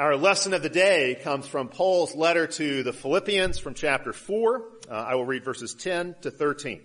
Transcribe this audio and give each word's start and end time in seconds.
Our 0.00 0.16
lesson 0.16 0.54
of 0.54 0.62
the 0.62 0.70
day 0.70 1.20
comes 1.22 1.46
from 1.46 1.68
Paul's 1.68 2.14
letter 2.14 2.46
to 2.46 2.82
the 2.82 2.92
Philippians 2.94 3.58
from 3.58 3.74
chapter 3.74 4.14
4. 4.14 4.62
Uh, 4.90 4.94
I 4.94 5.14
will 5.14 5.26
read 5.26 5.44
verses 5.44 5.74
10 5.74 6.14
to 6.22 6.30
13. 6.30 6.80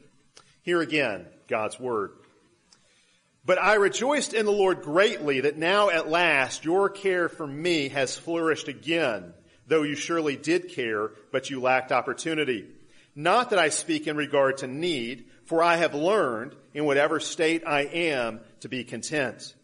Here 0.64 0.82
again, 0.82 1.26
God's 1.48 1.80
Word. 1.80 2.12
But 3.46 3.58
I 3.58 3.76
rejoiced 3.76 4.34
in 4.34 4.46
the 4.46 4.52
Lord 4.52 4.82
greatly 4.82 5.40
that 5.40 5.58
now 5.58 5.90
at 5.90 6.10
last 6.10 6.66
your 6.66 6.90
care 6.90 7.30
for 7.30 7.48
me 7.48 7.88
has 7.88 8.18
flourished 8.18 8.68
again, 8.68 9.34
though 9.66 9.84
you 9.84 9.96
surely 9.96 10.36
did 10.36 10.74
care, 10.74 11.12
but 11.32 11.50
you 11.50 11.62
lacked 11.62 11.94
opportunity. 11.94 12.66
Not 13.16 13.52
that 13.52 13.60
I 13.60 13.70
speak 13.70 14.08
in 14.08 14.18
regard 14.18 14.58
to 14.58 14.68
need, 14.68 15.24
for 15.46 15.64
I 15.64 15.78
have 15.78 15.96
learned 15.96 16.54
in 16.74 16.84
whatever 16.84 17.22
state 17.22 17.64
I 17.66 17.84
am 17.84 18.42
to 18.60 18.68
be 18.68 18.84
content. 18.84 19.55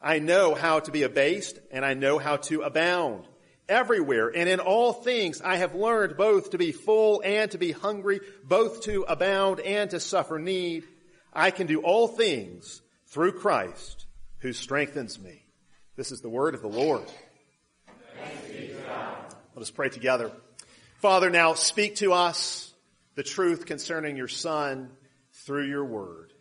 I 0.00 0.18
know 0.18 0.54
how 0.54 0.80
to 0.80 0.90
be 0.90 1.02
abased 1.02 1.58
and 1.70 1.84
I 1.84 1.94
know 1.94 2.18
how 2.18 2.36
to 2.36 2.62
abound. 2.62 3.24
Everywhere 3.68 4.28
and 4.28 4.48
in 4.48 4.58
all 4.58 4.92
things 4.92 5.40
I 5.40 5.56
have 5.56 5.74
learned 5.74 6.16
both 6.16 6.50
to 6.50 6.58
be 6.58 6.72
full 6.72 7.22
and 7.24 7.50
to 7.52 7.58
be 7.58 7.72
hungry, 7.72 8.20
both 8.42 8.82
to 8.82 9.02
abound 9.02 9.60
and 9.60 9.90
to 9.90 10.00
suffer 10.00 10.38
need. 10.38 10.84
I 11.32 11.50
can 11.50 11.66
do 11.66 11.80
all 11.82 12.08
things 12.08 12.82
through 13.06 13.32
Christ 13.32 14.06
who 14.38 14.52
strengthens 14.52 15.20
me. 15.20 15.44
This 15.96 16.12
is 16.12 16.20
the 16.20 16.28
word 16.28 16.54
of 16.54 16.62
the 16.62 16.68
Lord. 16.68 17.04
Let 19.54 19.62
us 19.62 19.70
pray 19.70 19.90
together. 19.90 20.30
Father, 20.98 21.28
now 21.28 21.54
speak 21.54 21.96
to 21.96 22.12
us 22.12 22.72
the 23.14 23.22
truth 23.22 23.66
concerning 23.66 24.16
your 24.16 24.28
son 24.28 24.90
through 25.32 25.66
your 25.66 25.84
word. 25.84 26.32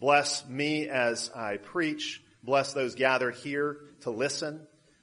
Bless 0.00 0.46
me 0.48 0.88
as 0.88 1.30
I 1.34 1.58
preach. 1.58 2.22
Bless 2.46 2.72
those 2.72 2.94
gathered 2.94 3.34
here 3.34 3.78
to 4.02 4.10
listen. 4.10 4.60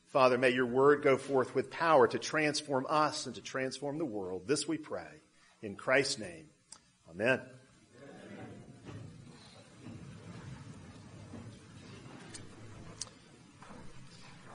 Father, 0.07 0.37
may 0.37 0.51
your 0.51 0.65
word 0.65 1.03
go 1.03 1.17
forth 1.17 1.53
with 1.53 1.69
power 1.69 2.07
to 2.07 2.17
transform 2.17 2.87
us 2.89 3.25
and 3.25 3.35
to 3.35 3.41
transform 3.41 3.97
the 3.97 4.05
world. 4.05 4.47
This 4.47 4.65
we 4.65 4.77
pray. 4.77 5.21
In 5.61 5.75
Christ's 5.75 6.19
name. 6.19 6.45
Amen. 7.09 7.41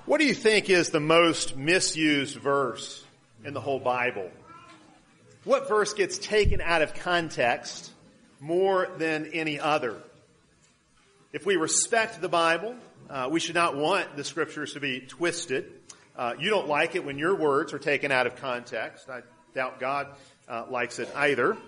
What 0.07 0.19
do 0.19 0.27
you 0.27 0.35
think 0.35 0.71
is 0.71 0.89
the 0.89 1.01
most 1.01 1.59
misused 1.59 2.37
verse 2.37 3.05
in 3.45 3.53
the 3.53 3.61
whole 3.61 3.79
Bible? 3.79 4.31
what 5.45 5.69
verse 5.69 5.95
gets 5.95 6.19
taken 6.19 6.61
out 6.61 6.83
of 6.83 6.95
context 6.95 7.91
more 8.41 8.89
than 8.99 9.27
any 9.33 9.61
other? 9.61 10.03
If 11.31 11.45
we 11.45 11.57
respect 11.57 12.23
the 12.23 12.29
Bible, 12.29 12.75
uh, 13.11 13.29
we 13.31 13.39
should 13.39 13.55
not 13.55 13.77
want 13.77 14.17
the 14.17 14.25
scriptures 14.25 14.73
to 14.73 14.81
be 14.81 15.01
twisted. 15.01 15.71
Uh, 16.17 16.33
you 16.39 16.49
don't 16.49 16.69
like 16.69 16.95
it 16.95 17.05
when 17.05 17.19
your 17.19 17.35
words 17.35 17.75
are 17.75 17.79
taken 17.79 18.11
out 18.11 18.27
of 18.27 18.37
context. 18.37 19.11
I 19.11 19.21
doubt 19.55 19.79
God 19.79 20.07
uh, 20.49 20.65
likes 20.71 20.99
it 20.99 21.11
either. 21.15 21.59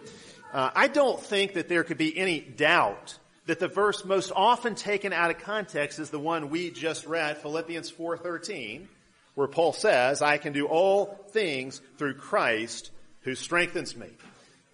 Uh, 0.55 0.71
I 0.75 0.89
don't 0.89 1.21
think 1.21 1.53
that 1.55 1.69
there 1.69 1.85
could 1.85 1.99
be 1.99 2.17
any 2.17 2.41
doubt 2.41 3.19
that 3.45 3.59
the 3.59 3.69
verse 3.69 4.03
most 4.03 4.33
often 4.35 4.75
taken 4.75 5.13
out 5.13 5.31
of 5.31 5.39
context 5.41 5.99
is 5.99 6.09
the 6.09 6.19
one 6.19 6.49
we 6.49 6.71
just 6.71 7.05
read, 7.05 7.37
Philippians 7.37 7.91
4:13, 7.91 8.89
where 9.35 9.47
Paul 9.47 9.75
says, 9.75 10.23
"I 10.23 10.39
can 10.39 10.55
do 10.55 10.69
all 10.69 11.27
things 11.33 11.83
through 11.99 12.15
Christ 12.15 12.93
who 13.25 13.35
strengthens 13.35 13.95
me. 13.95 14.09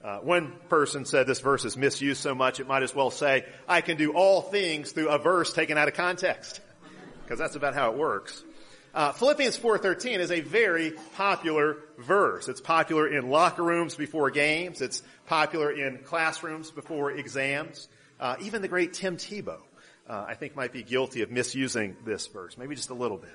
Uh, 0.06 0.20
one 0.20 0.52
person 0.68 1.04
said 1.04 1.26
this 1.26 1.40
verse 1.40 1.64
is 1.64 1.76
misused 1.76 2.20
so 2.20 2.32
much 2.32 2.60
it 2.60 2.68
might 2.68 2.84
as 2.84 2.94
well 2.94 3.10
say, 3.10 3.44
I 3.66 3.80
can 3.80 3.96
do 3.96 4.12
all 4.12 4.40
things 4.40 4.92
through 4.92 5.08
a 5.08 5.18
verse 5.18 5.52
taken 5.52 5.76
out 5.76 5.88
of 5.88 5.94
context. 5.94 6.60
Because 7.24 7.40
that's 7.40 7.56
about 7.56 7.74
how 7.74 7.90
it 7.90 7.98
works. 7.98 8.44
Uh, 8.94 9.10
Philippians 9.10 9.58
4.13 9.58 10.20
is 10.20 10.30
a 10.30 10.42
very 10.42 10.92
popular 11.16 11.78
verse. 11.98 12.46
It's 12.46 12.60
popular 12.60 13.08
in 13.08 13.30
locker 13.30 13.64
rooms 13.64 13.96
before 13.96 14.30
games. 14.30 14.80
It's 14.80 15.02
popular 15.26 15.72
in 15.72 15.98
classrooms 16.04 16.70
before 16.70 17.10
exams. 17.10 17.88
Uh, 18.20 18.36
even 18.42 18.62
the 18.62 18.68
great 18.68 18.92
Tim 18.92 19.16
Tebow, 19.16 19.58
uh, 20.08 20.24
I 20.28 20.34
think 20.34 20.54
might 20.54 20.72
be 20.72 20.84
guilty 20.84 21.22
of 21.22 21.32
misusing 21.32 21.96
this 22.04 22.28
verse, 22.28 22.56
maybe 22.56 22.76
just 22.76 22.90
a 22.90 22.94
little 22.94 23.18
bit. 23.18 23.34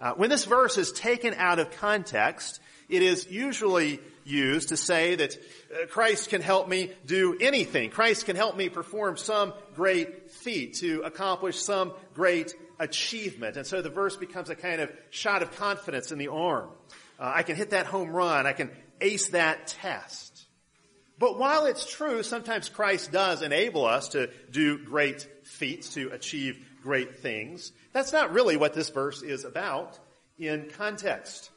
Uh, 0.00 0.14
when 0.14 0.28
this 0.28 0.44
verse 0.44 0.76
is 0.76 0.90
taken 0.90 1.34
out 1.34 1.60
of 1.60 1.70
context, 1.70 2.58
it 2.90 3.02
is 3.02 3.30
usually 3.30 4.00
used 4.24 4.68
to 4.70 4.76
say 4.76 5.14
that 5.14 5.36
uh, 5.36 5.86
Christ 5.86 6.28
can 6.28 6.42
help 6.42 6.68
me 6.68 6.92
do 7.06 7.36
anything. 7.40 7.90
Christ 7.90 8.26
can 8.26 8.36
help 8.36 8.56
me 8.56 8.68
perform 8.68 9.16
some 9.16 9.52
great 9.74 10.30
feat, 10.30 10.74
to 10.74 11.02
accomplish 11.02 11.58
some 11.58 11.92
great 12.14 12.54
achievement. 12.78 13.56
And 13.56 13.66
so 13.66 13.82
the 13.82 13.90
verse 13.90 14.16
becomes 14.16 14.50
a 14.50 14.54
kind 14.54 14.80
of 14.80 14.92
shot 15.10 15.42
of 15.42 15.56
confidence 15.56 16.12
in 16.12 16.18
the 16.18 16.28
arm. 16.28 16.70
Uh, 17.18 17.32
I 17.34 17.42
can 17.42 17.56
hit 17.56 17.70
that 17.70 17.86
home 17.86 18.10
run. 18.10 18.46
I 18.46 18.52
can 18.52 18.70
ace 19.00 19.28
that 19.28 19.66
test. 19.68 20.46
But 21.18 21.38
while 21.38 21.66
it's 21.66 21.90
true, 21.90 22.22
sometimes 22.22 22.70
Christ 22.70 23.12
does 23.12 23.42
enable 23.42 23.84
us 23.84 24.08
to 24.10 24.30
do 24.50 24.78
great 24.78 25.28
feats, 25.44 25.94
to 25.94 26.08
achieve 26.10 26.66
great 26.82 27.18
things. 27.18 27.72
That's 27.92 28.12
not 28.12 28.32
really 28.32 28.56
what 28.56 28.72
this 28.72 28.88
verse 28.88 29.22
is 29.22 29.44
about 29.44 29.98
in 30.38 30.70
context. 30.70 31.50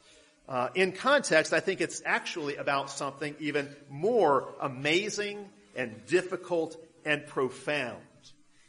Uh, 0.48 0.68
in 0.74 0.92
context, 0.92 1.52
I 1.52 1.60
think 1.60 1.80
it's 1.80 2.02
actually 2.04 2.56
about 2.56 2.90
something 2.90 3.34
even 3.40 3.74
more 3.88 4.48
amazing 4.60 5.48
and 5.74 6.04
difficult 6.06 6.76
and 7.04 7.26
profound. 7.26 8.02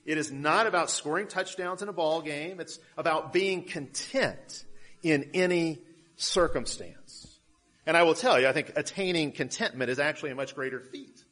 It 0.05 0.17
is 0.17 0.31
not 0.31 0.67
about 0.67 0.89
scoring 0.89 1.27
touchdowns 1.27 1.81
in 1.81 1.89
a 1.89 1.93
ball 1.93 2.21
game. 2.21 2.59
It's 2.59 2.79
about 2.97 3.33
being 3.33 3.63
content 3.63 4.63
in 5.03 5.31
any 5.33 5.79
circumstance. 6.15 7.39
And 7.85 7.97
I 7.97 8.03
will 8.03 8.13
tell 8.13 8.39
you, 8.39 8.47
I 8.47 8.53
think 8.53 8.73
attaining 8.75 9.31
contentment 9.31 9.89
is 9.89 9.99
actually 9.99 10.31
a 10.31 10.35
much 10.35 10.55
greater 10.55 10.79
feat 10.79 11.23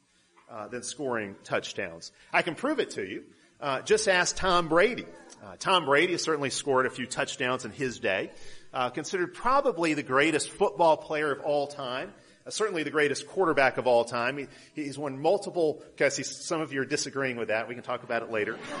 uh, 0.50 0.68
than 0.68 0.82
scoring 0.82 1.36
touchdowns. 1.44 2.12
I 2.32 2.42
can 2.42 2.54
prove 2.54 2.80
it 2.80 2.90
to 2.90 3.04
you. 3.04 3.24
Uh, 3.60 3.80
just 3.80 4.08
ask 4.08 4.36
Tom 4.36 4.68
Brady. 4.68 5.06
Uh, 5.42 5.56
Tom 5.58 5.84
Brady 5.84 6.12
has 6.12 6.22
certainly 6.22 6.50
scored 6.50 6.86
a 6.86 6.90
few 6.90 7.06
touchdowns 7.06 7.64
in 7.64 7.70
his 7.70 7.98
day 7.98 8.30
uh, 8.74 8.90
considered 8.90 9.32
probably 9.34 9.94
the 9.94 10.02
greatest 10.02 10.50
football 10.50 10.96
player 10.96 11.32
of 11.32 11.40
all 11.40 11.66
time. 11.68 12.12
Uh, 12.46 12.50
certainly 12.50 12.82
the 12.82 12.90
greatest 12.90 13.26
quarterback 13.28 13.78
of 13.78 13.86
all 13.86 14.04
time. 14.04 14.36
He, 14.36 14.48
he's 14.74 14.98
won 14.98 15.18
multiple, 15.18 15.82
because 15.96 16.26
some 16.44 16.60
of 16.60 16.72
you 16.72 16.82
are 16.82 16.84
disagreeing 16.84 17.36
with 17.36 17.48
that. 17.48 17.68
We 17.68 17.74
can 17.74 17.84
talk 17.84 18.02
about 18.02 18.22
it 18.22 18.30
later. 18.30 18.58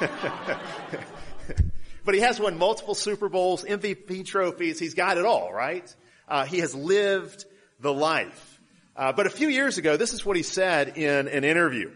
but 2.04 2.14
he 2.14 2.20
has 2.20 2.40
won 2.40 2.58
multiple 2.58 2.94
Super 2.94 3.28
Bowls, 3.28 3.64
MVP 3.64 4.26
trophies. 4.26 4.78
He's 4.80 4.94
got 4.94 5.16
it 5.16 5.24
all, 5.24 5.52
right? 5.52 5.94
Uh, 6.28 6.44
he 6.44 6.58
has 6.58 6.74
lived 6.74 7.44
the 7.80 7.92
life. 7.92 8.60
Uh, 8.96 9.12
but 9.12 9.26
a 9.26 9.30
few 9.30 9.48
years 9.48 9.78
ago, 9.78 9.96
this 9.96 10.12
is 10.12 10.26
what 10.26 10.36
he 10.36 10.42
said 10.42 10.98
in 10.98 11.28
an 11.28 11.44
interview. 11.44 11.92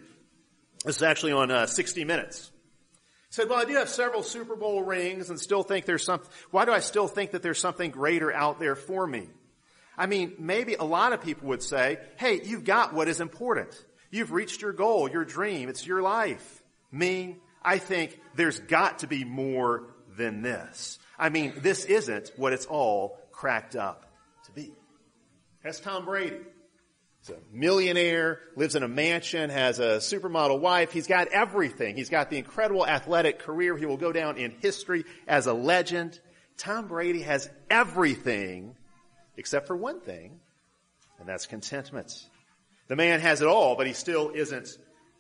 This 0.84 0.96
is 0.96 1.02
actually 1.02 1.32
on 1.32 1.50
uh, 1.50 1.66
60 1.66 2.04
Minutes 2.04 2.50
said, 3.30 3.48
well, 3.48 3.58
I 3.58 3.64
do 3.64 3.74
have 3.74 3.88
several 3.88 4.22
Super 4.22 4.56
Bowl 4.56 4.82
rings 4.82 5.30
and 5.30 5.38
still 5.38 5.62
think 5.62 5.84
there's 5.84 6.04
something, 6.04 6.30
why 6.50 6.64
do 6.64 6.72
I 6.72 6.80
still 6.80 7.08
think 7.08 7.32
that 7.32 7.42
there's 7.42 7.60
something 7.60 7.90
greater 7.90 8.32
out 8.32 8.58
there 8.58 8.74
for 8.74 9.06
me? 9.06 9.28
I 9.96 10.06
mean, 10.06 10.34
maybe 10.38 10.74
a 10.74 10.84
lot 10.84 11.12
of 11.12 11.22
people 11.22 11.48
would 11.48 11.62
say, 11.62 11.98
hey, 12.16 12.40
you've 12.42 12.64
got 12.64 12.94
what 12.94 13.08
is 13.08 13.20
important. 13.20 13.84
You've 14.10 14.32
reached 14.32 14.62
your 14.62 14.72
goal, 14.72 15.10
your 15.10 15.24
dream. 15.24 15.68
It's 15.68 15.86
your 15.86 16.00
life. 16.00 16.62
Me, 16.90 17.36
I 17.62 17.78
think 17.78 18.18
there's 18.34 18.60
got 18.60 19.00
to 19.00 19.06
be 19.06 19.24
more 19.24 19.84
than 20.16 20.42
this. 20.42 20.98
I 21.18 21.28
mean, 21.28 21.52
this 21.58 21.84
isn't 21.84 22.30
what 22.36 22.52
it's 22.52 22.66
all 22.66 23.18
cracked 23.32 23.76
up 23.76 24.06
to 24.46 24.52
be. 24.52 24.72
That's 25.62 25.80
Tom 25.80 26.04
Brady. 26.04 26.38
He's 27.20 27.30
a 27.30 27.38
millionaire, 27.52 28.40
lives 28.56 28.74
in 28.74 28.82
a 28.82 28.88
mansion, 28.88 29.50
has 29.50 29.78
a 29.80 29.98
supermodel 29.98 30.60
wife. 30.60 30.92
He's 30.92 31.06
got 31.06 31.28
everything. 31.28 31.96
He's 31.96 32.08
got 32.08 32.30
the 32.30 32.38
incredible 32.38 32.86
athletic 32.86 33.40
career. 33.40 33.76
He 33.76 33.86
will 33.86 33.96
go 33.96 34.12
down 34.12 34.38
in 34.38 34.52
history 34.60 35.04
as 35.26 35.46
a 35.46 35.52
legend. 35.52 36.20
Tom 36.56 36.88
Brady 36.88 37.22
has 37.22 37.50
everything 37.70 38.76
except 39.36 39.66
for 39.66 39.76
one 39.76 40.00
thing, 40.00 40.40
and 41.18 41.28
that's 41.28 41.46
contentment. 41.46 42.12
The 42.88 42.96
man 42.96 43.20
has 43.20 43.40
it 43.40 43.46
all, 43.46 43.76
but 43.76 43.86
he 43.86 43.92
still 43.92 44.30
isn't 44.34 44.68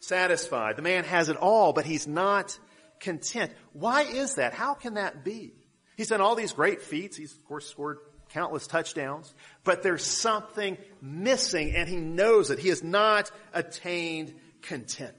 satisfied. 0.00 0.76
The 0.76 0.82
man 0.82 1.04
has 1.04 1.28
it 1.28 1.36
all, 1.36 1.72
but 1.72 1.84
he's 1.84 2.06
not 2.06 2.58
content. 3.00 3.52
Why 3.72 4.02
is 4.02 4.36
that? 4.36 4.54
How 4.54 4.74
can 4.74 4.94
that 4.94 5.24
be? 5.24 5.54
He's 5.96 6.08
done 6.08 6.20
all 6.20 6.34
these 6.34 6.52
great 6.52 6.82
feats. 6.82 7.16
He's, 7.16 7.32
of 7.32 7.44
course, 7.44 7.68
scored 7.68 7.98
countless 8.30 8.66
touchdowns, 8.66 9.34
but 9.64 9.82
there's 9.82 10.04
something 10.04 10.76
missing 11.00 11.74
and 11.74 11.88
he 11.88 11.96
knows 11.96 12.50
it. 12.50 12.58
He 12.58 12.68
has 12.68 12.82
not 12.82 13.30
attained 13.52 14.34
contentment. 14.62 15.16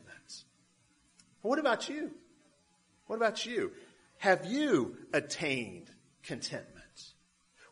what 1.41 1.59
about 1.59 1.89
you? 1.89 2.11
What 3.07 3.15
about 3.15 3.45
you? 3.45 3.71
Have 4.17 4.45
you 4.45 4.97
attained 5.13 5.89
contentment? 6.23 6.75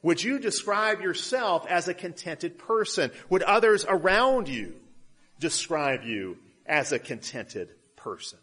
Would 0.02 0.24
you 0.24 0.40
describe 0.40 1.02
yourself 1.02 1.66
as 1.68 1.88
a 1.88 1.94
contented 1.94 2.58
person? 2.58 3.12
Would 3.30 3.44
others 3.44 3.86
around 3.88 4.48
you 4.48 4.76
describe 5.40 6.04
you 6.04 6.38
as 6.66 6.92
a 6.92 7.00
contented 7.00 7.70
person? 7.96 8.40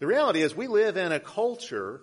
The 0.00 0.06
reality 0.06 0.42
is 0.42 0.54
we 0.54 0.66
live 0.66 0.96
in 0.96 1.12
a 1.12 1.20
culture 1.20 2.02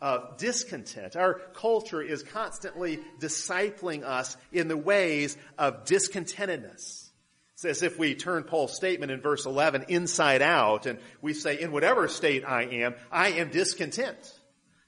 of 0.00 0.36
discontent. 0.38 1.16
Our 1.16 1.34
culture 1.54 2.00
is 2.00 2.22
constantly 2.22 3.00
discipling 3.20 4.04
us 4.04 4.36
in 4.52 4.68
the 4.68 4.76
ways 4.76 5.36
of 5.58 5.84
discontentedness. 5.84 7.08
It's 7.54 7.64
as 7.64 7.82
if 7.82 7.98
we 7.98 8.14
turn 8.14 8.44
Paul's 8.44 8.76
statement 8.76 9.10
in 9.10 9.20
verse 9.20 9.44
11 9.44 9.86
inside 9.88 10.42
out 10.42 10.86
and 10.86 11.00
we 11.20 11.34
say, 11.34 11.60
in 11.60 11.72
whatever 11.72 12.06
state 12.06 12.44
I 12.46 12.62
am, 12.62 12.94
I 13.10 13.30
am 13.30 13.50
discontent. 13.50 14.32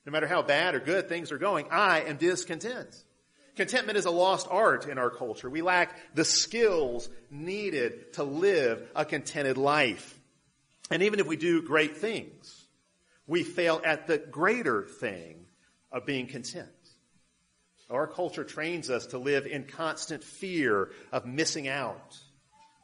No 0.07 0.13
matter 0.13 0.29
how 0.29 0.43
bad 0.43 0.77
or 0.77 0.81
good 0.81 1.09
things 1.09 1.33
are 1.33 1.39
going, 1.39 1.67
I 1.71 2.03
am 2.03 2.17
discontent. 2.17 3.05
Contentment 3.57 3.99
is 3.99 4.07
a 4.07 4.11
lost 4.11 4.47
art 4.49 4.87
in 4.87 4.99
our 4.99 5.11
culture. 5.11 5.51
We 5.51 5.63
lack 5.63 5.97
the 6.15 6.25
skills 6.25 7.09
needed 7.31 8.13
to 8.15 8.23
live 8.23 8.89
a 8.95 9.05
contented 9.05 9.59
life. 9.59 10.19
And 10.91 11.03
even 11.03 11.21
if 11.21 11.27
we 11.27 11.37
do 11.37 11.63
great 11.63 11.97
things, 11.97 12.60
we 13.31 13.45
fail 13.45 13.81
at 13.85 14.09
the 14.09 14.19
greater 14.19 14.83
thing 14.83 15.47
of 15.93 16.05
being 16.05 16.27
content. 16.27 16.67
Our 17.89 18.09
culture 18.09 18.43
trains 18.43 18.91
us 18.91 19.07
to 19.07 19.19
live 19.19 19.47
in 19.47 19.65
constant 19.65 20.25
fear 20.25 20.91
of 21.13 21.27
missing 21.27 21.69
out. 21.69 22.19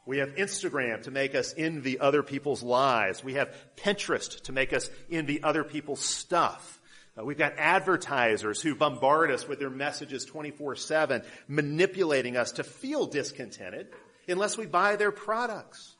We 0.05 0.19
have 0.19 0.35
Instagram 0.35 1.03
to 1.03 1.11
make 1.11 1.35
us 1.35 1.53
envy 1.57 1.99
other 1.99 2.23
people's 2.23 2.63
lives. 2.63 3.25
We 3.25 3.33
have 3.33 3.53
Pinterest 3.75 4.41
to 4.43 4.53
make 4.53 4.71
us 4.71 4.89
envy 5.11 5.43
other 5.43 5.65
people's 5.65 5.99
stuff. 5.99 6.79
Uh, 7.19 7.25
we've 7.25 7.37
got 7.37 7.55
advertisers 7.57 8.61
who 8.61 8.73
bombard 8.73 9.31
us 9.31 9.49
with 9.49 9.59
their 9.59 9.69
messages 9.69 10.25
24-7, 10.25 11.25
manipulating 11.49 12.37
us 12.37 12.53
to 12.53 12.63
feel 12.63 13.05
discontented 13.05 13.89
unless 14.29 14.57
we 14.57 14.65
buy 14.65 14.95
their 14.95 15.11
products. 15.11 15.97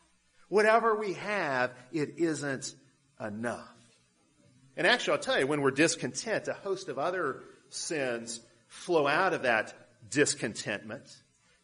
Whatever 0.47 0.95
we 0.95 1.13
have, 1.15 1.71
it 1.91 2.13
isn't 2.17 2.73
enough. 3.19 3.76
And 4.77 4.87
actually, 4.87 5.13
I'll 5.13 5.23
tell 5.23 5.39
you, 5.39 5.47
when 5.47 5.61
we're 5.61 5.71
discontent, 5.71 6.47
a 6.47 6.53
host 6.53 6.87
of 6.87 6.99
other 6.99 7.43
sins 7.69 8.39
flow 8.67 9.07
out 9.07 9.33
of 9.33 9.41
that 9.41 9.73
discontentment. 10.09 11.03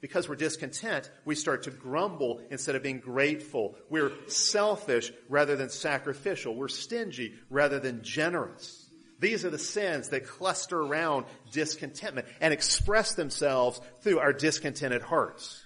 Because 0.01 0.27
we're 0.27 0.35
discontent, 0.35 1.09
we 1.23 1.35
start 1.35 1.63
to 1.63 1.71
grumble 1.71 2.41
instead 2.49 2.75
of 2.75 2.83
being 2.83 2.99
grateful. 2.99 3.75
We're 3.89 4.11
selfish 4.27 5.13
rather 5.29 5.55
than 5.55 5.69
sacrificial. 5.69 6.55
We're 6.55 6.67
stingy 6.67 7.35
rather 7.49 7.79
than 7.79 8.03
generous. 8.03 8.89
These 9.19 9.45
are 9.45 9.49
the 9.49 9.57
sins 9.57 10.09
that 10.09 10.27
cluster 10.27 10.81
around 10.81 11.25
discontentment 11.51 12.27
and 12.41 12.53
express 12.53 13.15
themselves 13.15 13.79
through 14.01 14.19
our 14.19 14.33
discontented 14.33 15.01
hearts. 15.01 15.63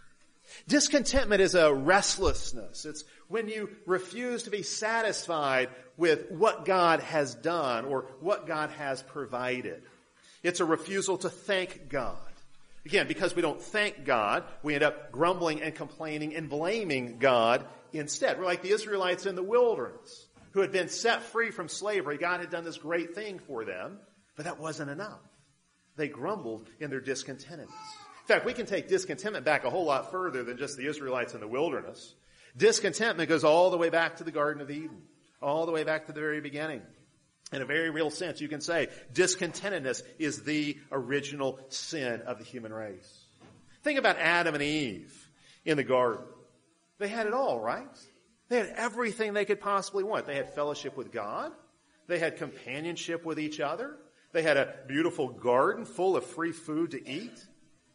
Discontentment 0.68 1.42
is 1.42 1.56
a 1.56 1.74
restlessness. 1.74 2.86
It's 2.86 3.04
when 3.28 3.48
you 3.48 3.70
refuse 3.86 4.44
to 4.44 4.50
be 4.50 4.64
satisfied 4.64 5.70
with 5.98 6.32
what 6.32 6.66
God 6.66 7.02
has 7.02 7.36
done 7.36 7.86
or 7.86 8.06
what 8.20 8.48
God 8.48 8.70
has 8.72 9.02
provided. 9.02 9.84
It's 10.44 10.60
a 10.60 10.66
refusal 10.66 11.18
to 11.20 11.30
thank 11.30 11.90
God. 11.90 12.16
Again, 12.86 13.08
because 13.08 13.36
we 13.36 13.42
don't 13.42 13.62
thank 13.62 14.06
God, 14.06 14.46
we 14.64 14.74
end 14.74 14.84
up 14.84 15.12
grumbling 15.12 15.62
and 15.62 15.76
complaining 15.76 16.36
and 16.36 16.50
blaming 16.50 17.18
God 17.18 17.66
instead. 17.92 18.40
We're 18.40 18.46
like 18.46 18.62
the 18.62 18.72
Israelites 18.72 19.26
in 19.26 19.36
the 19.36 19.44
wilderness 19.44 20.28
who 20.52 20.62
had 20.62 20.72
been 20.72 20.88
set 20.88 21.24
free 21.24 21.52
from 21.52 21.68
slavery. 21.68 22.18
God 22.18 22.40
had 22.40 22.50
done 22.50 22.64
this 22.64 22.78
great 22.78 23.14
thing 23.14 23.40
for 23.40 23.66
them, 23.66 24.00
but 24.36 24.46
that 24.46 24.60
wasn't 24.60 24.90
enough. 24.90 25.20
They 25.98 26.08
grumbled 26.08 26.70
in 26.80 26.90
their 26.90 27.02
discontentedness. 27.02 27.68
In 27.68 28.28
fact, 28.28 28.46
we 28.46 28.54
can 28.54 28.66
take 28.66 28.88
discontentment 28.88 29.46
back 29.46 29.66
a 29.66 29.70
whole 29.70 29.86
lot 29.86 30.12
further 30.12 30.44
than 30.44 30.58
just 30.58 30.78
the 30.78 30.88
Israelites 30.88 31.34
in 31.34 31.40
the 31.40 31.48
wilderness. 31.48 32.14
Discontentment 32.58 33.30
goes 33.30 33.44
all 33.44 33.70
the 33.70 33.78
way 33.78 33.90
back 33.90 34.18
to 34.18 34.24
the 34.24 34.32
Garden 34.32 34.62
of 34.62 34.72
Eden, 34.72 35.04
all 35.42 35.66
the 35.66 35.72
way 35.72 35.84
back 35.84 36.08
to 36.08 36.12
the 36.12 36.20
very 36.20 36.42
beginning. 36.42 36.82
In 37.54 37.62
a 37.62 37.66
very 37.66 37.92
real 37.92 38.10
sense, 38.10 38.42
you 38.42 38.50
can 38.50 38.60
say 38.60 38.90
discontentedness 39.14 40.02
is 40.20 40.44
the 40.44 40.78
original 40.92 41.60
sin 41.70 42.22
of 42.26 42.40
the 42.40 42.44
human 42.44 42.74
race. 42.74 43.26
Think 43.84 44.00
about 44.00 44.18
Adam 44.18 44.56
and 44.56 44.64
Eve 44.64 45.30
in 45.64 45.78
the 45.78 45.84
garden. 45.84 46.26
They 46.98 47.08
had 47.08 47.28
it 47.28 47.34
all, 47.34 47.60
right? 47.60 47.88
They 48.50 48.58
had 48.58 48.74
everything 48.76 49.34
they 49.34 49.46
could 49.46 49.62
possibly 49.62 50.04
want. 50.04 50.26
They 50.26 50.36
had 50.36 50.54
fellowship 50.56 50.98
with 50.98 51.12
God. 51.12 51.52
They 52.08 52.20
had 52.20 52.38
companionship 52.38 53.24
with 53.24 53.40
each 53.40 53.60
other. 53.60 53.98
They 54.34 54.42
had 54.42 54.58
a 54.58 54.74
beautiful 54.88 55.30
garden 55.30 55.86
full 55.86 56.18
of 56.18 56.26
free 56.26 56.52
food 56.52 56.92
to 56.92 57.10
eat. 57.10 57.46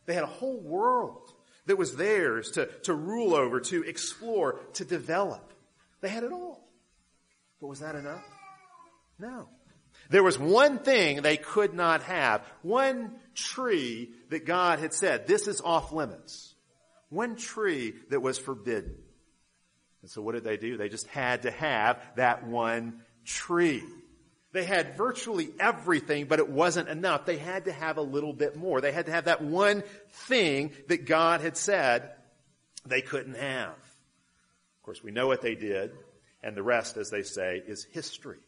They 0.06 0.14
had 0.14 0.24
a 0.24 0.28
whole 0.28 0.60
world 0.60 1.31
that 1.66 1.78
was 1.78 1.96
theirs 1.96 2.52
to, 2.52 2.66
to 2.82 2.94
rule 2.94 3.34
over, 3.34 3.60
to 3.60 3.82
explore, 3.82 4.60
to 4.74 4.84
develop. 4.84 5.52
They 6.00 6.08
had 6.08 6.24
it 6.24 6.32
all. 6.32 6.68
But 7.60 7.68
was 7.68 7.80
that 7.80 7.94
enough? 7.94 8.24
No. 9.18 9.48
There 10.10 10.22
was 10.22 10.38
one 10.38 10.80
thing 10.80 11.22
they 11.22 11.36
could 11.36 11.74
not 11.74 12.02
have. 12.02 12.42
One 12.62 13.12
tree 13.34 14.10
that 14.30 14.44
God 14.44 14.80
had 14.80 14.92
said, 14.92 15.26
this 15.26 15.46
is 15.46 15.60
off 15.60 15.92
limits. 15.92 16.54
One 17.08 17.36
tree 17.36 17.94
that 18.10 18.20
was 18.20 18.38
forbidden. 18.38 18.96
And 20.02 20.10
so 20.10 20.20
what 20.20 20.34
did 20.34 20.44
they 20.44 20.56
do? 20.56 20.76
They 20.76 20.88
just 20.88 21.06
had 21.06 21.42
to 21.42 21.50
have 21.50 22.02
that 22.16 22.46
one 22.46 23.02
tree. 23.24 23.84
They 24.52 24.64
had 24.64 24.96
virtually 24.96 25.50
everything, 25.58 26.26
but 26.26 26.38
it 26.38 26.49
wasn't 26.49 26.88
enough. 26.90 27.25
They 27.25 27.38
had 27.38 27.64
to 27.64 27.72
have 27.72 27.96
a 27.96 28.02
little 28.02 28.34
bit 28.34 28.54
more. 28.54 28.81
They 28.81 28.93
had 28.93 29.06
to 29.06 29.12
have 29.12 29.25
that 29.25 29.43
one 29.43 29.82
thing 30.10 30.72
that 30.88 31.06
God 31.06 31.40
had 31.40 31.56
said 31.56 32.10
they 32.84 33.00
couldn't 33.00 33.37
have. 33.37 33.70
Of 33.70 34.82
course, 34.82 35.02
we 35.02 35.10
know 35.10 35.26
what 35.26 35.40
they 35.40 35.54
did, 35.54 35.93
and 36.43 36.54
the 36.56 36.62
rest, 36.62 36.96
as 36.99 37.08
they 37.08 37.22
say, 37.22 37.62
is 37.66 37.87
history. 37.93 38.40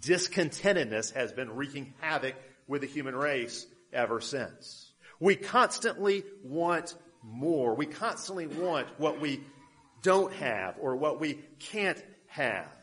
Discontentedness 0.00 1.14
has 1.14 1.32
been 1.32 1.56
wreaking 1.56 1.94
havoc 2.00 2.34
with 2.66 2.82
the 2.82 2.86
human 2.86 3.14
race 3.14 3.66
ever 3.92 4.20
since. 4.20 4.92
We 5.20 5.36
constantly 5.36 6.24
want 6.44 6.94
more. 7.22 7.74
We 7.74 7.86
constantly 7.86 8.46
want 8.46 8.88
what 8.98 9.20
we 9.20 9.40
don't 10.02 10.32
have 10.34 10.76
or 10.80 10.96
what 10.96 11.18
we 11.18 11.34
can't 11.58 12.02
have. 12.26 12.75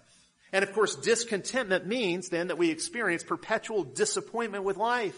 And 0.53 0.63
of 0.63 0.71
course, 0.71 0.95
discontentment 0.95 1.87
means 1.87 2.29
then 2.29 2.47
that 2.47 2.57
we 2.57 2.69
experience 2.69 3.23
perpetual 3.23 3.83
disappointment 3.83 4.63
with 4.63 4.77
life. 4.77 5.17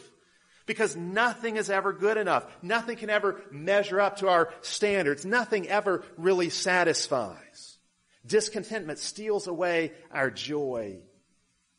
Because 0.65 0.95
nothing 0.95 1.57
is 1.57 1.69
ever 1.69 1.93
good 1.93 2.17
enough. 2.17 2.47
Nothing 2.63 2.97
can 2.97 3.11
ever 3.11 3.39
measure 3.51 4.01
up 4.01 4.17
to 4.17 4.29
our 4.29 4.51
standards. 4.61 5.23
Nothing 5.23 5.67
ever 5.67 6.03
really 6.17 6.49
satisfies. 6.49 7.77
Discontentment 8.25 8.97
steals 8.97 9.45
away 9.45 9.91
our 10.09 10.31
joy. 10.31 11.01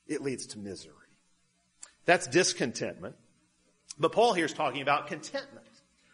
It 0.06 0.22
leads 0.22 0.46
to 0.48 0.60
misery. 0.60 0.92
That's 2.04 2.28
discontentment. 2.28 3.16
But 3.98 4.12
Paul 4.12 4.34
here 4.34 4.44
is 4.44 4.52
talking 4.52 4.82
about 4.82 5.08
contentment. 5.08 5.66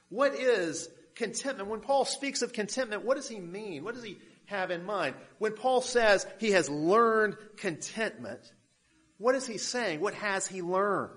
What 0.09 0.35
is 0.35 0.89
contentment. 1.15 1.69
When 1.69 1.81
Paul 1.81 2.05
speaks 2.05 2.43
of 2.43 2.53
contentment, 2.53 3.05
what 3.05 3.17
does 3.17 3.29
he 3.29 3.39
mean? 3.39 3.85
What 3.85 3.95
does 3.95 4.05
he 4.05 4.19
have 4.53 4.71
in 4.71 4.85
mind? 4.85 5.17
When 5.39 5.53
Paul 5.55 5.81
says 5.81 6.27
he 6.39 6.53
has 6.53 6.71
learned 6.71 7.37
contentment, 7.57 8.41
what 9.19 9.35
is 9.35 9.47
he 9.47 9.59
saying? 9.59 10.01
What 10.01 10.15
has 10.15 10.47
he 10.47 10.63
learned? 10.63 11.11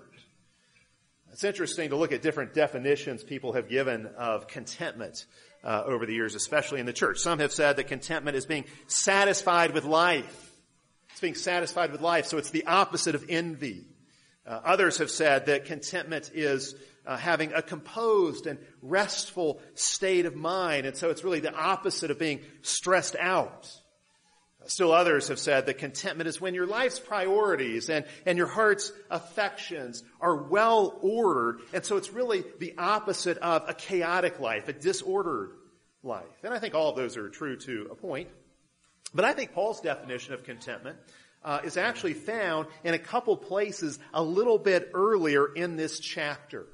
It's 1.32 1.44
interesting 1.44 1.90
to 1.90 1.96
look 1.96 2.12
at 2.12 2.22
different 2.22 2.54
definitions 2.54 3.22
people 3.22 3.52
have 3.52 3.68
given 3.68 4.06
of 4.16 4.48
contentment 4.48 5.26
uh, 5.62 5.82
over 5.84 6.06
the 6.06 6.14
years, 6.14 6.34
especially 6.34 6.80
in 6.80 6.86
the 6.86 6.92
church. 6.92 7.18
Some 7.18 7.40
have 7.40 7.52
said 7.52 7.76
that 7.76 7.88
contentment 7.88 8.36
is 8.36 8.46
being 8.46 8.64
satisfied 8.86 9.72
with 9.72 9.84
life. 9.84 10.52
It's 11.10 11.20
being 11.20 11.34
satisfied 11.34 11.92
with 11.92 12.00
life, 12.00 12.26
so 12.26 12.38
it's 12.38 12.50
the 12.50 12.66
opposite 12.66 13.14
of 13.14 13.24
envy. 13.28 13.84
Uh, 14.46 14.60
others 14.64 14.98
have 14.98 15.10
said 15.10 15.46
that 15.46 15.64
contentment 15.64 16.30
is 16.32 16.74
uh, 17.06 17.16
having 17.16 17.52
a 17.52 17.62
composed 17.62 18.46
and 18.46 18.58
restful 18.82 19.60
state 19.74 20.26
of 20.26 20.34
mind. 20.34 20.86
And 20.86 20.96
so 20.96 21.10
it's 21.10 21.24
really 21.24 21.40
the 21.40 21.54
opposite 21.54 22.10
of 22.10 22.18
being 22.18 22.40
stressed 22.62 23.16
out. 23.18 23.70
Still 24.66 24.90
others 24.90 25.28
have 25.28 25.38
said 25.38 25.66
that 25.66 25.78
contentment 25.78 26.28
is 26.28 26.40
when 26.40 26.54
your 26.54 26.66
life's 26.66 26.98
priorities 26.98 27.88
and, 27.88 28.04
and 28.24 28.36
your 28.36 28.48
heart's 28.48 28.92
affections 29.10 30.02
are 30.20 30.42
well 30.42 30.98
ordered. 31.02 31.60
And 31.72 31.84
so 31.84 31.96
it's 31.96 32.10
really 32.10 32.44
the 32.58 32.74
opposite 32.76 33.38
of 33.38 33.68
a 33.68 33.74
chaotic 33.74 34.40
life, 34.40 34.68
a 34.68 34.72
disordered 34.72 35.50
life. 36.02 36.24
And 36.42 36.52
I 36.52 36.58
think 36.58 36.74
all 36.74 36.90
of 36.90 36.96
those 36.96 37.16
are 37.16 37.28
true 37.28 37.56
to 37.58 37.88
a 37.92 37.94
point. 37.94 38.28
But 39.14 39.24
I 39.24 39.32
think 39.32 39.52
Paul's 39.52 39.80
definition 39.80 40.34
of 40.34 40.42
contentment 40.42 40.98
uh, 41.44 41.60
is 41.62 41.76
actually 41.76 42.14
found 42.14 42.66
in 42.82 42.92
a 42.92 42.98
couple 42.98 43.36
places 43.36 44.00
a 44.12 44.22
little 44.22 44.58
bit 44.58 44.90
earlier 44.94 45.46
in 45.54 45.76
this 45.76 46.00
chapter. 46.00 46.66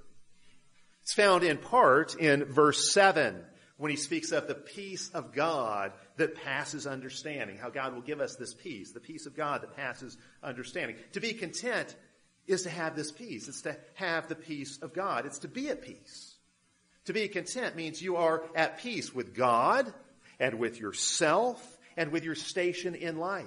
It's 1.03 1.15
found 1.15 1.43
in 1.45 1.59
part 1.59 2.15
in 2.15 2.45
verse 2.45 2.93
7 2.93 3.45
when 3.77 3.91
he 3.91 3.97
speaks 3.97 4.31
of 4.31 4.47
the 4.47 4.55
peace 4.55 5.11
of 5.13 5.33
God 5.33 5.93
that 6.17 6.37
passes 6.37 6.87
understanding, 6.87 7.59
how 7.59 7.71
God 7.71 7.95
will 7.95 8.03
give 8.03 8.21
us 8.21 8.37
this 8.37 8.55
peace, 8.55 8.93
the 8.93 9.01
peace 9.01 9.27
of 9.27 9.37
God 9.37 9.63
that 9.63 9.77
passes 9.77 10.17
understanding. 10.43 10.97
To 11.13 11.21
be 11.21 11.33
content 11.33 11.97
is 12.47 12.63
to 12.63 12.71
have 12.71 12.95
this 12.95 13.11
peace. 13.11 13.49
It's 13.49 13.63
to 13.63 13.77
have 13.95 14.29
the 14.29 14.37
peace 14.37 14.79
of 14.83 14.93
God. 14.93 15.27
It's 15.27 15.41
to 15.41 15.49
be 15.49 15.69
at 15.71 15.83
peace. 15.83 16.37
To 17.07 17.13
be 17.13 17.27
content 17.27 17.75
means 17.75 18.01
you 18.01 18.17
are 18.17 18.45
at 18.55 18.79
peace 18.79 19.13
with 19.13 19.35
God 19.35 19.93
and 20.39 20.61
with 20.61 20.79
yourself 20.79 21.79
and 21.97 22.13
with 22.13 22.25
your 22.25 22.37
station 22.37 22.95
in 22.95 23.17
life. 23.17 23.47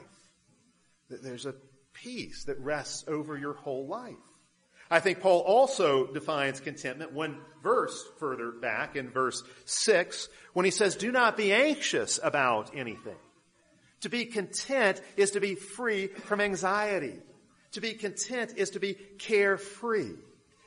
There's 1.10 1.46
a 1.46 1.56
peace 1.94 2.44
that 2.46 2.60
rests 2.60 3.06
over 3.08 3.38
your 3.38 3.54
whole 3.54 3.88
life. 3.88 4.16
I 4.90 5.00
think 5.00 5.22
Paul 5.22 5.40
also 5.40 6.08
defines 6.08 6.60
contentment 6.60 7.14
one 7.14 7.40
verse 7.64 8.06
further 8.20 8.52
back 8.52 8.96
in 8.96 9.10
verse 9.10 9.44
6 9.66 10.30
when 10.54 10.66
he 10.66 10.72
says, 10.72 10.96
do 10.96 11.12
not 11.12 11.38
be 11.38 11.52
anxious 11.52 12.20
about 12.22 12.76
anything. 12.76 13.18
To 14.02 14.10
be 14.10 14.26
content 14.26 15.02
is 15.18 15.32
to 15.32 15.40
be 15.40 15.56
free 15.56 16.08
from 16.08 16.40
anxiety. 16.40 17.18
To 17.72 17.82
be 17.82 17.94
content 17.94 18.54
is 18.56 18.72
to 18.72 18.80
be 18.80 18.94
carefree. 18.94 20.14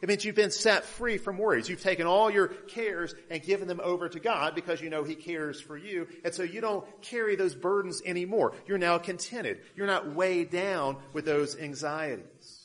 It 0.00 0.08
means 0.08 0.24
you've 0.24 0.34
been 0.34 0.50
set 0.50 0.84
free 0.84 1.18
from 1.18 1.38
worries. 1.38 1.68
You've 1.68 1.82
taken 1.82 2.06
all 2.06 2.30
your 2.30 2.48
cares 2.48 3.14
and 3.30 3.42
given 3.42 3.66
them 3.66 3.80
over 3.82 4.08
to 4.08 4.20
God 4.20 4.54
because 4.54 4.80
you 4.80 4.90
know 4.90 5.02
He 5.04 5.14
cares 5.14 5.60
for 5.60 5.76
you. 5.76 6.06
And 6.24 6.32
so 6.32 6.42
you 6.42 6.60
don't 6.60 6.84
carry 7.02 7.34
those 7.34 7.54
burdens 7.54 8.02
anymore. 8.04 8.54
You're 8.66 8.78
now 8.78 8.98
contented. 8.98 9.60
You're 9.74 9.86
not 9.86 10.14
weighed 10.14 10.50
down 10.50 10.96
with 11.12 11.24
those 11.24 11.58
anxieties. 11.58 12.57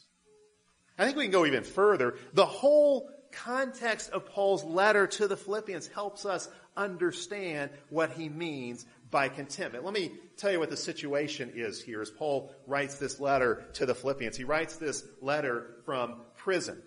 I 0.98 1.06
think 1.06 1.18
we 1.18 1.24
can 1.24 1.32
go 1.32 1.46
even 1.46 1.64
further. 1.64 2.16
The 2.34 2.46
whole 2.46 3.10
context 3.32 4.12
of 4.12 4.28
Paul's 4.28 4.64
letter 4.64 5.08
to 5.08 5.28
the 5.28 5.38
Philippians 5.38 5.88
helps 5.88 6.26
us 6.26 6.48
understand 6.78 7.72
what 7.90 8.12
he 8.12 8.30
means 8.30 8.86
by 9.10 9.30
contentment. 9.30 9.86
Let 9.86 9.94
me 9.94 10.12
tell 10.38 10.52
you 10.52 10.60
what 10.60 10.70
the 10.70 10.78
situation 10.78 11.52
is 11.56 11.82
here 11.82 12.02
as 12.02 12.10
Paul 12.10 12.54
writes 12.68 12.98
this 12.98 13.20
letter 13.20 13.64
to 13.74 13.86
the 13.86 13.96
Philippians. 13.96 14.38
He 14.38 14.44
writes 14.44 14.78
this 14.78 15.04
letter 15.22 15.76
from 15.86 16.22
prison. 16.38 16.82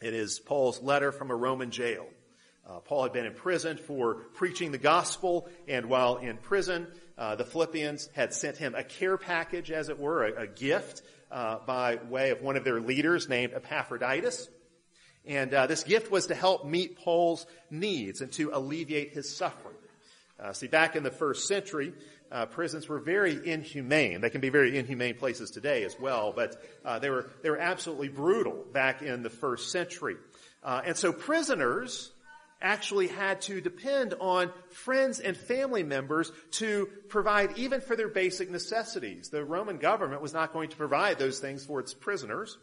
It 0.00 0.14
is 0.14 0.38
Paul's 0.38 0.80
letter 0.80 1.12
from 1.12 1.30
a 1.30 1.36
Roman 1.36 1.70
jail. 1.70 2.06
Uh, 2.66 2.78
Paul 2.78 3.02
had 3.02 3.12
been 3.12 3.26
imprisoned 3.26 3.80
for 3.80 4.14
preaching 4.34 4.70
the 4.70 4.78
gospel, 4.78 5.48
and 5.66 5.86
while 5.86 6.18
in 6.18 6.36
prison, 6.36 6.86
uh, 7.18 7.34
the 7.34 7.44
Philippians 7.44 8.08
had 8.14 8.32
sent 8.32 8.56
him 8.56 8.74
a 8.74 8.84
care 8.84 9.16
package, 9.16 9.72
as 9.72 9.88
it 9.88 9.98
were, 9.98 10.24
a, 10.24 10.42
a 10.42 10.46
gift 10.46 11.02
uh, 11.30 11.58
by 11.66 11.96
way 12.08 12.30
of 12.30 12.42
one 12.42 12.56
of 12.56 12.64
their 12.64 12.80
leaders 12.80 13.28
named 13.28 13.52
Epaphroditus. 13.54 14.48
And 15.26 15.52
uh, 15.52 15.66
this 15.66 15.84
gift 15.84 16.10
was 16.10 16.26
to 16.26 16.34
help 16.34 16.64
meet 16.64 16.98
Paul's 16.98 17.46
needs 17.70 18.20
and 18.20 18.32
to 18.32 18.50
alleviate 18.52 19.12
his 19.12 19.34
suffering. 19.34 19.76
Uh, 20.38 20.52
see, 20.52 20.66
back 20.66 20.96
in 20.96 21.02
the 21.02 21.10
first 21.10 21.46
century, 21.46 21.92
uh, 22.32 22.46
prisons 22.46 22.88
were 22.88 22.98
very 22.98 23.38
inhumane. 23.46 24.20
They 24.20 24.30
can 24.30 24.40
be 24.40 24.48
very 24.48 24.78
inhumane 24.78 25.16
places 25.16 25.50
today 25.50 25.84
as 25.84 25.98
well, 26.00 26.32
but 26.34 26.56
uh, 26.84 26.98
they 26.98 27.10
were 27.10 27.28
they 27.42 27.50
were 27.50 27.58
absolutely 27.58 28.08
brutal 28.08 28.64
back 28.72 29.02
in 29.02 29.22
the 29.22 29.30
first 29.30 29.70
century. 29.70 30.16
Uh, 30.62 30.80
and 30.84 30.96
so 30.96 31.12
prisoners 31.12 32.12
actually 32.60 33.08
had 33.08 33.40
to 33.42 33.60
depend 33.60 34.14
on 34.20 34.52
friends 34.70 35.20
and 35.20 35.36
family 35.36 35.82
members 35.82 36.30
to 36.52 36.88
provide 37.08 37.56
even 37.56 37.80
for 37.80 37.96
their 37.96 38.08
basic 38.08 38.50
necessities. 38.50 39.28
The 39.30 39.44
Roman 39.44 39.78
government 39.78 40.22
was 40.22 40.32
not 40.32 40.52
going 40.52 40.70
to 40.70 40.76
provide 40.76 41.18
those 41.18 41.38
things 41.38 41.64
for 41.64 41.80
its 41.80 41.94
prisoners. 41.94 42.58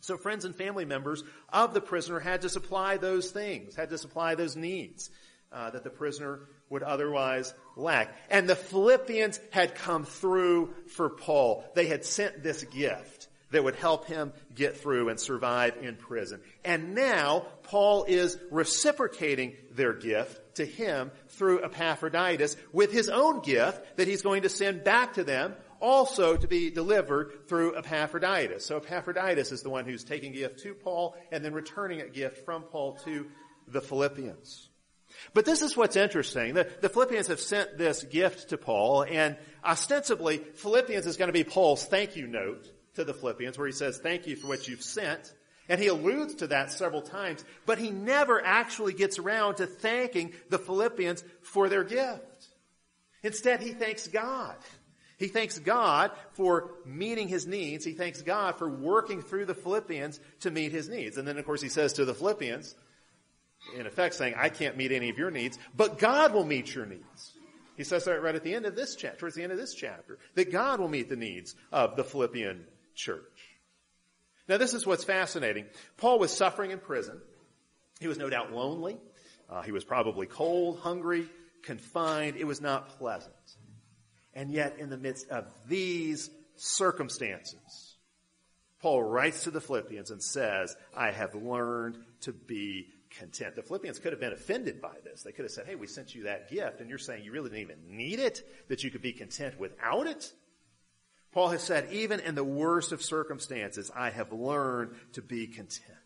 So 0.00 0.16
friends 0.16 0.44
and 0.44 0.54
family 0.54 0.84
members 0.84 1.24
of 1.52 1.74
the 1.74 1.80
prisoner 1.80 2.20
had 2.20 2.42
to 2.42 2.48
supply 2.48 2.96
those 2.96 3.30
things, 3.30 3.74
had 3.74 3.90
to 3.90 3.98
supply 3.98 4.34
those 4.34 4.56
needs 4.56 5.10
uh, 5.52 5.70
that 5.70 5.84
the 5.84 5.90
prisoner 5.90 6.40
would 6.68 6.82
otherwise 6.82 7.54
lack. 7.76 8.14
And 8.30 8.48
the 8.48 8.56
Philippians 8.56 9.40
had 9.50 9.74
come 9.74 10.04
through 10.04 10.74
for 10.88 11.10
Paul. 11.10 11.64
They 11.74 11.86
had 11.86 12.04
sent 12.04 12.42
this 12.42 12.64
gift 12.64 13.15
that 13.50 13.62
would 13.62 13.76
help 13.76 14.06
him 14.06 14.32
get 14.54 14.76
through 14.76 15.08
and 15.08 15.20
survive 15.20 15.76
in 15.80 15.96
prison. 15.96 16.40
And 16.64 16.94
now 16.94 17.46
Paul 17.64 18.04
is 18.04 18.38
reciprocating 18.50 19.54
their 19.72 19.92
gift 19.92 20.56
to 20.56 20.64
him 20.64 21.10
through 21.28 21.64
Epaphroditus 21.64 22.56
with 22.72 22.92
his 22.92 23.08
own 23.08 23.40
gift 23.42 23.96
that 23.96 24.08
he's 24.08 24.22
going 24.22 24.42
to 24.42 24.48
send 24.48 24.84
back 24.84 25.14
to 25.14 25.24
them 25.24 25.54
also 25.80 26.36
to 26.36 26.48
be 26.48 26.70
delivered 26.70 27.48
through 27.48 27.76
Epaphroditus. 27.76 28.64
So 28.64 28.78
Epaphroditus 28.78 29.52
is 29.52 29.62
the 29.62 29.70
one 29.70 29.84
who's 29.84 30.04
taking 30.04 30.32
gift 30.32 30.60
to 30.60 30.74
Paul 30.74 31.14
and 31.30 31.44
then 31.44 31.52
returning 31.52 32.00
a 32.00 32.08
gift 32.08 32.44
from 32.44 32.62
Paul 32.62 32.98
to 33.04 33.26
the 33.68 33.80
Philippians. 33.80 34.70
But 35.34 35.44
this 35.44 35.62
is 35.62 35.76
what's 35.76 35.96
interesting. 35.96 36.54
The, 36.54 36.68
the, 36.80 36.88
Philippians 36.88 37.28
have 37.28 37.40
sent 37.40 37.78
this 37.78 38.02
gift 38.02 38.50
to 38.50 38.58
Paul, 38.58 39.02
and 39.02 39.36
ostensibly, 39.64 40.38
Philippians 40.38 41.06
is 41.06 41.16
going 41.16 41.28
to 41.28 41.32
be 41.32 41.44
Paul's 41.44 41.84
thank 41.84 42.16
you 42.16 42.26
note 42.26 42.70
to 42.96 43.04
the 43.04 43.14
Philippians, 43.14 43.56
where 43.56 43.66
he 43.66 43.72
says, 43.72 43.98
thank 43.98 44.26
you 44.26 44.36
for 44.36 44.48
what 44.48 44.68
you've 44.68 44.82
sent. 44.82 45.32
And 45.68 45.80
he 45.80 45.88
alludes 45.88 46.36
to 46.36 46.48
that 46.48 46.70
several 46.70 47.02
times, 47.02 47.44
but 47.64 47.78
he 47.78 47.90
never 47.90 48.44
actually 48.44 48.92
gets 48.92 49.18
around 49.18 49.56
to 49.56 49.66
thanking 49.66 50.32
the 50.48 50.58
Philippians 50.58 51.24
for 51.42 51.68
their 51.68 51.84
gift. 51.84 52.48
Instead, 53.22 53.60
he 53.60 53.72
thanks 53.72 54.06
God. 54.06 54.54
He 55.18 55.28
thanks 55.28 55.58
God 55.58 56.12
for 56.32 56.72
meeting 56.84 57.26
his 57.26 57.46
needs. 57.46 57.84
He 57.84 57.92
thanks 57.92 58.22
God 58.22 58.56
for 58.56 58.68
working 58.68 59.22
through 59.22 59.46
the 59.46 59.54
Philippians 59.54 60.20
to 60.40 60.50
meet 60.50 60.72
his 60.72 60.88
needs. 60.88 61.16
And 61.16 61.26
then, 61.26 61.38
of 61.38 61.46
course, 61.46 61.62
he 61.62 61.70
says 61.70 61.94
to 61.94 62.04
the 62.04 62.14
Philippians, 62.14 62.74
in 63.76 63.86
effect 63.86 64.14
saying, 64.14 64.34
I 64.36 64.50
can't 64.50 64.76
meet 64.76 64.92
any 64.92 65.08
of 65.08 65.18
your 65.18 65.30
needs, 65.30 65.58
but 65.74 65.98
God 65.98 66.32
will 66.32 66.44
meet 66.44 66.74
your 66.74 66.86
needs. 66.86 67.32
He 67.76 67.84
says 67.84 68.04
that 68.04 68.22
right 68.22 68.34
at 68.34 68.44
the 68.44 68.54
end 68.54 68.66
of 68.66 68.76
this 68.76 68.94
chapter, 68.94 69.18
towards 69.18 69.34
the 69.34 69.42
end 69.42 69.52
of 69.52 69.58
this 69.58 69.74
chapter, 69.74 70.18
that 70.34 70.52
God 70.52 70.80
will 70.80 70.88
meet 70.88 71.08
the 71.08 71.16
needs 71.16 71.54
of 71.72 71.96
the 71.96 72.04
Philippian 72.04 72.64
church. 72.96 73.22
Now 74.48 74.56
this 74.56 74.74
is 74.74 74.86
what's 74.86 75.04
fascinating. 75.04 75.66
Paul 75.96 76.18
was 76.18 76.32
suffering 76.32 76.70
in 76.70 76.78
prison. 76.78 77.20
He 78.00 78.08
was 78.08 78.18
no 78.18 78.28
doubt 78.28 78.52
lonely. 78.52 78.96
Uh, 79.48 79.62
he 79.62 79.72
was 79.72 79.84
probably 79.84 80.26
cold, 80.26 80.80
hungry, 80.80 81.28
confined. 81.62 82.36
It 82.36 82.46
was 82.46 82.60
not 82.60 82.98
pleasant. 82.98 83.34
And 84.34 84.50
yet 84.50 84.78
in 84.78 84.90
the 84.90 84.98
midst 84.98 85.28
of 85.30 85.46
these 85.68 86.30
circumstances, 86.56 87.96
Paul 88.80 89.02
writes 89.02 89.44
to 89.44 89.50
the 89.50 89.60
Philippians 89.60 90.10
and 90.10 90.22
says, 90.22 90.76
I 90.94 91.10
have 91.10 91.34
learned 91.34 91.96
to 92.22 92.32
be 92.32 92.88
content. 93.18 93.56
The 93.56 93.62
Philippians 93.62 93.98
could 93.98 94.12
have 94.12 94.20
been 94.20 94.32
offended 94.32 94.82
by 94.82 94.94
this. 95.04 95.22
They 95.22 95.32
could 95.32 95.44
have 95.44 95.52
said, 95.52 95.66
hey, 95.66 95.74
we 95.74 95.86
sent 95.86 96.14
you 96.14 96.24
that 96.24 96.50
gift 96.50 96.80
and 96.80 96.90
you're 96.90 96.98
saying 96.98 97.24
you 97.24 97.32
really 97.32 97.48
didn't 97.48 97.62
even 97.62 97.96
need 97.96 98.18
it, 98.18 98.42
that 98.68 98.84
you 98.84 98.90
could 98.90 99.02
be 99.02 99.12
content 99.12 99.58
without 99.58 100.06
it. 100.06 100.30
Paul 101.32 101.48
has 101.50 101.62
said, 101.62 101.88
even 101.92 102.20
in 102.20 102.34
the 102.34 102.44
worst 102.44 102.92
of 102.92 103.02
circumstances, 103.02 103.90
I 103.94 104.10
have 104.10 104.32
learned 104.32 104.94
to 105.12 105.22
be 105.22 105.46
content. 105.46 105.98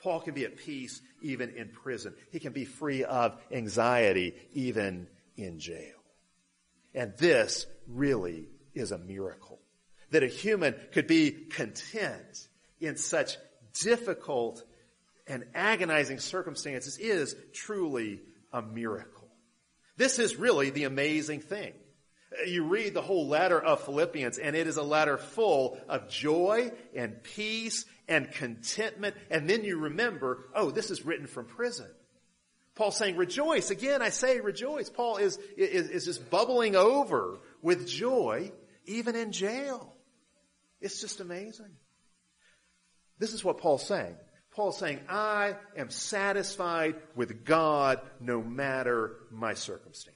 Paul 0.00 0.20
can 0.20 0.34
be 0.34 0.44
at 0.44 0.56
peace 0.56 1.00
even 1.22 1.50
in 1.50 1.70
prison. 1.70 2.14
He 2.30 2.38
can 2.38 2.52
be 2.52 2.64
free 2.64 3.04
of 3.04 3.36
anxiety 3.50 4.34
even 4.52 5.08
in 5.36 5.58
jail. 5.58 5.96
And 6.94 7.14
this 7.16 7.66
really 7.88 8.48
is 8.74 8.92
a 8.92 8.98
miracle. 8.98 9.60
That 10.10 10.22
a 10.22 10.28
human 10.28 10.76
could 10.92 11.06
be 11.06 11.30
content 11.30 12.48
in 12.80 12.96
such 12.96 13.36
difficult 13.80 14.62
and 15.26 15.44
agonizing 15.54 16.18
circumstances 16.18 16.98
is 16.98 17.34
truly 17.54 18.20
a 18.52 18.62
miracle. 18.62 19.28
This 19.96 20.18
is 20.18 20.36
really 20.36 20.70
the 20.70 20.84
amazing 20.84 21.40
thing. 21.40 21.72
You 22.46 22.64
read 22.64 22.94
the 22.94 23.02
whole 23.02 23.28
letter 23.28 23.60
of 23.60 23.84
Philippians 23.84 24.38
and 24.38 24.56
it 24.56 24.66
is 24.66 24.76
a 24.76 24.82
letter 24.82 25.18
full 25.18 25.78
of 25.88 26.08
joy 26.08 26.72
and 26.94 27.22
peace 27.22 27.84
and 28.08 28.30
contentment. 28.32 29.16
And 29.30 29.48
then 29.48 29.64
you 29.64 29.78
remember, 29.78 30.44
oh, 30.54 30.70
this 30.70 30.90
is 30.90 31.04
written 31.04 31.26
from 31.26 31.46
prison. 31.46 31.86
Paul's 32.74 32.96
saying 32.96 33.16
rejoice. 33.16 33.70
Again, 33.70 34.02
I 34.02 34.08
say 34.08 34.40
rejoice. 34.40 34.90
Paul 34.90 35.18
is, 35.18 35.38
is, 35.56 35.90
is 35.90 36.04
just 36.04 36.28
bubbling 36.30 36.74
over 36.74 37.38
with 37.62 37.86
joy 37.86 38.52
even 38.86 39.14
in 39.14 39.32
jail. 39.32 39.94
It's 40.80 41.00
just 41.00 41.20
amazing. 41.20 41.70
This 43.18 43.32
is 43.32 43.44
what 43.44 43.58
Paul's 43.58 43.86
saying. 43.86 44.16
Paul's 44.54 44.78
saying, 44.78 45.00
I 45.08 45.56
am 45.76 45.90
satisfied 45.90 46.96
with 47.16 47.44
God 47.44 48.00
no 48.20 48.42
matter 48.42 49.16
my 49.30 49.54
circumstances. 49.54 50.13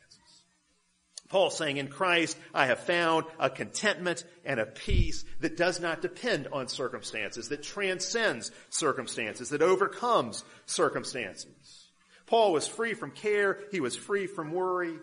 Paul's 1.29 1.59
saying, 1.59 1.77
in 1.77 1.89
Christ, 1.89 2.39
I 2.55 2.67
have 2.67 2.81
found 2.81 3.27
a 3.39 3.51
contentment 3.51 4.25
and 4.45 4.59
a 4.59 4.67
peace 4.67 5.25
that 5.41 5.57
does 5.59 5.79
not 5.79 6.01
depend 6.01 6.49
on 6.53 6.69
circumstances, 6.69 7.51
that 7.51 7.63
transcends 7.63 8.51
circumstances, 8.71 9.51
that 9.51 9.61
overcomes 9.61 10.43
circumstances. 10.65 11.89
Paul 12.27 12.53
was 12.53 12.67
free 12.67 12.95
from 12.95 13.11
care. 13.11 13.59
He 13.71 13.81
was 13.81 13.97
free 13.97 14.27
from 14.27 14.53
worry. 14.53 14.99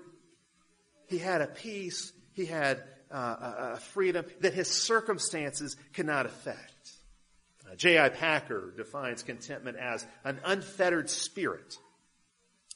He 1.08 1.20
had 1.20 1.42
a 1.42 1.48
peace. 1.48 2.12
He 2.34 2.46
had 2.46 2.84
uh, 3.12 3.74
a 3.76 3.78
freedom 3.78 4.26
that 4.42 4.54
his 4.54 4.68
circumstances 4.70 5.76
cannot 5.94 6.26
affect. 6.26 6.72
Uh, 7.70 7.76
J.I. 7.76 8.10
Packer 8.10 8.74
defines 8.76 9.24
contentment 9.24 9.78
as 9.78 10.06
an 10.24 10.40
unfettered 10.44 11.10
spirit. 11.10 11.78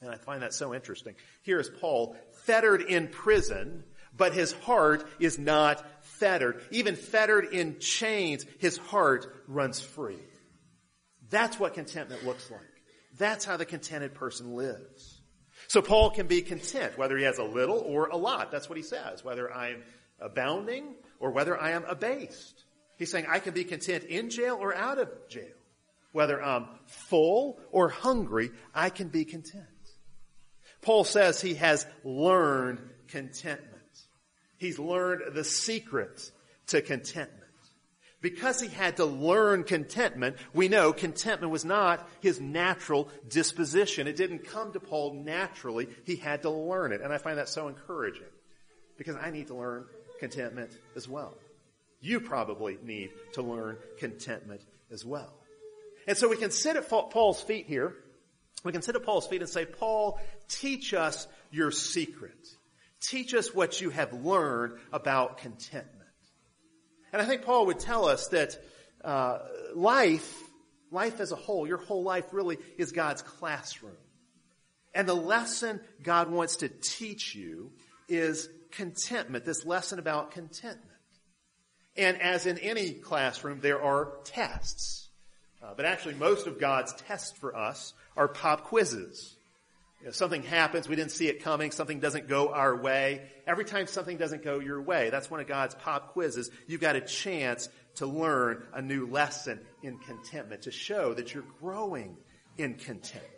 And 0.02 0.10
I 0.10 0.16
find 0.16 0.42
that 0.44 0.54
so 0.54 0.74
interesting. 0.74 1.16
Here 1.42 1.60
is 1.60 1.70
Paul 1.70 2.16
fettered 2.50 2.82
in 2.82 3.08
prison, 3.08 3.84
but 4.18 4.34
his 4.34 4.54
heart 4.54 5.08
is 5.20 5.38
not 5.38 5.86
fettered. 6.02 6.60
Even 6.72 6.96
fettered 6.96 7.46
in 7.54 7.80
chains, 7.80 8.44
his 8.58 8.76
heart 8.76 9.32
runs 9.48 9.80
free. 9.80 10.18
That's 11.30 11.60
what 11.60 11.76
contentment 11.76 12.26
looks 12.26 12.50
like. 12.50 12.62
That's 13.20 13.46
how 13.46 13.58
the 13.58 13.66
contented 13.66 14.16
person 14.16 14.56
lives. 14.56 15.22
So 15.68 15.84
Paul 15.84 16.10
can 16.10 16.26
be 16.26 16.42
content, 16.42 16.98
whether 16.98 17.16
he 17.20 17.26
has 17.26 17.38
a 17.38 17.44
little 17.44 17.78
or 17.78 18.08
a 18.08 18.18
lot. 18.18 18.50
That's 18.50 18.68
what 18.68 18.80
he 18.80 18.84
says. 18.84 19.24
Whether 19.24 19.54
I'm 19.54 19.84
abounding 20.20 20.96
or 21.20 21.30
whether 21.30 21.56
I 21.56 21.72
am 21.72 21.84
abased. 21.84 22.64
He's 22.98 23.12
saying 23.12 23.28
I 23.30 23.38
can 23.38 23.54
be 23.54 23.64
content 23.64 24.06
in 24.06 24.32
jail 24.32 24.58
or 24.60 24.74
out 24.74 24.98
of 24.98 25.12
jail. 25.30 25.46
Whether 26.14 26.42
I'm 26.42 26.66
full 26.88 27.60
or 27.72 27.90
hungry, 27.90 28.50
I 28.74 28.90
can 28.90 29.10
be 29.10 29.24
content. 29.24 29.68
Paul 30.90 31.04
says 31.04 31.40
he 31.40 31.54
has 31.54 31.86
learned 32.04 32.80
contentment. 33.10 33.84
He's 34.58 34.80
learned 34.80 35.36
the 35.36 35.44
secret 35.44 36.32
to 36.66 36.82
contentment. 36.82 37.44
Because 38.22 38.60
he 38.60 38.70
had 38.70 38.98
to 38.98 39.06
learn 39.06 39.66
contentment, 39.66 40.38
we 40.52 40.68
know 40.68 40.92
contentment 40.92 41.52
was 41.52 41.64
not 41.64 42.10
his 42.22 42.42
natural 42.42 43.08
disposition. 43.28 44.08
It 44.08 44.16
didn't 44.16 44.48
come 44.48 44.74
to 44.74 44.80
Paul 44.80 45.14
naturally. 45.14 45.90
He 46.06 46.16
had 46.16 46.42
to 46.42 46.50
learn 46.50 46.92
it. 46.92 47.02
And 47.02 47.14
I 47.14 47.20
find 47.20 47.38
that 47.38 47.50
so 47.50 47.68
encouraging 47.68 48.24
because 48.98 49.16
I 49.16 49.30
need 49.30 49.46
to 49.50 49.56
learn 49.56 49.86
contentment 50.20 50.72
as 50.96 51.08
well. 51.08 51.36
You 52.02 52.20
probably 52.20 52.80
need 52.82 53.12
to 53.34 53.44
learn 53.44 53.78
contentment 54.00 54.62
as 54.92 55.06
well. 55.06 55.36
And 56.08 56.18
so 56.18 56.28
we 56.28 56.38
can 56.38 56.50
sit 56.50 56.78
at 56.78 56.90
Paul's 56.90 57.44
feet 57.44 57.68
here. 57.68 57.94
We 58.64 58.72
can 58.72 58.82
sit 58.82 58.96
at 58.96 59.04
Paul's 59.04 59.28
feet 59.28 59.42
and 59.42 59.50
say, 59.50 59.66
Paul, 59.66 60.20
teach 60.50 60.94
us 60.94 61.28
your 61.52 61.72
secret. 61.72 62.48
Teach 63.02 63.34
us 63.34 63.54
what 63.54 63.80
you 63.80 63.90
have 63.92 64.12
learned 64.14 64.78
about 64.92 65.38
contentment. 65.38 65.96
And 67.14 67.22
I 67.22 67.26
think 67.26 67.44
Paul 67.44 67.68
would 67.68 67.80
tell 67.80 68.06
us 68.06 68.28
that 68.28 68.60
uh, 69.04 69.40
life, 69.74 70.38
life 70.92 71.20
as 71.20 71.32
a 71.32 71.36
whole, 71.36 71.68
your 71.68 71.78
whole 71.78 72.04
life 72.04 72.26
really 72.34 72.58
is 72.78 72.92
God's 72.92 73.22
classroom. 73.22 73.96
And 74.94 75.08
the 75.08 75.16
lesson 75.16 75.80
God 76.04 76.30
wants 76.30 76.58
to 76.58 76.70
teach 76.70 77.36
you 77.36 77.72
is 78.08 78.50
contentment, 78.72 79.46
this 79.46 79.66
lesson 79.66 80.00
about 80.00 80.32
contentment. 80.32 80.86
And 81.96 82.22
as 82.22 82.46
in 82.46 82.58
any 82.60 82.92
classroom, 82.92 83.60
there 83.62 83.82
are 83.82 84.14
tests. 84.24 85.10
Uh, 85.62 85.74
but 85.76 85.86
actually, 85.86 86.16
most 86.16 86.48
of 86.48 86.60
God's 86.60 86.94
tests 86.94 87.38
for 87.38 87.56
us 87.56 87.94
are 88.16 88.28
pop 88.28 88.66
quizzes. 88.66 89.36
You 90.00 90.06
know, 90.06 90.12
something 90.12 90.44
happens, 90.44 90.88
we 90.88 90.96
didn't 90.96 91.12
see 91.12 91.28
it 91.28 91.44
coming, 91.44 91.72
something 91.72 92.00
doesn't 92.00 92.30
go 92.30 92.54
our 92.54 92.76
way. 92.82 93.30
Every 93.46 93.66
time 93.66 93.86
something 93.86 94.16
doesn't 94.16 94.44
go 94.44 94.60
your 94.60 94.82
way, 94.82 95.10
that's 95.10 95.30
one 95.30 95.42
of 95.42 95.48
God's 95.48 95.76
pop 95.76 96.14
quizzes. 96.14 96.50
You've 96.68 96.80
got 96.80 96.96
a 96.96 97.02
chance 97.02 97.68
to 97.96 98.06
learn 98.06 98.64
a 98.74 98.82
new 98.82 99.08
lesson 99.08 99.60
in 99.84 99.98
contentment, 99.98 100.62
to 100.64 100.72
show 100.72 101.14
that 101.14 101.34
you're 101.34 101.44
growing 101.60 102.16
in 102.58 102.76
contentment. 102.76 103.34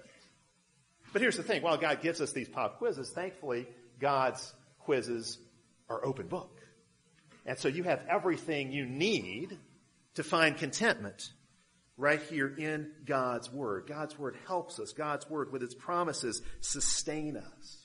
But 1.12 1.22
here's 1.24 1.36
the 1.36 1.44
thing, 1.44 1.64
while 1.64 1.78
God 1.78 2.02
gives 2.02 2.22
us 2.22 2.32
these 2.32 2.48
pop 2.48 2.78
quizzes, 2.78 3.10
thankfully, 3.10 3.68
God's 4.00 4.54
quizzes 4.80 5.40
are 5.90 6.06
open 6.06 6.28
book. 6.28 6.60
And 7.46 7.58
so 7.58 7.70
you 7.70 7.84
have 7.84 8.04
everything 8.08 8.72
you 8.72 8.86
need 8.86 9.58
to 10.14 10.24
find 10.24 10.56
contentment 10.56 11.32
right 12.02 12.22
here 12.24 12.54
in 12.58 12.92
God's 13.06 13.52
Word. 13.52 13.86
God's 13.88 14.18
Word 14.18 14.36
helps 14.48 14.80
us. 14.80 14.92
God's 14.92 15.30
Word 15.30 15.52
with 15.52 15.62
its 15.62 15.76
promises 15.76 16.42
sustain 16.60 17.38
us. 17.38 17.78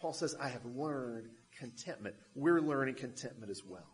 Paul 0.00 0.12
says, 0.12 0.36
I 0.40 0.48
have 0.48 0.64
learned 0.64 1.28
contentment. 1.58 2.14
We're 2.36 2.60
learning 2.60 2.94
contentment 2.94 3.50
as 3.50 3.62
well. 3.68 3.86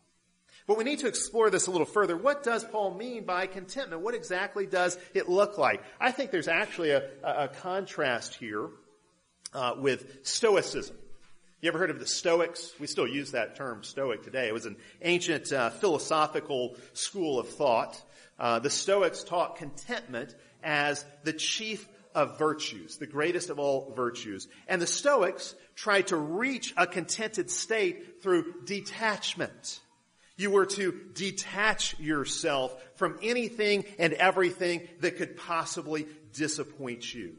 But 0.66 0.76
we 0.76 0.84
need 0.84 1.00
to 1.00 1.08
explore 1.08 1.48
this 1.48 1.66
a 1.66 1.70
little 1.70 1.86
further. 1.86 2.16
What 2.16 2.42
does 2.42 2.64
Paul 2.64 2.94
mean 2.94 3.24
by 3.24 3.46
contentment? 3.46 4.02
What 4.02 4.14
exactly 4.14 4.66
does 4.66 4.98
it 5.14 5.28
look 5.28 5.56
like? 5.56 5.82
I 5.98 6.10
think 6.10 6.30
there's 6.30 6.48
actually 6.48 6.90
a, 6.90 7.04
a 7.22 7.48
contrast 7.48 8.34
here 8.34 8.68
uh, 9.54 9.74
with 9.78 10.26
Stoicism. 10.26 10.96
You 11.62 11.68
ever 11.68 11.78
heard 11.78 11.90
of 11.90 11.98
the 11.98 12.06
Stoics? 12.06 12.72
We 12.78 12.86
still 12.86 13.06
use 13.08 13.30
that 13.30 13.56
term 13.56 13.84
Stoic 13.84 14.22
today. 14.22 14.48
It 14.48 14.52
was 14.52 14.66
an 14.66 14.76
ancient 15.00 15.50
uh, 15.50 15.70
philosophical 15.70 16.76
school 16.92 17.38
of 17.38 17.48
thought. 17.48 18.00
Uh, 18.38 18.58
the 18.58 18.70
Stoics 18.70 19.22
taught 19.22 19.56
contentment 19.56 20.34
as 20.62 21.04
the 21.22 21.32
chief 21.32 21.88
of 22.14 22.38
virtues, 22.38 22.96
the 22.96 23.06
greatest 23.06 23.50
of 23.50 23.58
all 23.58 23.92
virtues. 23.94 24.48
And 24.68 24.80
the 24.80 24.86
Stoics 24.86 25.54
tried 25.74 26.08
to 26.08 26.16
reach 26.16 26.72
a 26.76 26.86
contented 26.86 27.50
state 27.50 28.22
through 28.22 28.62
detachment. 28.64 29.80
You 30.36 30.50
were 30.50 30.66
to 30.66 31.00
detach 31.14 31.98
yourself 31.98 32.74
from 32.96 33.18
anything 33.22 33.84
and 33.98 34.12
everything 34.12 34.88
that 35.00 35.16
could 35.16 35.36
possibly 35.36 36.06
disappoint 36.32 37.12
you. 37.12 37.34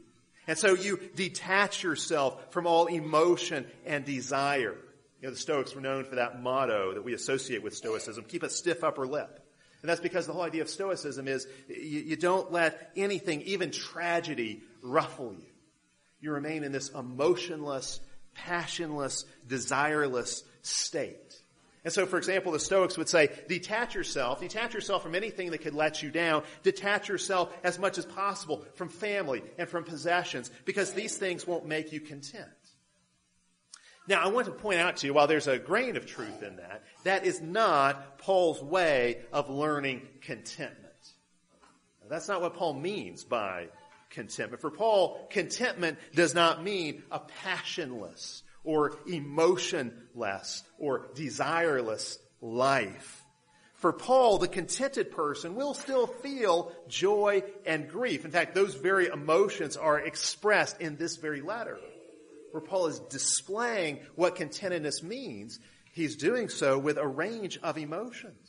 And 0.46 0.56
so 0.56 0.74
you 0.74 1.00
detach 1.14 1.82
yourself 1.82 2.52
from 2.52 2.66
all 2.66 2.86
emotion 2.86 3.66
and 3.84 4.04
desire. 4.04 4.76
You 5.20 5.28
know, 5.28 5.30
the 5.30 5.36
Stoics 5.36 5.74
were 5.74 5.80
known 5.80 6.04
for 6.04 6.16
that 6.16 6.40
motto 6.42 6.94
that 6.94 7.04
we 7.04 7.14
associate 7.14 7.62
with 7.62 7.74
Stoicism, 7.74 8.24
keep 8.24 8.42
a 8.42 8.50
stiff 8.50 8.84
upper 8.84 9.06
lip. 9.06 9.45
And 9.82 9.90
that's 9.90 10.00
because 10.00 10.26
the 10.26 10.32
whole 10.32 10.42
idea 10.42 10.62
of 10.62 10.70
Stoicism 10.70 11.28
is 11.28 11.46
you, 11.68 12.00
you 12.00 12.16
don't 12.16 12.50
let 12.50 12.90
anything, 12.96 13.42
even 13.42 13.70
tragedy, 13.70 14.62
ruffle 14.82 15.32
you. 15.32 15.46
You 16.20 16.32
remain 16.32 16.64
in 16.64 16.72
this 16.72 16.88
emotionless, 16.90 18.00
passionless, 18.34 19.24
desireless 19.46 20.42
state. 20.62 21.36
And 21.84 21.92
so, 21.92 22.04
for 22.04 22.18
example, 22.18 22.50
the 22.50 22.58
Stoics 22.58 22.98
would 22.98 23.08
say, 23.08 23.30
detach 23.46 23.94
yourself, 23.94 24.40
detach 24.40 24.74
yourself 24.74 25.04
from 25.04 25.14
anything 25.14 25.52
that 25.52 25.58
could 25.58 25.74
let 25.74 26.02
you 26.02 26.10
down, 26.10 26.42
detach 26.64 27.08
yourself 27.08 27.56
as 27.62 27.78
much 27.78 27.96
as 27.96 28.04
possible 28.04 28.64
from 28.74 28.88
family 28.88 29.40
and 29.56 29.68
from 29.68 29.84
possessions, 29.84 30.50
because 30.64 30.94
these 30.94 31.16
things 31.16 31.46
won't 31.46 31.64
make 31.64 31.92
you 31.92 32.00
content. 32.00 32.48
Now, 34.08 34.22
I 34.22 34.28
want 34.28 34.46
to 34.46 34.52
point 34.52 34.80
out 34.80 34.98
to 34.98 35.06
you, 35.06 35.14
while 35.14 35.26
there's 35.26 35.48
a 35.48 35.58
grain 35.58 35.96
of 35.96 36.06
truth 36.06 36.42
in 36.42 36.56
that, 36.56 36.82
that 37.04 37.26
is 37.26 37.40
not 37.40 38.18
Paul's 38.18 38.62
way 38.62 39.22
of 39.32 39.50
learning 39.50 40.02
contentment. 40.22 40.92
Now, 42.02 42.08
that's 42.10 42.28
not 42.28 42.40
what 42.40 42.54
Paul 42.54 42.74
means 42.74 43.24
by 43.24 43.68
contentment. 44.10 44.60
For 44.60 44.70
Paul, 44.70 45.26
contentment 45.30 45.98
does 46.14 46.34
not 46.34 46.62
mean 46.62 47.02
a 47.10 47.18
passionless, 47.18 48.42
or 48.66 48.98
emotionless 49.06 50.64
or 50.78 51.06
desireless 51.14 52.18
life. 52.42 53.22
For 53.74 53.92
Paul, 53.92 54.38
the 54.38 54.48
contented 54.48 55.10
person 55.10 55.54
will 55.54 55.74
still 55.74 56.06
feel 56.06 56.72
joy 56.88 57.44
and 57.64 57.88
grief. 57.88 58.24
In 58.24 58.30
fact, 58.30 58.54
those 58.54 58.74
very 58.74 59.06
emotions 59.06 59.76
are 59.76 60.00
expressed 60.00 60.80
in 60.80 60.96
this 60.96 61.16
very 61.16 61.42
letter. 61.42 61.78
Where 62.56 62.64
Paul 62.64 62.86
is 62.86 63.00
displaying 63.00 63.98
what 64.14 64.36
contentedness 64.36 65.02
means, 65.02 65.60
he's 65.92 66.16
doing 66.16 66.48
so 66.48 66.78
with 66.78 66.96
a 66.96 67.06
range 67.06 67.58
of 67.62 67.76
emotions. 67.76 68.48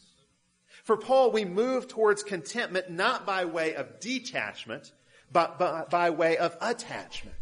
For 0.85 0.95
Paul, 0.95 1.31
we 1.31 1.43
move 1.43 1.89
towards 1.89 2.23
contentment 2.23 2.89
not 2.89 3.25
by 3.25 3.43
way 3.43 3.75
of 3.75 3.99
detachment, 3.99 4.93
but 5.29 5.59
by, 5.59 5.83
by 5.89 6.11
way 6.11 6.37
of 6.37 6.55
attachment. 6.61 7.35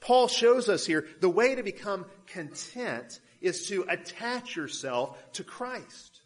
Paul 0.00 0.26
shows 0.26 0.70
us 0.70 0.86
here 0.86 1.06
the 1.20 1.28
way 1.28 1.54
to 1.54 1.62
become 1.62 2.06
content 2.28 3.20
is 3.42 3.68
to 3.68 3.84
attach 3.86 4.56
yourself 4.56 5.18
to 5.34 5.44
Christ. 5.44 6.22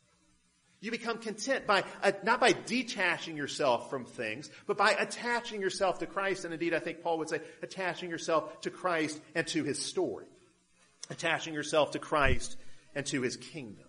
You 0.81 0.93
become 0.93 1.19
content 1.19 1.67
by, 1.67 1.85
uh, 2.03 2.13
not 2.23 2.41
by 2.41 2.53
detaching 2.53 3.37
yourself 3.37 3.91
from 3.91 4.05
things, 4.05 4.49
but 4.67 4.77
by 4.77 4.93
attaching 4.93 5.61
yourself 5.61 5.99
to 5.99 6.07
Christ. 6.07 6.45
And 6.45 6.55
indeed, 6.55 6.73
I 6.73 6.79
think 6.79 7.03
Paul 7.03 7.19
would 7.19 7.29
say 7.29 7.41
attaching 7.63 8.11
yourself 8.11 8.61
to 8.61 8.71
Christ 8.71 9.21
and 9.35 9.47
to 9.49 9.65
his 9.65 9.85
story. 9.85 10.27
Attaching 11.11 11.53
yourself 11.53 11.93
to 11.93 11.99
Christ 11.99 12.57
and 12.95 13.05
to 13.07 13.23
his 13.23 13.37
kingdom. 13.37 13.87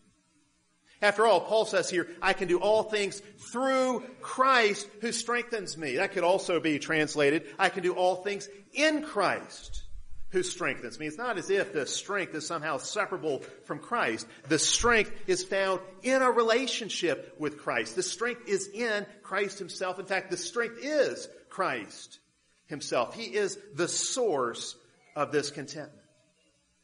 After 1.02 1.26
all, 1.26 1.42
Paul 1.42 1.66
says 1.66 1.90
here, 1.90 2.08
I 2.22 2.34
can 2.34 2.48
do 2.48 2.60
all 2.60 2.84
things 2.84 3.22
through 3.52 4.04
Christ 4.22 4.88
who 5.02 5.12
strengthens 5.12 5.78
me. 5.78 5.98
That 5.98 6.12
could 6.12 6.24
also 6.24 6.60
be 6.60 6.80
translated, 6.80 7.46
I 7.58 7.70
can 7.70 7.84
do 7.84 7.94
all 7.94 8.18
things 8.18 8.50
in 8.74 9.04
Christ 9.04 9.84
who 10.32 10.44
strengthens 10.44 11.00
me. 11.00 11.08
It's 11.08 11.18
not 11.18 11.38
as 11.38 11.50
if 11.50 11.74
the 11.74 11.86
strength 11.86 12.36
is 12.36 12.46
somehow 12.46 12.78
separable 12.78 13.40
from 13.66 13.80
Christ. 13.80 14.28
The 14.48 14.60
strength 14.60 15.12
is 15.28 15.44
found 15.44 15.82
in 16.04 16.22
a 16.22 16.30
relationship 16.30 17.36
with 17.40 17.58
Christ. 17.58 17.96
The 17.96 18.04
strength 18.04 18.48
is 18.48 18.68
in 18.68 19.06
Christ 19.24 19.58
himself. 19.58 20.00
In 20.00 20.06
fact, 20.06 20.30
the 20.30 20.38
strength 20.38 20.80
is 20.82 21.28
Christ 21.50 22.20
himself. 22.68 23.16
He 23.16 23.24
is 23.36 23.58
the 23.74 23.88
source 23.88 24.76
of 25.16 25.32
this 25.32 25.50
contentment. 25.50 25.96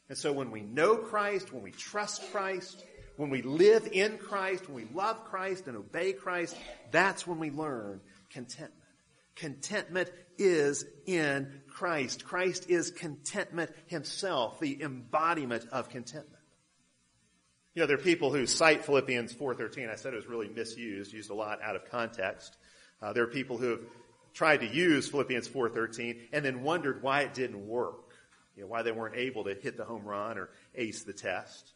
And 0.08 0.18
so 0.18 0.32
when 0.32 0.50
we 0.50 0.62
know 0.62 0.96
Christ, 0.96 1.52
when 1.52 1.62
we 1.62 1.72
trust 1.72 2.30
Christ, 2.32 2.84
when 3.16 3.30
we 3.30 3.42
live 3.42 3.88
in 3.90 4.18
Christ, 4.18 4.68
when 4.68 4.76
we 4.76 4.94
love 4.94 5.24
Christ 5.24 5.68
and 5.68 5.76
obey 5.76 6.12
Christ, 6.12 6.56
that's 6.90 7.26
when 7.26 7.38
we 7.38 7.50
learn 7.50 8.00
contentment. 8.30 8.72
Contentment 9.36 10.10
is 10.38 10.84
in 11.06 11.60
Christ. 11.68 12.24
Christ 12.24 12.70
is 12.70 12.90
contentment 12.90 13.70
himself, 13.86 14.60
the 14.60 14.82
embodiment 14.82 15.66
of 15.72 15.88
contentment. 15.88 16.42
You 17.74 17.82
know, 17.82 17.86
there 17.86 17.96
are 17.96 18.02
people 18.02 18.32
who 18.32 18.46
cite 18.46 18.84
Philippians 18.84 19.34
4.13. 19.34 19.90
I 19.90 19.96
said 19.96 20.14
it 20.14 20.16
was 20.16 20.26
really 20.26 20.48
misused, 20.48 21.12
used 21.12 21.30
a 21.30 21.34
lot 21.34 21.60
out 21.62 21.76
of 21.76 21.90
context. 21.90 22.56
Uh, 23.02 23.12
there 23.12 23.24
are 23.24 23.28
people 23.28 23.58
who 23.58 23.70
have 23.70 23.80
tried 24.32 24.60
to 24.60 24.66
use 24.66 25.08
Philippians 25.08 25.48
4.13 25.48 26.28
and 26.32 26.42
then 26.42 26.62
wondered 26.62 27.02
why 27.02 27.20
it 27.22 27.34
didn't 27.34 27.66
work. 27.66 28.14
You 28.56 28.62
know, 28.62 28.68
why 28.68 28.80
they 28.82 28.92
weren't 28.92 29.16
able 29.16 29.44
to 29.44 29.54
hit 29.54 29.76
the 29.76 29.84
home 29.84 30.04
run 30.04 30.38
or 30.38 30.48
ace 30.74 31.02
the 31.02 31.12
test. 31.12 31.72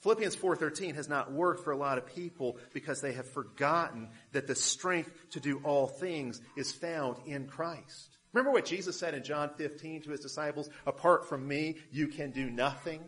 Philippians 0.00 0.36
4:13 0.36 0.94
has 0.94 1.08
not 1.08 1.32
worked 1.32 1.64
for 1.64 1.72
a 1.72 1.76
lot 1.76 1.98
of 1.98 2.06
people 2.06 2.58
because 2.72 3.00
they 3.00 3.12
have 3.12 3.28
forgotten 3.28 4.10
that 4.32 4.46
the 4.46 4.54
strength 4.54 5.12
to 5.30 5.40
do 5.40 5.60
all 5.64 5.88
things 5.88 6.40
is 6.56 6.72
found 6.72 7.16
in 7.26 7.46
Christ. 7.48 8.16
Remember 8.32 8.52
what 8.52 8.64
Jesus 8.64 8.98
said 8.98 9.14
in 9.14 9.24
John 9.24 9.50
15 9.56 10.02
to 10.02 10.10
his 10.10 10.20
disciples, 10.20 10.68
apart 10.86 11.28
from 11.28 11.48
me 11.48 11.78
you 11.90 12.08
can 12.08 12.30
do 12.30 12.50
nothing. 12.50 13.02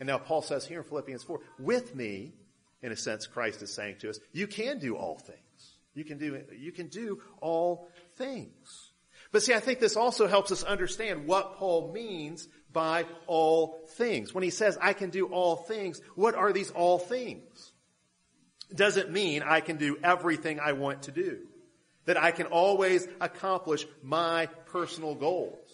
And 0.00 0.08
now 0.08 0.18
Paul 0.18 0.42
says 0.42 0.66
here 0.66 0.78
in 0.78 0.84
Philippians 0.84 1.22
4, 1.22 1.40
with 1.58 1.94
me, 1.94 2.34
in 2.82 2.90
a 2.90 2.96
sense 2.96 3.26
Christ 3.26 3.62
is 3.62 3.72
saying 3.72 3.96
to 4.00 4.10
us, 4.10 4.18
you 4.32 4.46
can 4.46 4.78
do 4.78 4.96
all 4.96 5.18
things. 5.18 5.38
You 5.94 6.04
can 6.04 6.18
do 6.18 6.42
you 6.58 6.72
can 6.72 6.88
do 6.88 7.22
all 7.40 7.88
things. 8.16 8.90
But 9.30 9.42
see, 9.42 9.54
I 9.54 9.60
think 9.60 9.80
this 9.80 9.96
also 9.96 10.26
helps 10.26 10.52
us 10.52 10.62
understand 10.62 11.26
what 11.26 11.56
Paul 11.56 11.92
means 11.92 12.48
by 12.74 13.06
all 13.26 13.80
things. 13.96 14.34
When 14.34 14.44
he 14.44 14.50
says, 14.50 14.76
I 14.82 14.92
can 14.92 15.08
do 15.08 15.28
all 15.28 15.56
things, 15.56 16.02
what 16.14 16.34
are 16.34 16.52
these 16.52 16.70
all 16.70 16.98
things? 16.98 17.72
Does 18.74 18.98
it 18.98 19.10
mean 19.10 19.42
I 19.42 19.60
can 19.60 19.78
do 19.78 19.96
everything 20.02 20.60
I 20.60 20.72
want 20.72 21.04
to 21.04 21.12
do? 21.12 21.38
That 22.04 22.22
I 22.22 22.32
can 22.32 22.46
always 22.48 23.08
accomplish 23.18 23.86
my 24.02 24.46
personal 24.66 25.14
goals? 25.14 25.70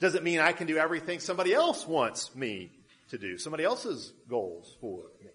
Does 0.00 0.16
it 0.16 0.24
mean 0.24 0.40
I 0.40 0.52
can 0.52 0.66
do 0.66 0.78
everything 0.78 1.20
somebody 1.20 1.54
else 1.54 1.86
wants 1.86 2.34
me 2.34 2.72
to 3.10 3.18
do? 3.18 3.38
Somebody 3.38 3.62
else's 3.62 4.12
goals 4.28 4.76
for 4.80 5.04
me? 5.22 5.28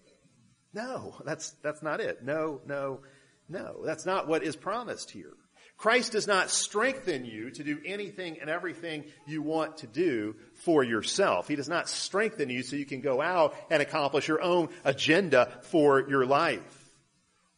No, 0.74 1.14
that's, 1.24 1.52
that's 1.62 1.82
not 1.82 2.00
it. 2.00 2.22
No, 2.22 2.60
no, 2.66 3.00
no. 3.48 3.80
That's 3.82 4.04
not 4.04 4.28
what 4.28 4.42
is 4.42 4.56
promised 4.56 5.10
here. 5.10 5.32
Christ 5.76 6.12
does 6.12 6.26
not 6.26 6.50
strengthen 6.50 7.26
you 7.26 7.50
to 7.50 7.62
do 7.62 7.78
anything 7.84 8.38
and 8.40 8.48
everything 8.48 9.04
you 9.26 9.42
want 9.42 9.78
to 9.78 9.86
do 9.86 10.34
for 10.54 10.82
yourself. 10.82 11.48
He 11.48 11.56
does 11.56 11.68
not 11.68 11.88
strengthen 11.88 12.48
you 12.48 12.62
so 12.62 12.76
you 12.76 12.86
can 12.86 13.02
go 13.02 13.20
out 13.20 13.54
and 13.70 13.82
accomplish 13.82 14.26
your 14.26 14.40
own 14.40 14.70
agenda 14.84 15.52
for 15.64 16.08
your 16.08 16.24
life. 16.24 16.82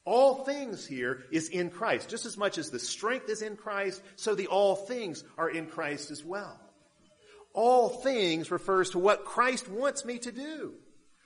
All 0.04 0.44
things 0.44 0.84
here 0.84 1.22
is 1.30 1.48
in 1.48 1.70
Christ. 1.70 2.08
Just 2.08 2.26
as 2.26 2.36
much 2.36 2.58
as 2.58 2.70
the 2.70 2.78
strength 2.78 3.28
is 3.28 3.42
in 3.42 3.56
Christ, 3.56 4.02
so 4.16 4.34
the 4.34 4.48
all 4.48 4.74
things 4.74 5.22
are 5.36 5.50
in 5.50 5.66
Christ 5.66 6.10
as 6.10 6.24
well. 6.24 6.58
All 7.52 7.88
things 7.88 8.50
refers 8.50 8.90
to 8.90 8.98
what 8.98 9.26
Christ 9.26 9.68
wants 9.68 10.04
me 10.04 10.18
to 10.18 10.32
do. 10.32 10.74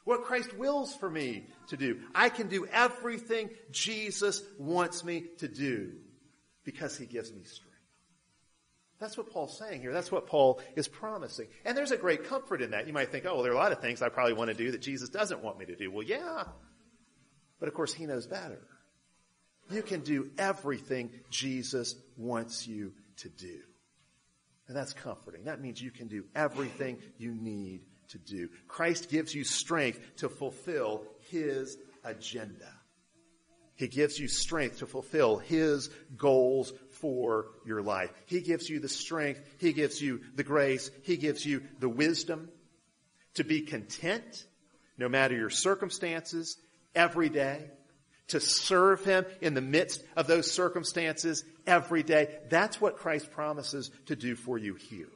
What 0.04 0.24
Christ 0.24 0.52
wills 0.58 0.94
for 0.94 1.08
me 1.08 1.46
to 1.68 1.76
do. 1.76 2.00
I 2.14 2.28
can 2.28 2.48
do 2.48 2.66
everything 2.66 3.50
Jesus 3.70 4.42
wants 4.58 5.04
me 5.04 5.26
to 5.38 5.48
do 5.48 5.92
because 6.64 6.96
he 6.96 7.06
gives 7.06 7.32
me 7.32 7.44
strength. 7.44 7.72
That's 9.00 9.16
what 9.16 9.30
Paul's 9.30 9.58
saying 9.58 9.80
here. 9.80 9.92
That's 9.92 10.12
what 10.12 10.28
Paul 10.28 10.60
is 10.76 10.86
promising. 10.86 11.48
And 11.64 11.76
there's 11.76 11.90
a 11.90 11.96
great 11.96 12.24
comfort 12.28 12.62
in 12.62 12.70
that. 12.70 12.86
You 12.86 12.92
might 12.92 13.10
think, 13.10 13.26
oh, 13.26 13.34
well, 13.34 13.42
there 13.42 13.50
are 13.50 13.56
a 13.56 13.58
lot 13.58 13.72
of 13.72 13.80
things 13.80 14.00
I 14.00 14.08
probably 14.08 14.34
want 14.34 14.50
to 14.50 14.54
do 14.56 14.70
that 14.70 14.80
Jesus 14.80 15.08
doesn't 15.08 15.42
want 15.42 15.58
me 15.58 15.66
to 15.66 15.74
do. 15.74 15.90
Well, 15.90 16.04
yeah. 16.04 16.44
But 17.58 17.68
of 17.68 17.74
course, 17.74 17.92
he 17.92 18.06
knows 18.06 18.28
better. 18.28 18.60
You 19.70 19.82
can 19.82 20.00
do 20.00 20.30
everything 20.38 21.10
Jesus 21.30 21.96
wants 22.16 22.68
you 22.68 22.92
to 23.18 23.28
do. 23.28 23.60
And 24.68 24.76
that's 24.76 24.92
comforting. 24.92 25.44
That 25.44 25.60
means 25.60 25.82
you 25.82 25.90
can 25.90 26.06
do 26.06 26.24
everything 26.34 26.98
you 27.18 27.34
need 27.34 27.80
to 28.10 28.18
do. 28.18 28.50
Christ 28.68 29.10
gives 29.10 29.34
you 29.34 29.42
strength 29.42 29.98
to 30.18 30.28
fulfill 30.28 31.02
his 31.30 31.76
agenda. 32.04 32.72
He 33.74 33.88
gives 33.88 34.18
you 34.18 34.28
strength 34.28 34.78
to 34.78 34.86
fulfill 34.86 35.38
His 35.38 35.90
goals 36.16 36.72
for 36.90 37.46
your 37.66 37.82
life. 37.82 38.12
He 38.26 38.40
gives 38.40 38.68
you 38.68 38.80
the 38.80 38.88
strength. 38.88 39.40
He 39.58 39.72
gives 39.72 40.00
you 40.00 40.20
the 40.34 40.44
grace. 40.44 40.90
He 41.02 41.16
gives 41.16 41.44
you 41.44 41.62
the 41.78 41.88
wisdom 41.88 42.48
to 43.34 43.44
be 43.44 43.62
content 43.62 44.44
no 44.98 45.08
matter 45.08 45.34
your 45.34 45.50
circumstances 45.50 46.58
every 46.94 47.28
day, 47.28 47.70
to 48.28 48.40
serve 48.40 49.04
Him 49.04 49.24
in 49.40 49.54
the 49.54 49.60
midst 49.60 50.04
of 50.16 50.26
those 50.26 50.50
circumstances 50.50 51.44
every 51.66 52.02
day. 52.02 52.38
That's 52.50 52.80
what 52.80 52.96
Christ 52.96 53.30
promises 53.30 53.90
to 54.06 54.16
do 54.16 54.36
for 54.36 54.58
you 54.58 54.74
here. 54.74 55.08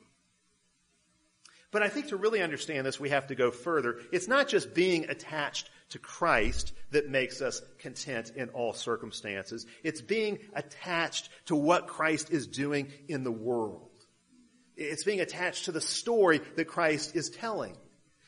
But 1.76 1.82
I 1.82 1.90
think 1.90 2.08
to 2.08 2.16
really 2.16 2.40
understand 2.40 2.86
this, 2.86 2.98
we 2.98 3.10
have 3.10 3.26
to 3.26 3.34
go 3.34 3.50
further. 3.50 3.98
It's 4.10 4.28
not 4.28 4.48
just 4.48 4.72
being 4.72 5.10
attached 5.10 5.68
to 5.90 5.98
Christ 5.98 6.72
that 6.92 7.10
makes 7.10 7.42
us 7.42 7.60
content 7.80 8.32
in 8.34 8.48
all 8.48 8.72
circumstances. 8.72 9.66
It's 9.84 10.00
being 10.00 10.38
attached 10.54 11.28
to 11.48 11.54
what 11.54 11.86
Christ 11.86 12.30
is 12.30 12.46
doing 12.46 12.90
in 13.08 13.24
the 13.24 13.30
world. 13.30 13.90
It's 14.74 15.04
being 15.04 15.20
attached 15.20 15.66
to 15.66 15.72
the 15.72 15.82
story 15.82 16.40
that 16.54 16.64
Christ 16.64 17.14
is 17.14 17.28
telling. 17.28 17.76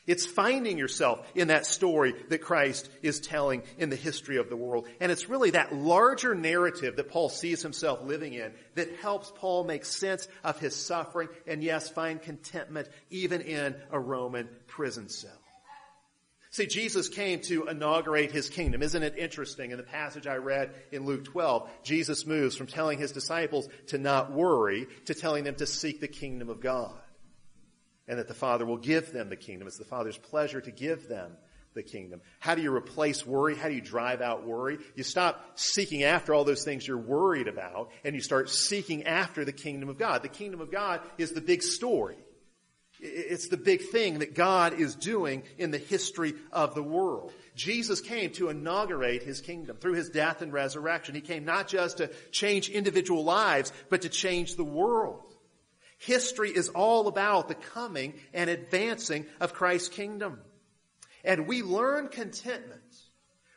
It's 0.09 0.25
finding 0.25 0.79
yourself 0.79 1.21
in 1.35 1.49
that 1.49 1.67
story 1.67 2.15
that 2.29 2.39
Christ 2.39 2.89
is 3.03 3.19
telling 3.19 3.61
in 3.77 3.91
the 3.91 3.95
history 3.95 4.37
of 4.37 4.49
the 4.49 4.55
world. 4.55 4.87
And 4.99 5.11
it's 5.11 5.29
really 5.29 5.51
that 5.51 5.75
larger 5.75 6.33
narrative 6.33 6.95
that 6.95 7.11
Paul 7.11 7.29
sees 7.29 7.61
himself 7.61 8.03
living 8.03 8.33
in 8.33 8.51
that 8.73 8.95
helps 9.01 9.31
Paul 9.35 9.65
make 9.65 9.85
sense 9.85 10.27
of 10.43 10.59
his 10.59 10.75
suffering 10.75 11.29
and 11.45 11.63
yes, 11.63 11.89
find 11.89 12.19
contentment 12.19 12.89
even 13.11 13.41
in 13.41 13.75
a 13.91 13.99
Roman 13.99 14.49
prison 14.65 15.09
cell. 15.09 15.29
See, 16.49 16.65
Jesus 16.65 17.07
came 17.07 17.41
to 17.41 17.67
inaugurate 17.67 18.31
his 18.31 18.49
kingdom. 18.49 18.81
Isn't 18.81 19.03
it 19.03 19.15
interesting? 19.15 19.69
In 19.69 19.77
the 19.77 19.83
passage 19.83 20.25
I 20.25 20.37
read 20.37 20.73
in 20.91 21.05
Luke 21.05 21.25
12, 21.25 21.69
Jesus 21.83 22.25
moves 22.25 22.55
from 22.55 22.65
telling 22.65 22.97
his 22.97 23.11
disciples 23.11 23.69
to 23.89 23.99
not 23.99 24.31
worry 24.31 24.87
to 25.05 25.13
telling 25.13 25.43
them 25.43 25.53
to 25.57 25.67
seek 25.67 26.01
the 26.01 26.07
kingdom 26.07 26.49
of 26.49 26.61
God. 26.61 26.99
And 28.09 28.19
that 28.19 28.27
the 28.27 28.33
Father 28.33 28.65
will 28.65 28.77
give 28.77 29.13
them 29.13 29.29
the 29.29 29.37
kingdom. 29.37 29.67
It's 29.67 29.77
the 29.77 29.85
Father's 29.85 30.17
pleasure 30.17 30.59
to 30.59 30.71
give 30.71 31.07
them 31.07 31.31
the 31.75 31.83
kingdom. 31.83 32.21
How 32.39 32.55
do 32.55 32.63
you 32.63 32.75
replace 32.75 33.25
worry? 33.25 33.55
How 33.55 33.69
do 33.69 33.75
you 33.75 33.81
drive 33.81 34.19
out 34.19 34.45
worry? 34.45 34.79
You 34.95 35.03
stop 35.03 35.51
seeking 35.59 36.01
after 36.03 36.33
all 36.33 36.43
those 36.43 36.63
things 36.63 36.87
you're 36.87 36.97
worried 36.97 37.47
about 37.47 37.91
and 38.03 38.15
you 38.15 38.21
start 38.21 38.49
seeking 38.49 39.03
after 39.03 39.45
the 39.45 39.53
kingdom 39.53 39.89
of 39.89 39.99
God. 39.99 40.23
The 40.23 40.27
kingdom 40.29 40.59
of 40.59 40.71
God 40.71 41.01
is 41.19 41.31
the 41.31 41.41
big 41.41 41.61
story. 41.61 42.17
It's 42.99 43.47
the 43.47 43.57
big 43.57 43.81
thing 43.81 44.19
that 44.19 44.33
God 44.33 44.73
is 44.73 44.95
doing 44.95 45.43
in 45.57 45.71
the 45.71 45.77
history 45.77 46.33
of 46.51 46.75
the 46.75 46.83
world. 46.83 47.31
Jesus 47.55 48.01
came 48.01 48.31
to 48.31 48.49
inaugurate 48.49 49.23
his 49.23 49.39
kingdom 49.39 49.77
through 49.77 49.93
his 49.93 50.09
death 50.09 50.41
and 50.41 50.51
resurrection. 50.51 51.15
He 51.15 51.21
came 51.21 51.45
not 51.45 51.67
just 51.67 51.97
to 51.97 52.09
change 52.31 52.69
individual 52.69 53.23
lives, 53.23 53.71
but 53.89 54.01
to 54.01 54.09
change 54.09 54.55
the 54.55 54.65
world. 54.65 55.28
History 55.99 56.49
is 56.49 56.69
all 56.69 57.07
about 57.07 57.47
the 57.47 57.55
coming 57.55 58.15
and 58.33 58.49
advancing 58.49 59.25
of 59.39 59.53
Christ's 59.53 59.89
kingdom. 59.89 60.39
And 61.23 61.47
we 61.47 61.61
learn 61.61 62.07
contentment 62.07 62.81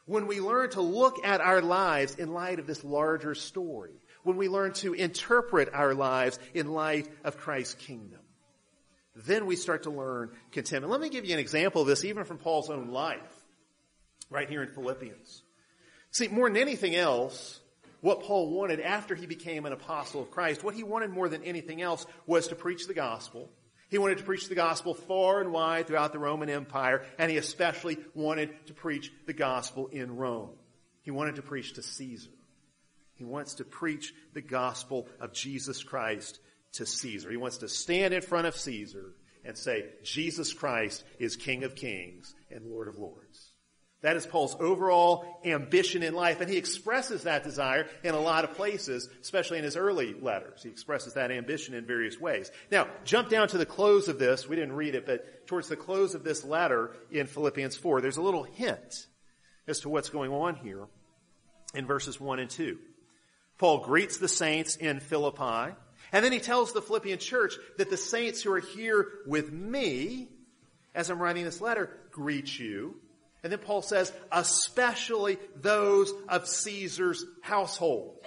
when 0.05 0.27
we 0.27 0.41
learn 0.41 0.71
to 0.71 0.83
look 0.83 1.25
at 1.25 1.41
our 1.41 1.63
lives 1.63 2.17
in 2.17 2.33
light 2.33 2.59
of 2.59 2.67
this 2.67 2.85
larger 2.85 3.35
story. 3.35 3.93
When 4.23 4.37
we 4.37 4.49
learn 4.49 4.73
to 4.75 4.93
interpret 4.93 5.71
our 5.73 5.95
lives 5.95 6.39
in 6.55 6.73
light 6.73 7.09
of 7.25 7.39
Christ's 7.39 7.75
kingdom 7.75 8.21
then 9.15 9.47
we 9.47 9.57
start 9.57 9.85
to 9.85 9.91
learn 9.91 10.31
contentment. 10.53 10.91
Let 10.91 11.01
me 11.01 11.09
give 11.09 11.25
you 11.25 11.35
an 11.35 11.41
example 11.41 11.83
of 11.83 11.89
this 11.89 12.05
even 12.05 12.25
from 12.25 12.39
Paul's 12.39 12.71
own 12.71 12.89
life, 12.89 13.21
right 14.31 14.49
here 14.49 14.63
in 14.63 14.71
Philippians. 14.71 15.43
See, 16.11 16.29
more 16.29 16.49
than 16.49 16.61
anything 16.61 16.95
else, 16.95 17.61
what 18.03 18.23
Paul 18.25 18.51
wanted 18.51 18.81
after 18.81 19.15
he 19.15 19.27
became 19.27 19.65
an 19.65 19.73
apostle 19.73 20.21
of 20.21 20.31
Christ, 20.31 20.63
what 20.63 20.75
he 20.75 20.83
wanted 20.83 21.11
more 21.11 21.29
than 21.29 21.45
anything 21.45 21.81
else 21.81 22.05
was 22.27 22.49
to 22.49 22.55
preach 22.55 22.87
the 22.87 22.95
gospel. 22.95 23.49
He 23.89 23.99
wanted 23.99 24.19
to 24.19 24.25
preach 24.25 24.49
the 24.49 24.55
gospel 24.55 24.93
far 24.93 25.41
and 25.41 25.53
wide 25.53 25.87
throughout 25.87 26.13
the 26.13 26.19
Roman 26.19 26.51
Empire, 26.51 27.05
and 27.19 27.31
he 27.31 27.37
especially 27.37 27.99
wanted 28.15 28.51
to 28.67 28.75
preach 28.75 29.13
the 29.27 29.33
gospel 29.33 29.87
in 29.87 30.17
Rome. 30.17 30.51
He 31.03 31.11
wanted 31.11 31.37
to 31.37 31.43
preach 31.43 31.75
to 31.75 31.83
Caesar. 31.83 32.31
He 33.15 33.25
wants 33.25 33.55
to 33.55 33.65
preach 33.65 34.13
the 34.33 34.43
gospel 34.43 35.09
of 35.21 35.33
Jesus 35.33 35.83
Christ 35.83 36.41
to 36.73 36.87
Caesar. 36.87 37.31
He 37.31 37.37
wants 37.37 37.59
to 37.59 37.69
stand 37.69 38.15
in 38.15 38.23
front 38.23 38.47
of 38.47 38.57
Caesar 38.57 39.13
and 39.45 39.57
say, 39.57 39.85
Jesus 40.03 40.53
Christ 40.53 41.05
is 41.19 41.37
King 41.37 41.63
of 41.63 41.77
Kings 41.77 42.35
and 42.51 42.67
Lord 42.67 42.89
of 42.89 42.99
Lords. 42.99 43.52
That 44.03 44.17
is 44.17 44.27
Paul's 44.27 44.57
overall 44.59 45.41
ambition 45.45 46.03
in 46.03 46.15
life, 46.15 46.41
and 46.41 46.51
he 46.51 46.57
expresses 46.57 47.23
that 47.23 47.45
desire 47.45 47.87
in 48.03 48.15
a 48.15 48.21
lot 48.21 48.45
of 48.45 48.55
places, 48.55 49.09
especially 49.21 49.59
in 49.59 49.65
his 49.65 49.77
early 49.77 50.15
letters. 50.15 50.63
He 50.63 50.69
expresses 50.69 51.15
that 51.15 51.31
ambition 51.31 51.75
in 51.75 51.87
various 51.87 52.21
ways. 52.21 52.51
Now, 52.71 52.89
jump 53.05 53.29
down 53.29 53.49
to 53.49 53.59
the 53.59 53.67
close 53.67 54.09
of 54.09 54.19
this. 54.19 54.49
We 54.49 54.57
didn't 54.57 54.75
read 54.75 54.97
it, 54.97 55.07
but 55.07 55.47
towards 55.47 55.69
the 55.69 55.77
close 55.77 56.15
of 56.15 56.25
this 56.25 56.45
letter 56.45 56.91
in 57.11 57.27
Philippians 57.29 57.77
4, 57.77 58.01
there's 58.01 58.17
a 58.17 58.23
little 58.23 58.43
hint 58.43 59.07
as 59.69 59.81
to 59.81 59.89
what's 59.89 60.09
going 60.09 60.33
on 60.33 60.57
here 60.57 60.87
in 61.75 61.87
verses 61.87 62.21
1 62.21 62.41
and 62.41 62.51
2. 62.51 62.79
Paul 63.59 63.85
greets 63.85 64.17
the 64.17 64.29
saints 64.29 64.75
in 64.75 64.99
Philippi. 64.99 65.75
And 66.11 66.25
then 66.25 66.33
he 66.33 66.41
tells 66.41 66.73
the 66.73 66.83
Philippian 66.83 67.19
church 67.21 67.55
that 67.79 67.89
the 67.89 67.97
saints 67.97 68.43
who 68.43 68.53
are 68.53 68.61
here 68.61 69.09
with 69.27 69.53
me, 69.53 70.29
as 70.95 71.09
I'm 71.09 71.23
writing 71.23 71.45
this 71.45 71.61
letter, 71.61 71.89
greet 72.11 72.59
you. 72.59 72.97
And 73.43 73.51
then 73.51 73.59
Paul 73.59 73.83
says, 73.83 74.13
especially 74.31 75.39
those 75.57 76.13
of 76.29 76.47
Caesar's 76.47 77.25
household. 77.41 78.19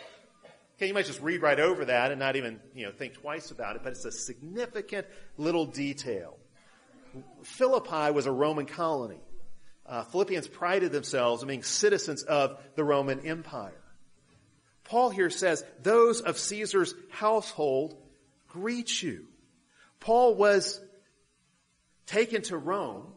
Okay, 0.76 0.88
you 0.88 0.94
might 0.94 1.06
just 1.06 1.22
read 1.22 1.42
right 1.42 1.60
over 1.60 1.86
that 1.86 2.12
and 2.12 2.20
not 2.20 2.36
even, 2.36 2.60
you 2.74 2.86
know, 2.86 2.92
think 2.92 3.14
twice 3.14 3.50
about 3.52 3.78
it, 3.78 3.82
but 3.84 3.94
it's 3.94 4.04
a 4.04 4.12
significant 4.12 5.08
little 5.38 5.66
detail. 5.66 6.38
Philippi 7.44 8.12
was 8.12 8.26
a 8.26 8.32
Roman 8.32 8.66
colony. 8.66 9.22
uh, 9.86 10.04
Philippians 10.04 10.48
prided 10.48 10.92
themselves 10.92 11.42
on 11.44 11.48
being 11.48 11.64
citizens 11.64 12.24
of 12.24 12.58
the 12.76 12.84
Roman 12.84 13.26
Empire. 13.26 13.82
Paul 14.84 15.10
here 15.10 15.30
says, 15.30 15.64
those 15.82 16.22
of 16.22 16.38
Caesar's 16.38 16.94
household 17.10 17.96
greet 18.48 19.02
you. 19.02 19.26
Paul 20.00 20.36
was 20.36 20.80
taken 22.06 22.42
to 22.44 22.58
Rome 22.58 23.08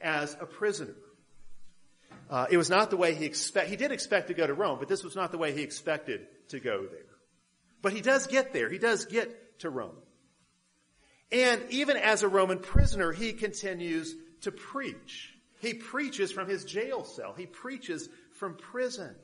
as 0.00 0.36
a 0.40 0.46
prisoner. 0.46 0.94
Uh, 2.30 2.46
it 2.50 2.56
was 2.56 2.70
not 2.70 2.90
the 2.90 2.96
way 2.96 3.14
he 3.14 3.24
expect. 3.24 3.68
He 3.68 3.76
did 3.76 3.92
expect 3.92 4.28
to 4.28 4.34
go 4.34 4.46
to 4.46 4.54
Rome, 4.54 4.78
but 4.78 4.88
this 4.88 5.04
was 5.04 5.14
not 5.14 5.30
the 5.30 5.38
way 5.38 5.52
he 5.52 5.62
expected 5.62 6.26
to 6.48 6.60
go 6.60 6.86
there. 6.86 7.00
But 7.82 7.92
he 7.92 8.00
does 8.00 8.26
get 8.26 8.52
there. 8.52 8.70
He 8.70 8.78
does 8.78 9.04
get 9.04 9.60
to 9.60 9.70
Rome. 9.70 9.96
And 11.30 11.62
even 11.70 11.96
as 11.96 12.22
a 12.22 12.28
Roman 12.28 12.58
prisoner, 12.58 13.12
he 13.12 13.32
continues 13.32 14.14
to 14.42 14.52
preach. 14.52 15.34
He 15.60 15.74
preaches 15.74 16.32
from 16.32 16.48
his 16.48 16.64
jail 16.64 17.04
cell. 17.04 17.34
He 17.36 17.46
preaches 17.46 18.08
from 18.38 18.56
prison. 18.56 19.14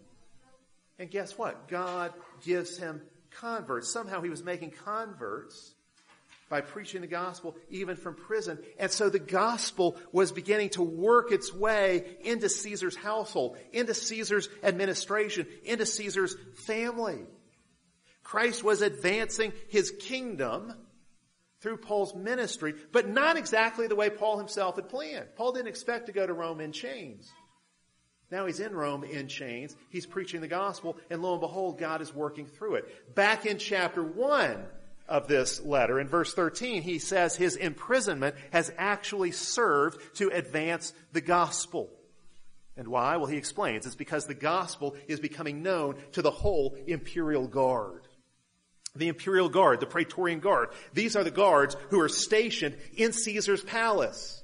And 0.99 1.11
guess 1.11 1.39
what? 1.39 1.69
God 1.69 2.13
gives 2.45 2.77
him 2.77 3.01
converts. 3.31 3.91
Somehow 3.93 4.21
he 4.23 4.31
was 4.31 4.43
making 4.43 4.73
converts 4.85 5.75
by 6.51 6.61
preaching 6.61 7.01
the 7.01 7.07
gospel 7.07 7.57
even 7.71 7.97
from 7.97 8.17
prison. 8.17 8.59
And 8.79 8.91
so 8.91 9.09
the 9.09 9.21
gospel 9.21 9.97
was 10.13 10.33
beginning 10.33 10.71
to 10.71 10.83
work 10.83 11.31
its 11.33 11.55
way 11.55 12.19
into 12.23 12.49
Caesar's 12.49 12.97
household, 12.97 13.57
into 13.73 13.95
Caesar's 13.95 14.49
administration, 14.63 15.47
into 15.65 15.87
Caesar's 15.87 16.37
family. 16.67 17.21
Christ 18.25 18.63
was 18.65 18.83
advancing 18.83 19.53
his 19.69 19.93
kingdom 19.93 20.75
through 21.61 21.77
Paul's 21.77 22.15
ministry, 22.15 22.75
but 22.93 23.09
not 23.09 23.37
exactly 23.37 23.87
the 23.87 23.97
way 23.97 24.11
Paul 24.11 24.39
himself 24.39 24.77
had 24.77 24.89
planned. 24.89 25.27
Paul 25.37 25.53
didn't 25.53 25.69
expect 25.69 26.07
to 26.07 26.13
go 26.13 26.27
to 26.27 26.33
Rome 26.33 26.61
in 26.61 26.73
chains. 26.73 27.31
Now 28.31 28.47
he's 28.47 28.61
in 28.61 28.75
Rome 28.75 29.05
in 29.05 29.29
chains. 29.29 29.77
He's 29.91 30.07
preaching 30.07 30.41
the 30.41 30.49
gospel, 30.49 30.97
and 31.11 31.23
lo 31.23 31.33
and 31.33 31.41
behold, 31.41 31.79
God 31.79 32.01
is 32.01 32.15
working 32.15 32.47
through 32.47 32.77
it. 32.77 33.15
Back 33.15 33.47
in 33.47 33.59
chapter 33.59 34.03
1, 34.03 34.65
of 35.11 35.27
this 35.27 35.61
letter. 35.61 36.01
In 36.01 36.09
verse 36.09 36.33
13, 36.33 36.83
he 36.83 36.99
says 36.99 37.37
his 37.37 37.57
imprisonment 37.57 38.37
has 38.53 38.73
actually 38.79 39.33
served 39.33 40.01
to 40.17 40.29
advance 40.29 40.95
the 41.13 41.21
gospel. 41.21 41.91
And 42.77 42.89
why? 42.89 43.17
Well, 43.17 43.27
he 43.27 43.37
explains. 43.37 43.85
It's 43.85 43.97
because 43.97 44.27
the 44.27 44.35
gospel 44.35 44.95
is 45.09 45.21
becoming 45.21 45.63
known 45.63 45.97
to 46.13 46.23
the 46.23 46.31
whole 46.31 46.77
imperial 46.87 47.49
guard. 47.49 48.07
The 48.97 49.09
imperial 49.09 49.49
guard, 49.49 49.81
the 49.81 49.87
praetorian 49.87 50.41
guard. 50.41 50.71
These 50.95 51.17
are 51.17 51.25
the 51.25 51.31
guards 51.31 51.77
who 51.91 52.01
are 52.01 52.09
stationed 52.09 52.77
in 52.95 53.13
Caesar's 53.13 53.63
palace. 53.63 54.43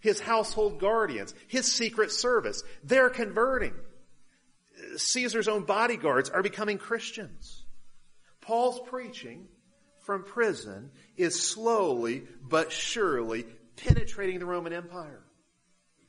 His 0.00 0.20
household 0.20 0.80
guardians, 0.80 1.34
his 1.46 1.72
secret 1.72 2.10
service. 2.10 2.62
They're 2.84 3.10
converting. 3.10 3.74
Caesar's 4.96 5.48
own 5.48 5.64
bodyguards 5.64 6.30
are 6.30 6.42
becoming 6.42 6.78
Christians. 6.78 7.64
Paul's 8.40 8.80
preaching 8.88 9.46
from 10.00 10.24
prison 10.24 10.90
is 11.16 11.40
slowly 11.40 12.24
but 12.42 12.72
surely 12.72 13.44
penetrating 13.76 14.38
the 14.38 14.46
Roman 14.46 14.72
Empire 14.72 15.22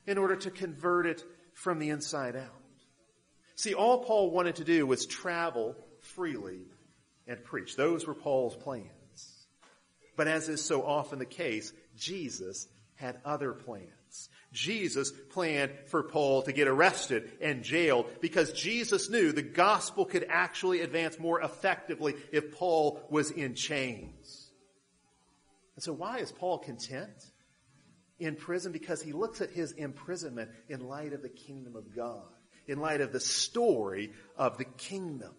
in 0.06 0.18
order 0.18 0.36
to 0.36 0.52
convert 0.52 1.06
it 1.06 1.24
from 1.54 1.80
the 1.80 1.90
inside 1.90 2.36
out. 2.36 2.50
See, 3.56 3.74
all 3.74 4.04
Paul 4.04 4.32
wanted 4.32 4.56
to 4.56 4.64
do 4.64 4.88
was 4.88 5.06
travel 5.06 5.76
freely 6.00 6.62
and 7.28 7.44
preach. 7.44 7.76
Those 7.76 8.08
were 8.08 8.16
Paul's 8.16 8.56
plans. 8.56 9.48
But 10.16 10.28
as 10.28 10.50
is 10.50 10.64
so 10.64 10.84
often 10.84 11.20
the 11.20 11.26
case, 11.26 11.72
Jesus 11.96 12.68
had 12.96 13.20
other 13.24 13.54
plans. 13.54 13.90
Jesus 14.52 15.12
planned 15.30 15.72
for 15.86 16.04
Paul 16.04 16.42
to 16.44 16.52
get 16.52 16.68
arrested 16.68 17.32
and 17.42 17.64
jailed 17.64 18.08
because 18.20 18.52
Jesus 18.52 19.10
knew 19.10 19.32
the 19.32 19.42
gospel 19.42 20.06
could 20.06 20.26
actually 20.30 20.82
advance 20.82 21.18
more 21.18 21.42
effectively 21.42 22.16
if 22.32 22.52
Paul 22.52 23.02
was 23.10 23.32
in 23.32 23.56
chains. 23.56 24.50
And 25.76 25.84
so 25.84 25.94
why 25.94 26.18
is 26.18 26.32
Paul 26.32 26.58
content 26.58 27.26
in 28.20 28.36
prison? 28.36 28.74
Because 28.74 29.02
he 29.02 29.14
looks 29.14 29.40
at 29.40 29.52
his 29.52 29.72
imprisonment 29.72 30.52
in 30.68 30.88
light 30.88 31.14
of 31.14 31.22
the 31.22 31.30
kingdom 31.30 31.78
of 31.78 31.96
God, 31.96 32.28
in 32.68 32.80
light 32.80 33.00
of 33.00 33.14
the 33.14 33.22
story 33.22 34.12
of 34.38 34.58
the 34.58 34.66
kingdom. 34.66 35.32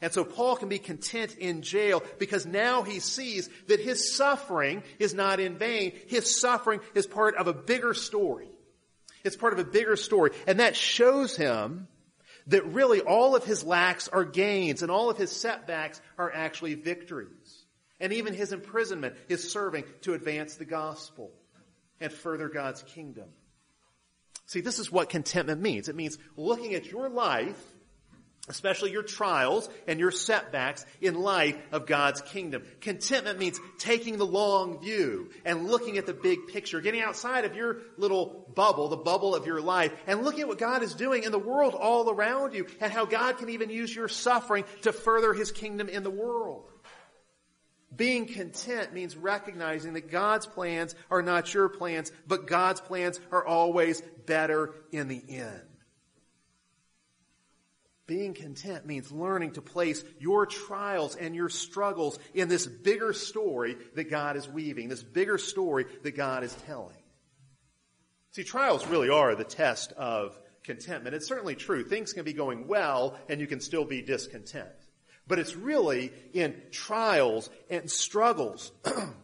And 0.00 0.12
so 0.12 0.24
Paul 0.24 0.56
can 0.56 0.68
be 0.68 0.78
content 0.78 1.36
in 1.36 1.62
jail 1.62 2.02
because 2.18 2.46
now 2.46 2.82
he 2.82 2.98
sees 2.98 3.48
that 3.68 3.80
his 3.80 4.14
suffering 4.16 4.82
is 4.98 5.14
not 5.14 5.38
in 5.38 5.56
vain. 5.56 5.92
His 6.08 6.40
suffering 6.40 6.80
is 6.94 7.06
part 7.06 7.36
of 7.36 7.46
a 7.46 7.52
bigger 7.52 7.94
story. 7.94 8.48
It's 9.24 9.36
part 9.36 9.54
of 9.54 9.58
a 9.58 9.64
bigger 9.64 9.96
story. 9.96 10.30
And 10.46 10.60
that 10.60 10.76
shows 10.76 11.36
him 11.36 11.88
that 12.46 12.66
really 12.66 13.00
all 13.00 13.34
of 13.34 13.44
his 13.44 13.64
lacks 13.64 14.08
are 14.08 14.24
gains 14.24 14.82
and 14.82 14.90
all 14.90 15.10
of 15.10 15.16
his 15.16 15.32
setbacks 15.32 16.00
are 16.18 16.30
actually 16.32 16.74
victories. 16.74 17.64
And 18.00 18.12
even 18.12 18.34
his 18.34 18.52
imprisonment 18.52 19.16
is 19.28 19.50
serving 19.50 19.84
to 20.02 20.14
advance 20.14 20.56
the 20.56 20.66
gospel 20.66 21.32
and 22.00 22.12
further 22.12 22.48
God's 22.48 22.82
kingdom. 22.82 23.28
See, 24.46 24.60
this 24.60 24.78
is 24.78 24.92
what 24.92 25.08
contentment 25.08 25.62
means. 25.62 25.88
It 25.88 25.96
means 25.96 26.18
looking 26.36 26.74
at 26.74 26.90
your 26.90 27.08
life 27.08 27.60
especially 28.48 28.92
your 28.92 29.02
trials 29.02 29.68
and 29.86 29.98
your 29.98 30.10
setbacks 30.10 30.84
in 31.00 31.14
light 31.14 31.58
of 31.72 31.86
God's 31.86 32.20
kingdom. 32.20 32.62
Contentment 32.80 33.38
means 33.38 33.58
taking 33.78 34.18
the 34.18 34.26
long 34.26 34.80
view 34.82 35.30
and 35.44 35.66
looking 35.66 35.96
at 35.96 36.06
the 36.06 36.12
big 36.12 36.48
picture, 36.48 36.80
getting 36.80 37.00
outside 37.00 37.44
of 37.44 37.56
your 37.56 37.78
little 37.96 38.46
bubble, 38.54 38.88
the 38.88 38.96
bubble 38.96 39.34
of 39.34 39.46
your 39.46 39.60
life, 39.60 39.92
and 40.06 40.24
looking 40.24 40.42
at 40.42 40.48
what 40.48 40.58
God 40.58 40.82
is 40.82 40.94
doing 40.94 41.24
in 41.24 41.32
the 41.32 41.38
world 41.38 41.74
all 41.74 42.10
around 42.10 42.52
you 42.54 42.66
and 42.80 42.92
how 42.92 43.06
God 43.06 43.38
can 43.38 43.48
even 43.48 43.70
use 43.70 43.94
your 43.94 44.08
suffering 44.08 44.64
to 44.82 44.92
further 44.92 45.32
His 45.32 45.50
kingdom 45.50 45.88
in 45.88 46.02
the 46.02 46.10
world. 46.10 46.68
Being 47.96 48.26
content 48.26 48.92
means 48.92 49.16
recognizing 49.16 49.94
that 49.94 50.10
God's 50.10 50.46
plans 50.46 50.94
are 51.10 51.22
not 51.22 51.54
your 51.54 51.68
plans, 51.68 52.10
but 52.26 52.46
God's 52.46 52.80
plans 52.80 53.20
are 53.30 53.46
always 53.46 54.02
better 54.26 54.74
in 54.90 55.08
the 55.08 55.22
end. 55.28 55.62
Being 58.06 58.34
content 58.34 58.84
means 58.84 59.10
learning 59.10 59.52
to 59.52 59.62
place 59.62 60.04
your 60.18 60.44
trials 60.44 61.16
and 61.16 61.34
your 61.34 61.48
struggles 61.48 62.18
in 62.34 62.48
this 62.48 62.66
bigger 62.66 63.14
story 63.14 63.76
that 63.94 64.10
God 64.10 64.36
is 64.36 64.46
weaving, 64.46 64.90
this 64.90 65.02
bigger 65.02 65.38
story 65.38 65.86
that 66.02 66.14
God 66.14 66.44
is 66.44 66.54
telling. 66.66 66.96
See, 68.32 68.44
trials 68.44 68.86
really 68.86 69.08
are 69.08 69.34
the 69.34 69.44
test 69.44 69.92
of 69.92 70.38
contentment. 70.64 71.14
It's 71.14 71.26
certainly 71.26 71.54
true. 71.54 71.82
Things 71.84 72.12
can 72.12 72.24
be 72.24 72.34
going 72.34 72.66
well 72.66 73.16
and 73.28 73.40
you 73.40 73.46
can 73.46 73.60
still 73.60 73.84
be 73.84 74.02
discontent. 74.02 74.68
But 75.26 75.38
it's 75.38 75.56
really 75.56 76.12
in 76.34 76.60
trials 76.70 77.48
and 77.70 77.90
struggles 77.90 78.72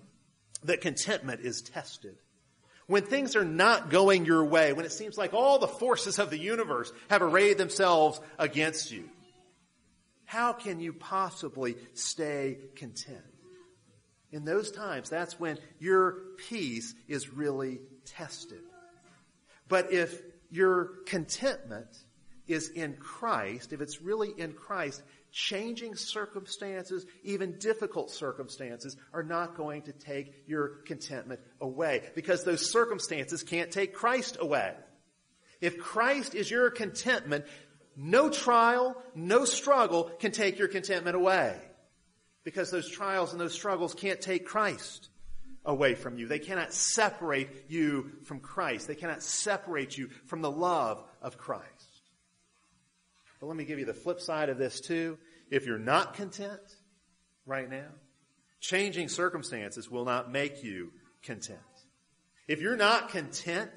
that 0.65 0.81
contentment 0.81 1.41
is 1.43 1.61
tested 1.61 2.17
when 2.91 3.05
things 3.05 3.37
are 3.37 3.45
not 3.45 3.89
going 3.89 4.25
your 4.25 4.45
way, 4.45 4.73
when 4.73 4.85
it 4.85 4.91
seems 4.91 5.17
like 5.17 5.33
all 5.33 5.61
the 5.61 5.69
forces 5.69 6.19
of 6.19 6.29
the 6.29 6.37
universe 6.37 6.93
have 7.09 7.23
arrayed 7.23 7.57
themselves 7.57 8.21
against 8.37 8.91
you, 8.91 9.09
how 10.25 10.53
can 10.53 10.81
you 10.81 10.93
possibly 10.93 11.77
stay 11.95 12.59
content? 12.75 13.21
In 14.33 14.45
those 14.45 14.73
times, 14.73 15.09
that's 15.09 15.39
when 15.39 15.57
your 15.79 16.17
peace 16.49 16.93
is 17.07 17.33
really 17.33 17.79
tested. 18.07 18.63
But 19.69 19.93
if 19.93 20.21
your 20.51 20.87
contentment 21.07 21.97
is 22.49 22.71
in 22.71 22.95
Christ, 22.95 23.73
if 23.73 23.81
it's 23.81 24.03
really 24.03 24.31
in 24.37 24.53
Christ, 24.53 25.01
changing 25.31 25.97
circumstances, 25.97 27.07
even 27.23 27.59
difficult 27.59 28.11
circumstances, 28.11 28.97
are 29.13 29.23
not 29.23 29.57
going 29.57 29.83
to 29.83 29.93
take 29.93 30.45
your 30.47 30.83
contentment 30.87 31.41
away 31.61 32.03
because 32.15 32.45
those 32.45 32.71
circumstances 32.71 33.43
can't 33.43 33.71
take 33.71 33.95
Christ 33.95 34.37
away. 34.41 34.75
If 35.61 35.79
Christ 35.79 36.35
is 36.35 36.51
your 36.51 36.71
contentment, 36.71 37.45
no 37.97 38.31
trial, 38.31 38.97
no 39.15 39.45
struggle 39.45 40.05
can 40.05 40.33
take 40.33 40.59
your 40.59 40.69
contentment 40.69 41.17
away 41.17 41.57
because 42.45 42.71
those 42.71 42.89
trials 42.89 43.33
and 43.33 43.41
those 43.41 43.53
struggles 43.53 43.95
can't 43.95 44.21
take 44.21 44.47
Christ 44.47 45.09
away 45.65 45.95
from 45.95 46.17
you. 46.19 46.27
They 46.27 46.39
cannot 46.39 46.73
separate 46.73 47.67
you 47.69 48.11
from 48.25 48.41
Christ. 48.41 48.89
They 48.89 48.95
cannot 48.95 49.23
separate 49.23 49.97
you 49.97 50.09
from 50.27 50.41
the 50.41 50.51
love 50.51 51.03
of 51.21 51.37
Christ. 51.37 51.80
But 53.41 53.47
let 53.47 53.57
me 53.57 53.65
give 53.65 53.79
you 53.79 53.87
the 53.87 53.95
flip 53.95 54.21
side 54.21 54.51
of 54.51 54.59
this 54.59 54.81
too. 54.81 55.19
If 55.51 55.67
you're 55.67 55.79
not 55.79 56.15
content 56.15 56.61
right 57.47 57.69
now, 57.69 57.89
changing 58.61 59.09
circumstances 59.09 59.91
will 59.91 60.05
not 60.05 60.31
make 60.31 60.63
you 60.63 60.93
content. 61.23 61.59
If 62.47 62.61
you're 62.61 62.77
not 62.77 63.09
content 63.09 63.71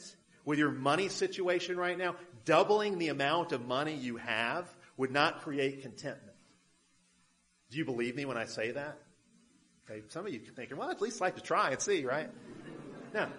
with 0.45 0.59
your 0.59 0.71
money 0.71 1.07
situation 1.07 1.77
right 1.77 1.97
now, 1.97 2.15
doubling 2.43 2.97
the 2.97 3.07
amount 3.07 3.53
of 3.53 3.65
money 3.65 3.95
you 3.95 4.17
have 4.17 4.69
would 4.97 5.11
not 5.11 5.41
create 5.41 5.81
contentment. 5.81 6.35
Do 7.71 7.77
you 7.77 7.85
believe 7.85 8.15
me 8.15 8.25
when 8.25 8.37
I 8.37 8.45
say 8.45 8.71
that? 8.71 8.99
Okay, 9.89 10.01
some 10.09 10.25
of 10.25 10.33
you 10.33 10.39
thinking, 10.39 10.77
well, 10.77 10.89
I'd 10.89 10.95
at 10.95 11.01
least 11.01 11.21
like 11.21 11.35
to 11.35 11.41
try 11.41 11.71
and 11.71 11.81
see, 11.81 12.05
right? 12.05 12.29
Now, 13.13 13.29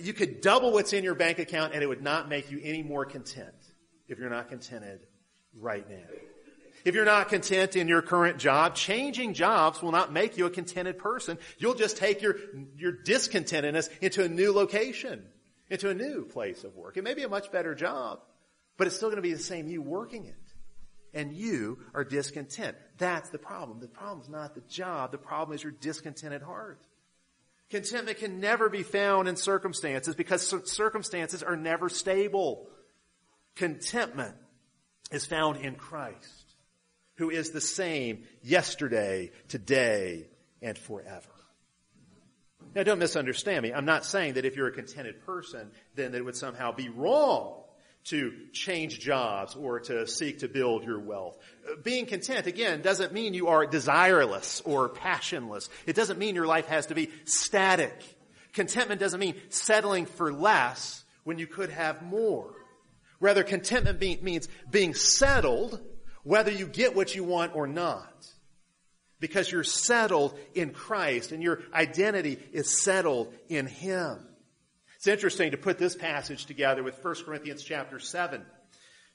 you 0.00 0.12
could 0.12 0.40
double 0.40 0.72
what's 0.72 0.92
in 0.92 1.04
your 1.04 1.14
bank 1.14 1.38
account 1.38 1.72
and 1.72 1.82
it 1.82 1.86
would 1.86 2.02
not 2.02 2.28
make 2.28 2.50
you 2.50 2.60
any 2.62 2.82
more 2.82 3.04
content 3.04 3.54
if 4.08 4.18
you're 4.18 4.30
not 4.30 4.48
contented 4.48 5.06
right 5.60 5.88
now. 5.88 6.16
If 6.84 6.94
you're 6.94 7.04
not 7.04 7.30
content 7.30 7.74
in 7.74 7.88
your 7.88 8.00
current 8.00 8.38
job, 8.38 8.76
changing 8.76 9.34
jobs 9.34 9.82
will 9.82 9.90
not 9.90 10.12
make 10.12 10.36
you 10.36 10.46
a 10.46 10.50
contented 10.50 10.98
person. 10.98 11.36
You'll 11.58 11.74
just 11.74 11.96
take 11.96 12.22
your, 12.22 12.36
your 12.76 12.92
discontentedness 12.92 13.88
into 14.00 14.22
a 14.22 14.28
new 14.28 14.52
location, 14.52 15.24
into 15.68 15.90
a 15.90 15.94
new 15.94 16.24
place 16.26 16.62
of 16.62 16.76
work. 16.76 16.96
It 16.96 17.02
may 17.02 17.14
be 17.14 17.24
a 17.24 17.28
much 17.28 17.50
better 17.50 17.74
job, 17.74 18.20
but 18.76 18.86
it's 18.86 18.94
still 18.94 19.08
going 19.08 19.16
to 19.16 19.22
be 19.22 19.32
the 19.32 19.38
same 19.40 19.66
you 19.66 19.82
working 19.82 20.26
it. 20.26 20.34
And 21.12 21.32
you 21.32 21.80
are 21.92 22.04
discontent. 22.04 22.76
That's 22.98 23.30
the 23.30 23.38
problem. 23.38 23.80
The 23.80 23.88
problem 23.88 24.20
is 24.20 24.28
not 24.28 24.54
the 24.54 24.60
job. 24.68 25.10
The 25.10 25.18
problem 25.18 25.56
is 25.56 25.64
your 25.64 25.72
discontented 25.72 26.42
heart. 26.42 26.86
Contentment 27.68 28.18
can 28.18 28.38
never 28.38 28.68
be 28.68 28.84
found 28.84 29.26
in 29.26 29.34
circumstances 29.34 30.14
because 30.14 30.46
circumstances 30.70 31.42
are 31.42 31.56
never 31.56 31.88
stable. 31.88 32.68
Contentment 33.56 34.36
is 35.10 35.26
found 35.26 35.58
in 35.58 35.74
Christ 35.74 36.46
who 37.16 37.30
is 37.30 37.50
the 37.50 37.60
same 37.60 38.24
yesterday, 38.42 39.30
today, 39.48 40.28
and 40.62 40.76
forever. 40.76 41.28
Now 42.74 42.82
don't 42.82 42.98
misunderstand 42.98 43.62
me. 43.62 43.72
I'm 43.72 43.86
not 43.86 44.04
saying 44.04 44.34
that 44.34 44.44
if 44.44 44.56
you're 44.56 44.68
a 44.68 44.72
contented 44.72 45.24
person, 45.24 45.70
then 45.94 46.14
it 46.14 46.24
would 46.24 46.36
somehow 46.36 46.72
be 46.72 46.88
wrong 46.90 47.62
to 48.04 48.32
change 48.52 49.00
jobs 49.00 49.56
or 49.56 49.80
to 49.80 50.06
seek 50.06 50.40
to 50.40 50.48
build 50.48 50.84
your 50.84 51.00
wealth. 51.00 51.38
Being 51.82 52.06
content, 52.06 52.46
again, 52.46 52.82
doesn't 52.82 53.12
mean 53.12 53.34
you 53.34 53.48
are 53.48 53.66
desireless 53.66 54.62
or 54.64 54.88
passionless. 54.88 55.68
It 55.86 55.96
doesn't 55.96 56.18
mean 56.18 56.34
your 56.34 56.46
life 56.46 56.66
has 56.66 56.86
to 56.86 56.94
be 56.94 57.10
static. 57.24 57.94
Contentment 58.52 59.00
doesn't 59.00 59.18
mean 59.18 59.34
settling 59.48 60.06
for 60.06 60.32
less 60.32 61.02
when 61.24 61.38
you 61.38 61.46
could 61.46 61.70
have 61.70 62.02
more. 62.02 62.54
Rather, 63.20 63.42
contentment 63.42 64.22
means 64.22 64.48
being 64.70 64.94
settled 64.94 65.80
whether 66.22 66.50
you 66.50 66.66
get 66.66 66.96
what 66.96 67.14
you 67.14 67.22
want 67.22 67.54
or 67.54 67.66
not. 67.66 68.12
Because 69.20 69.50
you're 69.50 69.64
settled 69.64 70.38
in 70.54 70.70
Christ 70.70 71.32
and 71.32 71.42
your 71.42 71.60
identity 71.72 72.38
is 72.52 72.82
settled 72.82 73.32
in 73.48 73.66
Him. 73.66 74.18
It's 74.96 75.06
interesting 75.06 75.52
to 75.52 75.56
put 75.56 75.78
this 75.78 75.94
passage 75.94 76.46
together 76.46 76.82
with 76.82 77.02
1 77.02 77.14
Corinthians 77.24 77.62
chapter 77.62 77.98
7. 77.98 78.44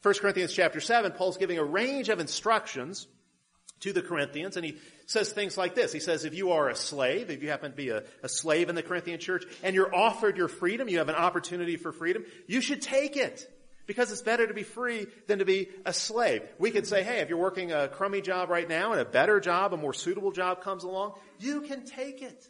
1 0.01 0.13
Corinthians 0.15 0.53
chapter 0.53 0.79
7, 0.79 1.11
Paul's 1.11 1.37
giving 1.37 1.59
a 1.59 1.63
range 1.63 2.09
of 2.09 2.19
instructions 2.19 3.07
to 3.81 3.93
the 3.93 4.01
Corinthians, 4.01 4.57
and 4.57 4.65
he 4.65 4.77
says 5.05 5.31
things 5.31 5.57
like 5.57 5.75
this. 5.75 5.91
He 5.91 5.99
says, 5.99 6.23
if 6.23 6.33
you 6.33 6.51
are 6.51 6.69
a 6.69 6.75
slave, 6.75 7.29
if 7.29 7.43
you 7.43 7.49
happen 7.49 7.71
to 7.71 7.77
be 7.77 7.89
a, 7.89 8.03
a, 8.23 8.29
slave 8.29 8.69
in 8.69 8.75
the 8.75 8.83
Corinthian 8.83 9.19
church, 9.19 9.43
and 9.63 9.75
you're 9.75 9.93
offered 9.93 10.37
your 10.37 10.47
freedom, 10.47 10.87
you 10.87 10.99
have 10.99 11.09
an 11.09 11.15
opportunity 11.15 11.75
for 11.75 11.91
freedom, 11.91 12.23
you 12.47 12.61
should 12.61 12.81
take 12.81 13.17
it. 13.17 13.47
Because 13.87 14.11
it's 14.11 14.21
better 14.21 14.47
to 14.47 14.53
be 14.53 14.63
free 14.63 15.07
than 15.27 15.39
to 15.39 15.45
be 15.45 15.69
a 15.85 15.93
slave. 15.93 16.43
We 16.59 16.71
could 16.71 16.87
say, 16.87 17.03
hey, 17.03 17.19
if 17.19 17.29
you're 17.29 17.37
working 17.37 17.71
a 17.71 17.87
crummy 17.87 18.21
job 18.21 18.49
right 18.49 18.67
now 18.67 18.91
and 18.91 19.01
a 19.01 19.05
better 19.05 19.39
job, 19.39 19.73
a 19.73 19.77
more 19.77 19.93
suitable 19.93 20.31
job 20.31 20.61
comes 20.61 20.83
along, 20.83 21.13
you 21.39 21.61
can 21.61 21.85
take 21.85 22.21
it. 22.21 22.47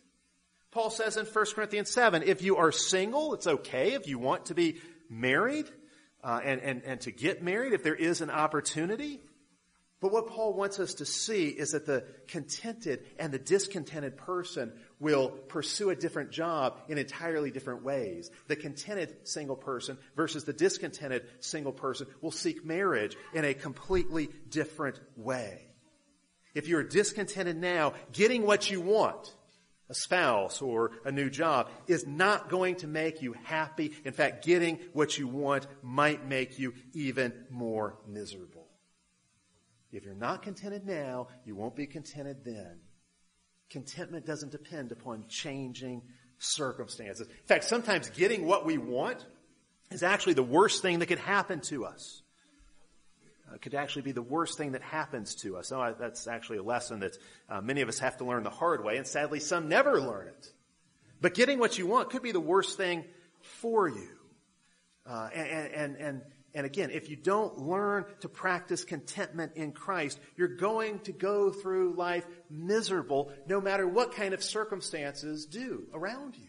Paul 0.71 0.89
says 0.89 1.17
in 1.17 1.25
1 1.25 1.45
Corinthians 1.53 1.89
7, 1.89 2.23
if 2.23 2.41
you 2.41 2.57
are 2.57 2.71
single, 2.71 3.33
it's 3.33 3.47
okay 3.47 3.93
if 3.93 4.07
you 4.07 4.19
want 4.19 4.45
to 4.45 4.55
be 4.55 4.77
married 5.09 5.65
uh, 6.23 6.39
and, 6.43 6.61
and, 6.61 6.83
and 6.83 7.01
to 7.01 7.11
get 7.11 7.43
married, 7.43 7.73
if 7.73 7.83
there 7.83 7.95
is 7.95 8.21
an 8.21 8.29
opportunity. 8.29 9.19
But 10.01 10.11
what 10.11 10.27
Paul 10.27 10.53
wants 10.53 10.79
us 10.79 10.95
to 10.95 11.05
see 11.05 11.49
is 11.49 11.71
that 11.71 11.85
the 11.85 12.03
contented 12.27 13.05
and 13.19 13.31
the 13.31 13.37
discontented 13.37 14.17
person 14.17 14.73
will 14.99 15.29
pursue 15.29 15.91
a 15.91 15.95
different 15.95 16.31
job 16.31 16.79
in 16.89 16.97
entirely 16.97 17.51
different 17.51 17.83
ways. 17.83 18.31
The 18.47 18.55
contented 18.55 19.27
single 19.27 19.55
person 19.55 19.99
versus 20.15 20.43
the 20.43 20.53
discontented 20.53 21.27
single 21.39 21.71
person 21.71 22.07
will 22.19 22.31
seek 22.31 22.65
marriage 22.65 23.15
in 23.35 23.45
a 23.45 23.53
completely 23.53 24.29
different 24.49 24.99
way. 25.15 25.67
If 26.55 26.67
you're 26.67 26.83
discontented 26.83 27.57
now, 27.57 27.93
getting 28.11 28.43
what 28.43 28.71
you 28.71 28.81
want, 28.81 29.35
a 29.87 29.93
spouse 29.93 30.63
or 30.63 30.93
a 31.05 31.11
new 31.11 31.29
job, 31.29 31.69
is 31.85 32.07
not 32.07 32.49
going 32.49 32.77
to 32.77 32.87
make 32.87 33.21
you 33.21 33.35
happy. 33.43 33.93
In 34.03 34.13
fact, 34.13 34.45
getting 34.45 34.79
what 34.93 35.19
you 35.19 35.27
want 35.27 35.67
might 35.83 36.27
make 36.27 36.57
you 36.57 36.73
even 36.93 37.33
more 37.51 37.97
miserable. 38.07 38.60
If 39.91 40.05
you're 40.05 40.13
not 40.13 40.41
contented 40.41 40.85
now, 40.85 41.27
you 41.45 41.55
won't 41.55 41.75
be 41.75 41.85
contented 41.85 42.45
then. 42.45 42.79
Contentment 43.69 44.25
doesn't 44.25 44.51
depend 44.51 44.91
upon 44.91 45.25
changing 45.27 46.01
circumstances. 46.39 47.27
In 47.27 47.45
fact, 47.45 47.65
sometimes 47.65 48.09
getting 48.09 48.45
what 48.45 48.65
we 48.65 48.77
want 48.77 49.25
is 49.91 50.03
actually 50.03 50.33
the 50.33 50.43
worst 50.43 50.81
thing 50.81 50.99
that 50.99 51.07
could 51.07 51.19
happen 51.19 51.59
to 51.61 51.85
us. 51.85 52.21
It 53.51 53.55
uh, 53.55 53.57
could 53.57 53.75
actually 53.75 54.03
be 54.03 54.13
the 54.13 54.21
worst 54.21 54.57
thing 54.57 54.71
that 54.73 54.81
happens 54.81 55.35
to 55.35 55.57
us. 55.57 55.71
Oh, 55.73 55.93
that's 55.99 56.27
actually 56.27 56.59
a 56.59 56.63
lesson 56.63 57.01
that 57.01 57.17
uh, 57.49 57.59
many 57.61 57.81
of 57.81 57.89
us 57.89 57.99
have 57.99 58.17
to 58.17 58.25
learn 58.25 58.43
the 58.43 58.49
hard 58.49 58.83
way, 58.83 58.97
and 58.97 59.05
sadly, 59.05 59.41
some 59.41 59.67
never 59.67 59.99
learn 59.99 60.27
it. 60.27 60.51
But 61.19 61.33
getting 61.33 61.59
what 61.59 61.77
you 61.77 61.85
want 61.85 62.09
could 62.09 62.23
be 62.23 62.31
the 62.31 62.39
worst 62.39 62.77
thing 62.77 63.03
for 63.41 63.89
you. 63.89 64.09
Uh, 65.05 65.29
and, 65.33 65.73
and, 65.73 65.95
and 65.97 66.21
and 66.53 66.65
again, 66.65 66.91
if 66.91 67.09
you 67.09 67.15
don't 67.15 67.57
learn 67.59 68.05
to 68.21 68.29
practice 68.29 68.83
contentment 68.83 69.53
in 69.55 69.71
Christ, 69.71 70.19
you're 70.35 70.57
going 70.57 70.99
to 71.01 71.11
go 71.11 71.51
through 71.51 71.95
life 71.95 72.25
miserable 72.49 73.31
no 73.47 73.61
matter 73.61 73.87
what 73.87 74.13
kind 74.13 74.33
of 74.33 74.43
circumstances 74.43 75.45
do 75.45 75.87
around 75.93 76.37
you. 76.37 76.47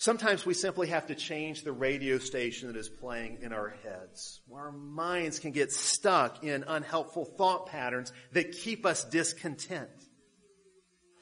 Sometimes 0.00 0.46
we 0.46 0.54
simply 0.54 0.88
have 0.88 1.08
to 1.08 1.14
change 1.14 1.62
the 1.62 1.72
radio 1.72 2.16
station 2.16 2.68
that 2.68 2.76
is 2.78 2.88
playing 2.88 3.40
in 3.42 3.52
our 3.52 3.68
heads. 3.82 4.40
Our 4.50 4.72
minds 4.72 5.38
can 5.38 5.50
get 5.50 5.72
stuck 5.72 6.42
in 6.42 6.64
unhelpful 6.66 7.26
thought 7.26 7.66
patterns 7.66 8.10
that 8.32 8.52
keep 8.52 8.86
us 8.86 9.04
discontent. 9.04 9.90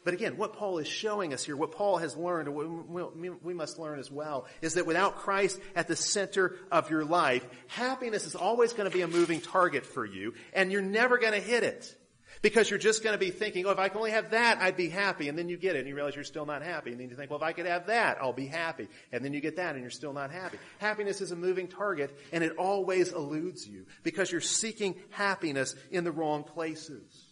But 0.09 0.15
again, 0.15 0.39
what 0.39 0.55
Paul 0.55 0.79
is 0.79 0.89
showing 0.89 1.35
us 1.35 1.45
here, 1.45 1.55
what 1.55 1.73
Paul 1.73 1.99
has 1.99 2.17
learned, 2.17 2.49
what 2.49 3.15
we 3.15 3.53
must 3.53 3.79
learn 3.79 3.99
as 3.99 4.11
well, 4.11 4.47
is 4.63 4.73
that 4.73 4.87
without 4.87 5.17
Christ 5.17 5.61
at 5.77 5.87
the 5.87 5.97
center 5.97 6.57
of 6.73 6.89
your 6.89 7.05
life, 7.05 7.47
happiness 7.67 8.25
is 8.25 8.35
always 8.35 8.73
going 8.73 8.89
to 8.91 8.97
be 8.97 9.03
a 9.03 9.07
moving 9.07 9.43
target 9.43 9.85
for 9.85 10.07
you, 10.07 10.33
and 10.55 10.73
you're 10.73 10.81
never 10.81 11.19
going 11.19 11.35
to 11.35 11.41
hit 11.41 11.63
it. 11.63 11.95
Because 12.41 12.71
you're 12.71 12.79
just 12.79 13.05
going 13.05 13.13
to 13.13 13.19
be 13.19 13.31
thinking, 13.31 13.67
oh, 13.67 13.71
if 13.71 13.79
I 13.79 13.91
can 13.91 13.99
only 13.99 14.13
have 14.13 14.31
that, 14.31 14.63
I'd 14.63 14.79
be 14.79 14.89
happy. 14.89 15.29
And 15.29 15.37
then 15.37 15.51
you 15.51 15.59
get 15.59 15.77
it 15.77 15.81
and 15.81 15.89
you 15.89 15.95
realize 15.95 16.15
you're 16.15 16.25
still 16.25 16.47
not 16.47 16.63
happy. 16.63 16.93
And 16.93 17.01
then 17.01 17.11
you 17.11 17.15
think, 17.17 17.31
well, 17.31 17.39
if 17.39 17.43
I 17.43 17.53
could 17.53 17.67
have 17.67 17.89
that, 17.89 18.17
I'll 18.19 18.33
be 18.33 18.47
happy. 18.47 18.89
And 19.13 19.23
then 19.23 19.35
you 19.35 19.43
get 19.43 19.57
that 19.57 19.75
and 19.75 19.83
you're 19.83 19.91
still 19.91 20.15
not 20.15 20.31
happy. 20.31 20.57
Happiness 20.79 21.21
is 21.21 21.33
a 21.33 21.37
moving 21.37 21.69
target 21.69 22.19
and 22.33 22.43
it 22.43 22.57
always 22.57 23.13
eludes 23.13 23.67
you 23.67 23.85
because 24.05 24.33
you're 24.33 24.41
seeking 24.41 24.95
happiness 25.11 25.75
in 25.91 26.05
the 26.05 26.13
wrong 26.13 26.45
places. 26.45 27.28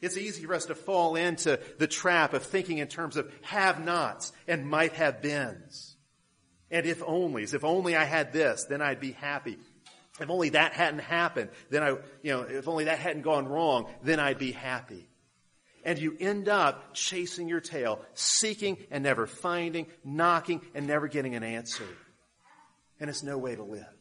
It's 0.00 0.16
easy 0.16 0.44
for 0.44 0.54
us 0.54 0.66
to 0.66 0.74
fall 0.74 1.16
into 1.16 1.58
the 1.78 1.86
trap 1.86 2.34
of 2.34 2.42
thinking 2.42 2.78
in 2.78 2.88
terms 2.88 3.16
of 3.16 3.32
have 3.42 3.84
nots 3.84 4.32
and 4.46 4.68
might 4.68 4.92
have 4.92 5.22
beens. 5.22 5.96
And 6.70 6.86
if 6.86 7.00
onlys. 7.00 7.54
If 7.54 7.64
only 7.64 7.96
I 7.96 8.04
had 8.04 8.32
this, 8.32 8.64
then 8.64 8.82
I'd 8.82 9.00
be 9.00 9.12
happy. 9.12 9.58
If 10.20 10.30
only 10.30 10.50
that 10.50 10.72
hadn't 10.72 11.00
happened, 11.00 11.50
then 11.70 11.82
I, 11.82 11.88
you 12.22 12.32
know, 12.32 12.42
if 12.42 12.68
only 12.68 12.84
that 12.84 12.98
hadn't 12.98 13.22
gone 13.22 13.46
wrong, 13.46 13.86
then 14.02 14.18
I'd 14.18 14.38
be 14.38 14.52
happy. 14.52 15.08
And 15.84 15.98
you 15.98 16.16
end 16.18 16.48
up 16.48 16.94
chasing 16.94 17.48
your 17.48 17.60
tail, 17.60 18.00
seeking 18.14 18.78
and 18.90 19.04
never 19.04 19.26
finding, 19.26 19.86
knocking 20.04 20.62
and 20.74 20.86
never 20.86 21.06
getting 21.06 21.34
an 21.36 21.44
answer. 21.44 21.86
And 22.98 23.08
it's 23.08 23.22
no 23.22 23.38
way 23.38 23.54
to 23.54 23.62
live. 23.62 23.95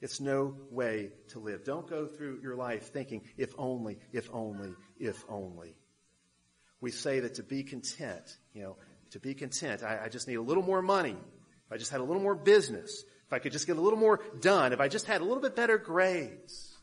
It's 0.00 0.20
no 0.20 0.56
way 0.70 1.10
to 1.28 1.38
live. 1.38 1.64
Don't 1.64 1.88
go 1.88 2.06
through 2.06 2.40
your 2.42 2.54
life 2.54 2.92
thinking, 2.92 3.22
if 3.36 3.54
only, 3.56 3.98
if 4.12 4.28
only, 4.32 4.74
if 4.98 5.24
only. 5.28 5.74
We 6.80 6.90
say 6.90 7.20
that 7.20 7.36
to 7.36 7.42
be 7.42 7.62
content, 7.62 8.36
you 8.52 8.62
know, 8.62 8.76
to 9.10 9.20
be 9.20 9.34
content, 9.34 9.82
I, 9.82 10.04
I 10.04 10.08
just 10.08 10.28
need 10.28 10.34
a 10.34 10.42
little 10.42 10.62
more 10.62 10.82
money. 10.82 11.16
If 11.66 11.72
I 11.72 11.78
just 11.78 11.90
had 11.90 12.00
a 12.00 12.04
little 12.04 12.22
more 12.22 12.34
business, 12.34 13.04
if 13.26 13.32
I 13.32 13.38
could 13.38 13.52
just 13.52 13.66
get 13.66 13.76
a 13.76 13.80
little 13.80 13.98
more 13.98 14.20
done, 14.40 14.72
if 14.72 14.80
I 14.80 14.88
just 14.88 15.06
had 15.06 15.20
a 15.20 15.24
little 15.24 15.42
bit 15.42 15.56
better 15.56 15.78
grades, 15.78 16.76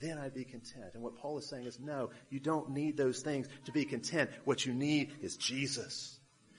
then 0.00 0.18
I'd 0.18 0.34
be 0.34 0.44
content. 0.44 0.94
And 0.94 1.02
what 1.02 1.16
Paul 1.16 1.38
is 1.38 1.48
saying 1.48 1.66
is, 1.66 1.80
no, 1.80 2.10
you 2.28 2.40
don't 2.40 2.70
need 2.70 2.96
those 2.96 3.20
things 3.20 3.48
to 3.64 3.72
be 3.72 3.84
content. 3.84 4.30
What 4.44 4.66
you 4.66 4.74
need 4.74 5.12
is 5.22 5.36
Jesus. 5.36 6.18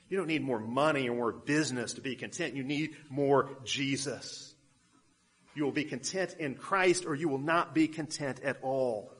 You 0.09 0.17
don't 0.17 0.27
need 0.27 0.43
more 0.43 0.59
money 0.59 1.09
or 1.09 1.15
more 1.15 1.31
business 1.31 1.93
to 1.93 2.01
be 2.01 2.15
content. 2.15 2.55
You 2.55 2.63
need 2.63 2.95
more 3.09 3.57
Jesus. 3.63 4.52
You 5.55 5.63
will 5.63 5.71
be 5.71 5.83
content 5.83 6.35
in 6.39 6.55
Christ 6.55 7.05
or 7.05 7.15
you 7.15 7.29
will 7.29 7.37
not 7.37 7.75
be 7.75 7.87
content 7.87 8.39
at 8.43 8.57
all. 8.61 9.11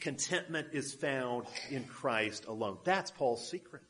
Contentment 0.00 0.68
is 0.72 0.94
found 0.94 1.46
in 1.70 1.84
Christ 1.84 2.46
alone. 2.46 2.78
That's 2.84 3.10
Paul's 3.10 3.48
secret. 3.48 3.82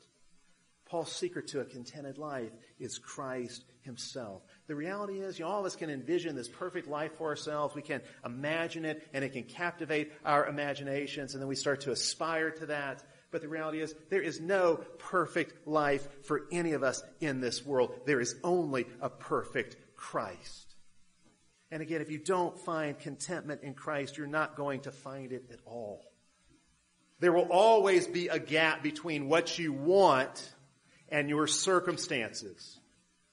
Paul's 0.87 1.11
secret 1.11 1.49
to 1.49 1.61
a 1.61 1.65
contented 1.65 2.17
life 2.17 2.53
is 2.79 2.99
Christ 2.99 3.65
himself. 3.83 4.43
The 4.69 4.75
reality 4.77 5.19
is, 5.19 5.39
you 5.39 5.45
know, 5.45 5.51
all 5.51 5.61
of 5.61 5.67
us 5.67 5.75
can 5.75 5.91
envision 5.91 6.37
this 6.37 6.49
perfect 6.49 6.87
life 6.87 7.17
for 7.19 7.29
ourselves. 7.29 7.75
We 7.75 7.83
can 7.83 8.03
imagine 8.25 8.85
it 8.85 9.07
and 9.13 9.25
it 9.25 9.33
can 9.33 9.43
captivate 9.43 10.13
our 10.25 10.47
imaginations 10.47 11.35
and 11.35 11.43
then 11.43 11.49
we 11.49 11.57
start 11.57 11.83
to 11.83 11.91
aspire 11.91 12.51
to 12.53 12.67
that. 12.67 13.03
But 13.33 13.43
the 13.43 13.49
reality 13.49 13.81
is 13.81 13.95
there 14.11 14.23
is 14.23 14.41
no 14.41 14.77
perfect 14.99 15.67
life 15.67 16.25
for 16.25 16.47
any 16.53 16.73
of 16.73 16.85
us 16.85 17.03
in 17.21 17.41
this 17.41 17.67
world. 17.67 17.93
There 18.07 18.21
is 18.21 18.37
only 18.45 18.87
a 19.01 19.11
perfect 19.11 19.77
Christ. 19.97 20.75
And 21.71 21.83
again, 21.83 22.01
if 22.01 22.11
you 22.11 22.19
don't 22.19 22.59
find 22.59 22.99
contentment 22.99 23.63
in 23.63 23.75
Christ, 23.75 24.17
you're 24.17 24.27
not 24.27 24.57
going 24.57 24.81
to 24.83 24.93
find 24.93 25.33
it 25.33 25.47
at 25.53 25.59
all. 25.65 26.03
There 27.19 27.33
will 27.33 27.49
always 27.51 28.07
be 28.07 28.29
a 28.29 28.39
gap 28.39 28.83
between 28.83 29.29
what 29.29 29.59
you 29.59 29.73
want 29.73 30.55
and 31.09 31.29
your 31.29 31.47
circumstances. 31.47 32.79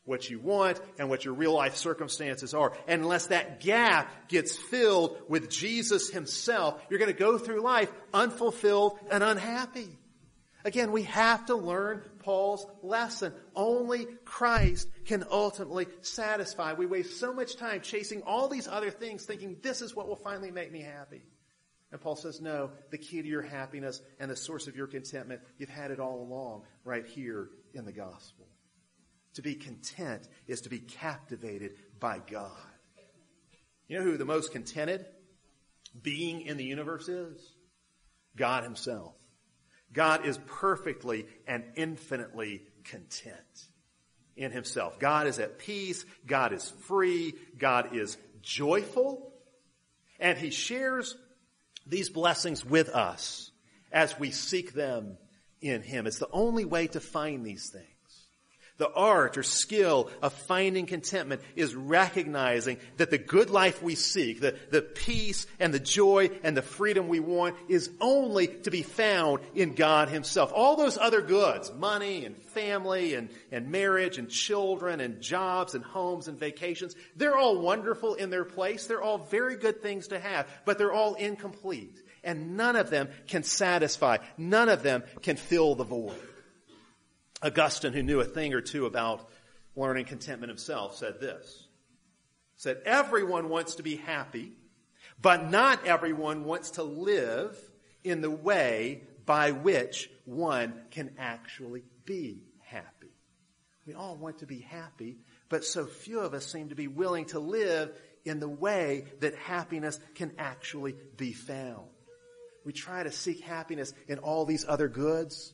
What 0.06 0.30
you 0.30 0.40
want 0.40 0.82
and 1.00 1.10
what 1.10 1.24
your 1.24 1.34
real 1.34 1.54
life 1.54 1.78
circumstances 1.78 2.54
are. 2.54 2.74
And 2.88 3.04
unless 3.04 3.28
that 3.28 3.62
gap 3.62 4.28
gets 4.28 4.58
filled 4.58 5.18
with 5.30 5.50
Jesus 5.50 6.10
himself, 6.10 6.82
you're 6.90 7.00
going 7.00 7.12
to 7.12 7.18
go 7.18 7.38
through 7.38 7.62
life 7.62 7.90
unfulfilled 8.14 9.00
and 9.10 9.24
unhappy. 9.24 9.98
Again, 10.66 10.92
we 10.92 11.04
have 11.04 11.46
to 11.48 11.56
learn 11.56 12.04
Paul's 12.20 12.66
lesson. 12.82 13.34
Only 13.56 14.08
Christ 14.24 14.88
can 15.06 15.26
ultimately 15.30 15.88
satisfy. 16.02 16.74
We 16.74 16.86
waste 16.86 17.20
so 17.20 17.34
much 17.34 17.58
time 17.58 17.82
chasing 17.82 18.24
all 18.24 18.48
these 18.48 18.68
other 18.68 18.90
things 18.90 19.26
thinking 19.26 19.58
this 19.62 19.82
is 19.82 19.96
what 19.96 20.08
will 20.08 20.16
finally 20.16 20.52
make 20.52 20.72
me 20.72 20.82
happy. 20.82 21.22
And 21.92 22.00
Paul 22.02 22.16
says, 22.16 22.42
no, 22.42 22.72
the 22.92 22.98
key 22.98 23.22
to 23.22 23.28
your 23.28 23.42
happiness 23.42 24.02
and 24.20 24.32
the 24.32 24.36
source 24.36 24.68
of 24.68 24.76
your 24.76 24.88
contentment, 24.88 25.42
you've 25.58 25.70
had 25.70 25.92
it 25.92 26.00
all 26.00 26.22
along 26.22 26.64
right 26.86 27.06
here 27.06 27.50
in 27.74 27.86
the 27.86 27.92
gospel. 27.92 28.48
To 29.36 29.42
be 29.42 29.56
content 29.56 30.28
is 30.48 30.62
to 30.62 30.70
be 30.70 30.80
captivated 30.80 31.76
by 32.00 32.20
God. 32.32 32.52
You 33.88 34.00
know 34.00 34.06
who 34.06 34.18
the 34.18 34.26
most 34.26 34.52
contented 34.52 35.06
being 36.02 36.42
in 36.42 36.58
the 36.58 36.64
universe 36.64 37.10
is? 37.10 37.40
God 38.36 38.64
himself. 38.64 39.14
God 39.94 40.26
is 40.26 40.40
perfectly 40.46 41.28
and 41.48 41.64
infinitely 41.76 42.64
content 42.84 43.68
in 44.36 44.52
himself. 44.52 45.00
God 45.00 45.28
is 45.28 45.40
at 45.40 45.60
peace. 45.60 46.04
God 46.26 46.52
is 46.52 46.70
free. 46.82 47.36
God 47.58 47.96
is 47.96 48.18
joyful. 48.42 49.32
And 50.20 50.38
he 50.38 50.50
shares 50.50 51.16
these 51.86 52.10
blessings 52.10 52.66
with 52.66 52.90
us 52.90 53.52
as 53.92 54.18
we 54.20 54.32
seek 54.32 54.74
them 54.74 55.18
in 55.64 55.82
Him. 55.82 56.06
It's 56.08 56.20
the 56.20 56.30
only 56.32 56.66
way 56.66 56.88
to 56.88 57.00
find 57.00 57.46
these 57.46 57.70
things. 57.70 57.88
The 58.78 58.92
art 58.92 59.38
or 59.38 59.44
skill 59.44 60.10
of 60.24 60.34
finding 60.34 60.88
contentment 60.88 61.42
is 61.56 61.76
recognizing 61.76 62.80
that 62.98 63.12
the 63.12 63.20
good 63.20 63.52
life 63.52 63.84
we 63.84 63.94
seek, 63.94 64.42
the, 64.42 64.58
the 64.72 64.82
peace 64.82 65.46
and 65.60 65.72
the 65.72 65.80
joy 65.80 66.32
and 66.42 66.58
the 66.58 66.64
freedom 66.64 67.08
we 67.08 67.20
want 67.20 67.56
is 67.70 67.92
only 68.02 68.48
to 68.48 68.72
be 68.72 68.82
found 68.82 69.42
in 69.54 69.76
God 69.76 70.10
Himself. 70.10 70.52
All 70.56 70.76
those 70.76 70.98
other 70.98 71.22
goods, 71.22 71.72
money 71.72 72.26
and 72.26 72.36
family 72.36 73.14
and, 73.14 73.30
and 73.52 73.70
marriage 73.70 74.18
and 74.18 74.28
children 74.28 75.02
and 75.02 75.22
jobs 75.22 75.76
and 75.76 75.84
homes 75.84 76.28
and 76.28 76.40
vacations, 76.40 76.96
they're 77.16 77.38
all 77.38 77.60
wonderful 77.60 78.16
in 78.16 78.32
their 78.32 78.46
place. 78.46 78.88
They're 78.88 79.04
all 79.04 79.20
very 79.20 79.56
good 79.56 79.84
things 79.84 80.08
to 80.08 80.20
have, 80.20 80.48
but 80.66 80.80
they're 80.80 80.92
all 80.92 81.14
incomplete. 81.14 82.02
And 82.24 82.58
none 82.58 82.76
of 82.76 82.90
them 82.90 83.10
can 83.28 83.44
satisfy. 83.44 84.18
None 84.36 84.70
of 84.70 84.82
them 84.82 85.04
can 85.22 85.36
fill 85.36 85.76
the 85.76 85.84
void. 85.84 86.18
Augustine, 87.44 87.94
who 87.94 88.04
knew 88.04 88.20
a 88.20 88.26
thing 88.26 88.54
or 88.54 88.62
two 88.62 88.86
about 88.86 89.30
learning 89.76 90.06
contentment 90.06 90.50
himself, 90.50 90.96
said 90.96 91.20
this. 91.20 91.68
Said, 92.56 92.82
everyone 92.86 93.50
wants 93.50 93.76
to 93.76 93.84
be 93.84 93.98
happy, 93.98 94.54
but 95.22 95.50
not 95.50 95.86
everyone 95.86 96.46
wants 96.46 96.72
to 96.72 96.84
live 96.84 97.58
in 98.04 98.22
the 98.22 98.32
way 98.32 99.04
by 99.26 99.52
which 99.52 100.10
one 100.26 100.74
can 100.92 101.12
actually 101.18 101.84
be 102.06 102.44
happy. 102.62 103.12
We 103.86 103.94
all 103.94 104.16
want 104.16 104.40
to 104.40 104.46
be 104.46 104.60
happy, 104.60 105.18
but 105.50 105.66
so 105.66 105.86
few 105.86 106.20
of 106.20 106.34
us 106.34 106.46
seem 106.46 106.70
to 106.70 106.76
be 106.76 106.88
willing 106.88 107.26
to 107.26 107.40
live 107.40 107.92
in 108.24 108.40
the 108.40 108.48
way 108.48 109.06
that 109.20 109.36
happiness 109.36 110.00
can 110.16 110.32
actually 110.38 110.96
be 111.18 111.34
found. 111.34 111.88
We 112.64 112.72
try 112.72 113.04
to 113.04 113.12
seek 113.12 113.42
happiness 113.42 113.94
in 114.08 114.20
all 114.20 114.46
these 114.46 114.66
other 114.66 114.88
goods, 114.88 115.54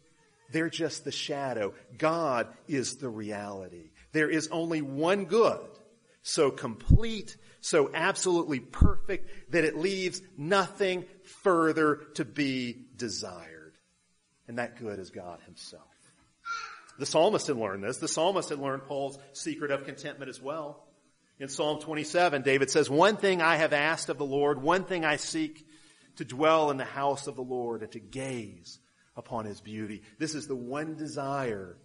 they're 0.52 0.70
just 0.70 1.04
the 1.04 1.12
shadow. 1.12 1.74
God 1.97 2.47
is 2.68 2.97
the 2.97 3.10
reality. 3.10 3.91
There 4.12 4.30
is 4.30 4.47
only 4.52 4.82
one 4.82 5.26
good, 5.26 5.68
so 6.22 6.52
complete, 6.52 7.38
so 7.62 7.91
absolutely 7.93 8.60
perfect 8.60 9.52
that 9.52 9.64
it 9.64 9.78
leaves 9.78 10.22
nothing 10.38 11.06
further 11.43 12.02
to 12.16 12.26
be 12.26 12.86
desired. 12.95 13.78
And 14.47 14.58
that 14.58 14.80
good 14.80 14.97
is 15.00 15.12
God 15.12 15.39
himself. 15.45 15.84
The 16.97 17.06
psalmist 17.06 17.47
had 17.47 17.58
learned 17.58 17.84
this. 17.84 17.97
The 17.97 18.08
psalmist 18.08 18.50
had 18.50 18.60
learned 18.60 18.86
Paul's 18.86 19.18
secret 19.34 19.72
of 19.72 19.86
contentment 19.86 20.30
as 20.30 20.41
well. 20.41 20.86
In 21.39 21.47
Psalm 21.47 21.80
27, 21.80 22.41
David 22.41 22.70
says, 22.70 22.89
One 22.89 23.16
thing 23.16 23.41
I 23.41 23.56
have 23.56 23.72
asked 23.72 24.10
of 24.10 24.18
the 24.18 24.26
Lord, 24.26 24.62
one 24.62 24.84
thing 24.84 25.06
I 25.06 25.16
seek 25.16 25.66
to 26.18 26.26
dwell 26.26 26.70
in 26.72 26.76
the 26.76 26.84
house 26.84 27.28
of 27.28 27.38
the 27.38 27.41
Lord 27.41 27.82
and 27.82 27.91
to 27.93 28.00
gaze 28.00 28.80
upon 29.20 29.45
his 29.45 29.61
beauty. 29.61 30.01
This 30.17 30.34
is 30.34 30.47
the 30.47 30.55
one 30.55 30.95
desire 30.95 31.78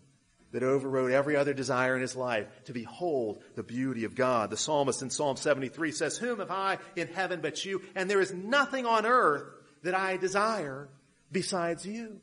that 0.52 0.62
overrode 0.62 1.10
every 1.10 1.34
other 1.34 1.52
desire 1.52 1.96
in 1.96 2.00
his 2.00 2.14
life 2.14 2.46
to 2.66 2.72
behold 2.72 3.42
the 3.56 3.64
beauty 3.64 4.04
of 4.04 4.14
God. 4.14 4.50
The 4.50 4.56
psalmist 4.56 5.02
in 5.02 5.10
Psalm 5.10 5.36
73 5.36 5.90
says, 5.90 6.16
Whom 6.16 6.38
have 6.38 6.52
I 6.52 6.78
in 6.94 7.08
heaven 7.08 7.40
but 7.40 7.64
you? 7.64 7.82
And 7.96 8.08
there 8.08 8.20
is 8.20 8.32
nothing 8.32 8.86
on 8.86 9.04
earth 9.04 9.42
that 9.82 9.94
I 9.94 10.16
desire 10.16 10.88
besides 11.32 11.84
you. 11.84 12.20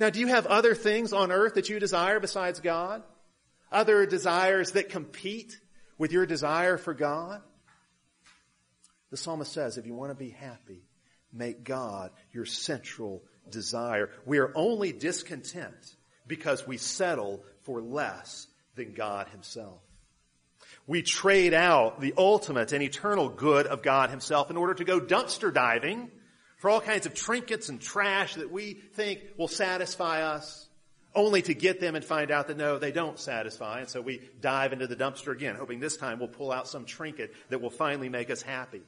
Now, 0.00 0.10
do 0.10 0.18
you 0.18 0.26
have 0.26 0.46
other 0.46 0.74
things 0.74 1.12
on 1.12 1.30
earth 1.30 1.54
that 1.54 1.68
you 1.68 1.78
desire 1.78 2.18
besides 2.18 2.58
God? 2.58 3.04
Other 3.70 4.06
desires 4.06 4.72
that 4.72 4.88
compete 4.88 5.56
with 5.98 6.10
your 6.10 6.26
desire 6.26 6.78
for 6.78 6.94
God? 6.94 7.42
The 9.10 9.16
psalmist 9.16 9.52
says, 9.52 9.78
if 9.78 9.86
you 9.86 9.94
want 9.94 10.10
to 10.10 10.16
be 10.16 10.30
happy, 10.30 10.82
make 11.32 11.62
God 11.62 12.10
your 12.32 12.44
central 12.44 13.22
desire. 13.50 14.10
We 14.24 14.38
are 14.38 14.52
only 14.54 14.92
discontent 14.92 15.96
because 16.26 16.66
we 16.66 16.76
settle 16.76 17.44
for 17.62 17.80
less 17.80 18.46
than 18.76 18.94
God 18.94 19.28
himself. 19.28 19.80
We 20.86 21.02
trade 21.02 21.54
out 21.54 22.00
the 22.00 22.14
ultimate 22.16 22.72
and 22.72 22.82
eternal 22.82 23.28
good 23.28 23.66
of 23.66 23.82
God 23.82 24.10
himself 24.10 24.50
in 24.50 24.56
order 24.56 24.74
to 24.74 24.84
go 24.84 25.00
dumpster 25.00 25.52
diving 25.52 26.10
for 26.58 26.70
all 26.70 26.80
kinds 26.80 27.06
of 27.06 27.14
trinkets 27.14 27.68
and 27.68 27.80
trash 27.80 28.34
that 28.34 28.50
we 28.50 28.74
think 28.74 29.20
will 29.38 29.48
satisfy 29.48 30.22
us, 30.22 30.68
only 31.14 31.42
to 31.42 31.54
get 31.54 31.80
them 31.80 31.94
and 31.94 32.04
find 32.04 32.30
out 32.30 32.48
that 32.48 32.56
no, 32.56 32.78
they 32.78 32.92
don't 32.92 33.18
satisfy. 33.18 33.80
And 33.80 33.88
so 33.88 34.00
we 34.00 34.20
dive 34.40 34.72
into 34.72 34.86
the 34.86 34.96
dumpster 34.96 35.32
again, 35.32 35.56
hoping 35.56 35.80
this 35.80 35.96
time 35.96 36.18
we'll 36.18 36.28
pull 36.28 36.52
out 36.52 36.68
some 36.68 36.84
trinket 36.84 37.34
that 37.48 37.60
will 37.60 37.70
finally 37.70 38.08
make 38.08 38.30
us 38.30 38.42
happy. 38.42 38.82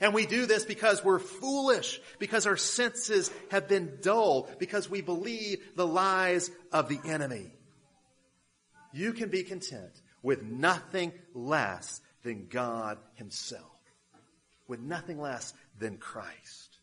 And 0.00 0.12
we 0.12 0.26
do 0.26 0.46
this 0.46 0.64
because 0.64 1.02
we're 1.02 1.18
foolish, 1.18 2.00
because 2.18 2.46
our 2.46 2.56
senses 2.56 3.30
have 3.50 3.66
been 3.66 3.98
dull, 4.02 4.48
because 4.58 4.90
we 4.90 5.00
believe 5.00 5.58
the 5.74 5.86
lies 5.86 6.50
of 6.70 6.88
the 6.88 7.00
enemy. 7.04 7.52
You 8.92 9.12
can 9.12 9.30
be 9.30 9.42
content 9.42 9.92
with 10.22 10.42
nothing 10.42 11.12
less 11.34 12.00
than 12.22 12.48
God 12.48 12.98
himself, 13.14 13.62
with 14.68 14.80
nothing 14.80 15.20
less 15.20 15.54
than 15.78 15.96
Christ. 15.96 16.78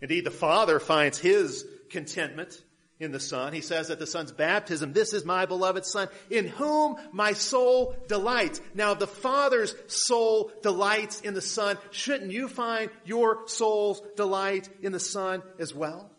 Indeed, 0.00 0.24
the 0.24 0.30
Father 0.30 0.78
finds 0.78 1.18
his 1.18 1.66
contentment 1.90 2.62
in 3.00 3.12
the 3.12 3.20
Son. 3.20 3.52
He 3.52 3.60
says 3.60 3.90
at 3.90 3.98
the 3.98 4.06
Son's 4.06 4.32
baptism, 4.32 4.92
this 4.92 5.12
is 5.12 5.24
my 5.24 5.46
beloved 5.46 5.86
Son, 5.86 6.08
in 6.30 6.46
whom 6.46 6.96
my 7.12 7.32
soul 7.32 7.96
delights. 8.08 8.60
Now, 8.74 8.94
the 8.94 9.06
Father's 9.06 9.74
soul 9.86 10.50
delights 10.62 11.20
in 11.20 11.34
the 11.34 11.40
Son. 11.40 11.78
Shouldn't 11.90 12.32
you 12.32 12.48
find 12.48 12.90
your 13.04 13.46
soul's 13.46 14.02
delight 14.16 14.68
in 14.82 14.92
the 14.92 15.00
Son 15.00 15.42
as 15.58 15.74
well? 15.74 16.10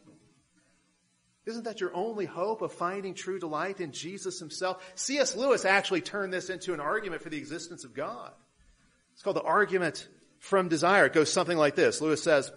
Isn't 1.46 1.64
that 1.64 1.82
your 1.82 1.96
only 1.96 2.26
hope 2.26 2.62
of 2.62 2.72
finding 2.72 3.16
true 3.16 3.40
delight 3.40 3.82
in 3.82 3.92
Jesus 3.92 4.40
himself? 4.40 4.84
C.S. 4.96 5.36
Lewis 5.36 5.66
actually 5.66 6.02
turned 6.02 6.32
this 6.32 6.50
into 6.50 6.74
an 6.74 6.80
argument 6.80 7.24
for 7.24 7.30
the 7.30 7.38
existence 7.38 7.84
of 7.84 7.96
God. 7.96 8.32
It's 9.14 9.24
called 9.24 9.36
the 9.36 9.42
argument 9.42 10.08
from 10.38 10.70
desire. 10.70 11.08
It 11.08 11.14
goes 11.14 11.34
something 11.34 11.58
like 11.58 11.76
this. 11.76 12.02
Lewis 12.02 12.22
says, 12.22 12.52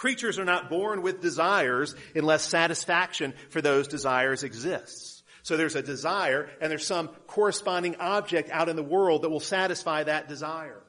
Creatures 0.00 0.38
are 0.38 0.46
not 0.46 0.70
born 0.70 1.02
with 1.02 1.20
desires 1.20 1.94
unless 2.14 2.42
satisfaction 2.42 3.34
for 3.50 3.60
those 3.60 3.86
desires 3.86 4.44
exists. 4.44 5.22
So 5.42 5.58
there's 5.58 5.76
a 5.76 5.82
desire 5.82 6.48
and 6.58 6.70
there's 6.70 6.86
some 6.86 7.08
corresponding 7.26 7.96
object 7.96 8.48
out 8.48 8.70
in 8.70 8.76
the 8.76 8.82
world 8.82 9.20
that 9.20 9.28
will 9.28 9.40
satisfy 9.40 10.02
that 10.04 10.26
desire. 10.26 10.82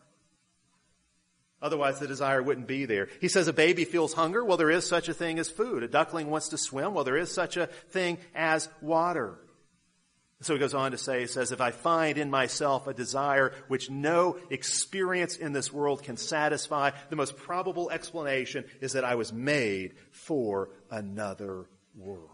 Otherwise 1.61 1.99
the 1.99 2.07
desire 2.07 2.41
wouldn't 2.41 2.69
be 2.69 2.85
there. 2.85 3.09
He 3.19 3.27
says 3.27 3.49
a 3.49 3.53
baby 3.53 3.83
feels 3.83 4.13
hunger. 4.13 4.45
Well, 4.45 4.55
there 4.55 4.71
is 4.71 4.87
such 4.87 5.09
a 5.09 5.13
thing 5.13 5.39
as 5.39 5.49
food. 5.49 5.83
A 5.83 5.89
duckling 5.89 6.29
wants 6.29 6.47
to 6.47 6.57
swim. 6.57 6.93
Well, 6.93 7.03
there 7.03 7.17
is 7.17 7.33
such 7.33 7.57
a 7.57 7.67
thing 7.89 8.17
as 8.33 8.69
water. 8.79 9.37
So 10.41 10.53
he 10.53 10.59
goes 10.59 10.73
on 10.73 10.91
to 10.91 10.97
say, 10.97 11.21
he 11.21 11.27
says, 11.27 11.51
if 11.51 11.61
I 11.61 11.69
find 11.69 12.17
in 12.17 12.31
myself 12.31 12.87
a 12.87 12.93
desire 12.95 13.53
which 13.67 13.91
no 13.91 14.37
experience 14.49 15.37
in 15.37 15.53
this 15.53 15.71
world 15.71 16.01
can 16.01 16.17
satisfy, 16.17 16.91
the 17.09 17.15
most 17.15 17.37
probable 17.37 17.91
explanation 17.91 18.65
is 18.81 18.93
that 18.93 19.03
I 19.03 19.15
was 19.15 19.31
made 19.31 19.93
for 20.11 20.69
another 20.89 21.67
world. 21.95 22.29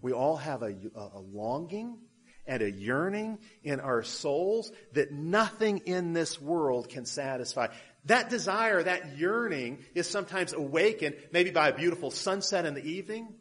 We 0.00 0.12
all 0.12 0.36
have 0.36 0.62
a, 0.62 0.72
a, 0.94 1.20
longing 1.20 1.98
and 2.46 2.62
a 2.62 2.70
yearning 2.70 3.38
in 3.64 3.80
our 3.80 4.04
souls 4.04 4.70
that 4.92 5.10
nothing 5.10 5.78
in 5.78 6.12
this 6.12 6.40
world 6.40 6.88
can 6.88 7.06
satisfy. 7.06 7.68
That 8.04 8.30
desire, 8.30 8.84
that 8.84 9.18
yearning 9.18 9.84
is 9.96 10.08
sometimes 10.08 10.52
awakened 10.52 11.16
maybe 11.32 11.50
by 11.50 11.70
a 11.70 11.76
beautiful 11.76 12.12
sunset 12.12 12.66
in 12.66 12.74
the 12.74 12.84
evening. 12.84 13.34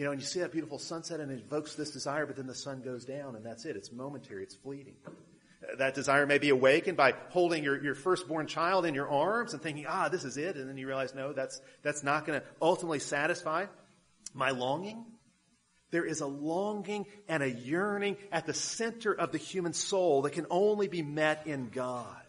You 0.00 0.06
know, 0.06 0.12
and 0.12 0.20
you 0.22 0.26
see 0.26 0.40
that 0.40 0.50
beautiful 0.50 0.78
sunset 0.78 1.20
and 1.20 1.30
it 1.30 1.40
evokes 1.40 1.74
this 1.74 1.90
desire, 1.90 2.24
but 2.24 2.36
then 2.36 2.46
the 2.46 2.54
sun 2.54 2.80
goes 2.80 3.04
down 3.04 3.36
and 3.36 3.44
that's 3.44 3.66
it. 3.66 3.76
It's 3.76 3.92
momentary. 3.92 4.42
It's 4.42 4.54
fleeting. 4.54 4.94
That 5.76 5.94
desire 5.94 6.24
may 6.24 6.38
be 6.38 6.48
awakened 6.48 6.96
by 6.96 7.12
holding 7.28 7.62
your, 7.62 7.84
your 7.84 7.94
firstborn 7.94 8.46
child 8.46 8.86
in 8.86 8.94
your 8.94 9.10
arms 9.10 9.52
and 9.52 9.60
thinking, 9.62 9.84
ah, 9.86 10.08
this 10.08 10.24
is 10.24 10.38
it. 10.38 10.56
And 10.56 10.70
then 10.70 10.78
you 10.78 10.86
realize, 10.86 11.14
no, 11.14 11.34
that's, 11.34 11.60
that's 11.82 12.02
not 12.02 12.24
going 12.24 12.40
to 12.40 12.46
ultimately 12.62 12.98
satisfy 12.98 13.66
my 14.32 14.52
longing. 14.52 15.04
There 15.90 16.06
is 16.06 16.22
a 16.22 16.26
longing 16.26 17.04
and 17.28 17.42
a 17.42 17.50
yearning 17.50 18.16
at 18.32 18.46
the 18.46 18.54
center 18.54 19.12
of 19.12 19.32
the 19.32 19.38
human 19.38 19.74
soul 19.74 20.22
that 20.22 20.32
can 20.32 20.46
only 20.48 20.88
be 20.88 21.02
met 21.02 21.46
in 21.46 21.68
God. 21.68 22.22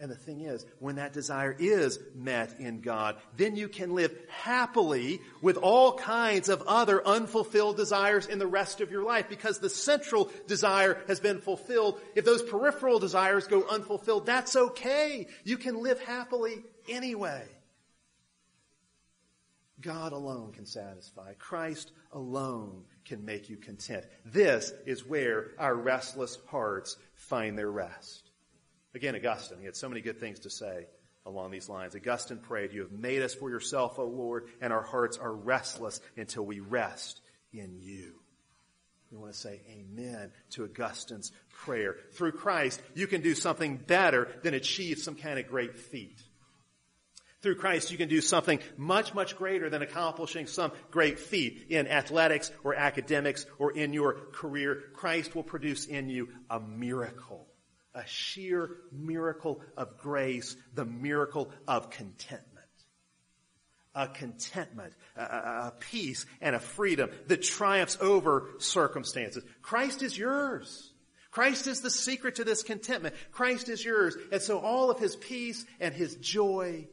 And 0.00 0.10
the 0.10 0.16
thing 0.16 0.42
is, 0.42 0.64
when 0.78 0.96
that 0.96 1.12
desire 1.12 1.54
is 1.58 1.98
met 2.14 2.60
in 2.60 2.82
God, 2.82 3.16
then 3.36 3.56
you 3.56 3.68
can 3.68 3.94
live 3.94 4.16
happily 4.28 5.20
with 5.42 5.56
all 5.56 5.98
kinds 5.98 6.48
of 6.48 6.62
other 6.68 7.04
unfulfilled 7.04 7.76
desires 7.76 8.26
in 8.26 8.38
the 8.38 8.46
rest 8.46 8.80
of 8.80 8.92
your 8.92 9.02
life 9.02 9.28
because 9.28 9.58
the 9.58 9.68
central 9.68 10.30
desire 10.46 11.02
has 11.08 11.18
been 11.18 11.40
fulfilled. 11.40 12.00
If 12.14 12.24
those 12.24 12.42
peripheral 12.42 13.00
desires 13.00 13.48
go 13.48 13.66
unfulfilled, 13.68 14.24
that's 14.24 14.54
okay. 14.54 15.26
You 15.42 15.58
can 15.58 15.82
live 15.82 16.00
happily 16.00 16.62
anyway. 16.88 17.42
God 19.80 20.12
alone 20.12 20.52
can 20.52 20.66
satisfy. 20.66 21.34
Christ 21.34 21.90
alone 22.12 22.84
can 23.04 23.24
make 23.24 23.48
you 23.48 23.56
content. 23.56 24.04
This 24.24 24.72
is 24.86 25.04
where 25.04 25.52
our 25.58 25.74
restless 25.74 26.38
hearts 26.46 26.96
find 27.14 27.58
their 27.58 27.70
rest. 27.70 28.27
Again, 28.98 29.14
Augustine, 29.14 29.60
he 29.60 29.64
had 29.64 29.76
so 29.76 29.88
many 29.88 30.00
good 30.00 30.18
things 30.18 30.40
to 30.40 30.50
say 30.50 30.88
along 31.24 31.52
these 31.52 31.68
lines. 31.68 31.94
Augustine 31.94 32.38
prayed, 32.38 32.72
You 32.72 32.80
have 32.80 32.90
made 32.90 33.22
us 33.22 33.32
for 33.32 33.48
yourself, 33.48 33.96
O 34.00 34.06
Lord, 34.06 34.48
and 34.60 34.72
our 34.72 34.82
hearts 34.82 35.18
are 35.18 35.32
restless 35.32 36.00
until 36.16 36.44
we 36.44 36.58
rest 36.58 37.20
in 37.52 37.78
you. 37.78 38.14
We 39.12 39.18
want 39.18 39.34
to 39.34 39.38
say 39.38 39.60
amen 39.70 40.32
to 40.50 40.64
Augustine's 40.64 41.30
prayer. 41.64 41.94
Through 42.14 42.32
Christ, 42.32 42.82
you 42.96 43.06
can 43.06 43.20
do 43.20 43.36
something 43.36 43.76
better 43.76 44.26
than 44.42 44.54
achieve 44.54 44.98
some 44.98 45.14
kind 45.14 45.38
of 45.38 45.46
great 45.46 45.76
feat. 45.76 46.20
Through 47.40 47.54
Christ, 47.54 47.92
you 47.92 47.98
can 47.98 48.08
do 48.08 48.20
something 48.20 48.58
much, 48.76 49.14
much 49.14 49.36
greater 49.36 49.70
than 49.70 49.82
accomplishing 49.82 50.48
some 50.48 50.72
great 50.90 51.20
feat 51.20 51.66
in 51.68 51.86
athletics 51.86 52.50
or 52.64 52.74
academics 52.74 53.46
or 53.60 53.70
in 53.70 53.92
your 53.92 54.14
career. 54.32 54.82
Christ 54.92 55.36
will 55.36 55.44
produce 55.44 55.86
in 55.86 56.08
you 56.08 56.30
a 56.50 56.58
miracle 56.58 57.47
a 57.94 58.06
sheer 58.06 58.70
miracle 58.92 59.60
of 59.76 59.98
grace, 59.98 60.56
the 60.74 60.84
miracle 60.84 61.50
of 61.66 61.90
contentment. 61.90 62.44
A 63.94 64.06
contentment, 64.06 64.92
a, 65.16 65.22
a, 65.22 65.72
peace, 65.80 66.24
and 66.40 66.54
a 66.54 66.60
freedom 66.60 67.10
that 67.26 67.42
triumphs 67.42 67.98
over 68.00 68.48
circumstances. 68.58 69.42
Christ 69.62 70.02
is 70.02 70.16
yours. 70.16 70.92
Christ 71.30 71.66
is 71.66 71.80
the 71.80 71.90
secret 71.90 72.36
to 72.36 72.44
this 72.44 72.62
contentment. 72.62 73.14
Christ 73.32 73.68
is 73.68 73.84
yours. 73.84 74.16
And 74.30 74.40
so 74.40 74.58
all 74.58 74.90
of 74.90 74.98
his 74.98 75.16
peace 75.16 75.64
and 75.80 75.94
his 75.94 76.14
joy 76.16 76.86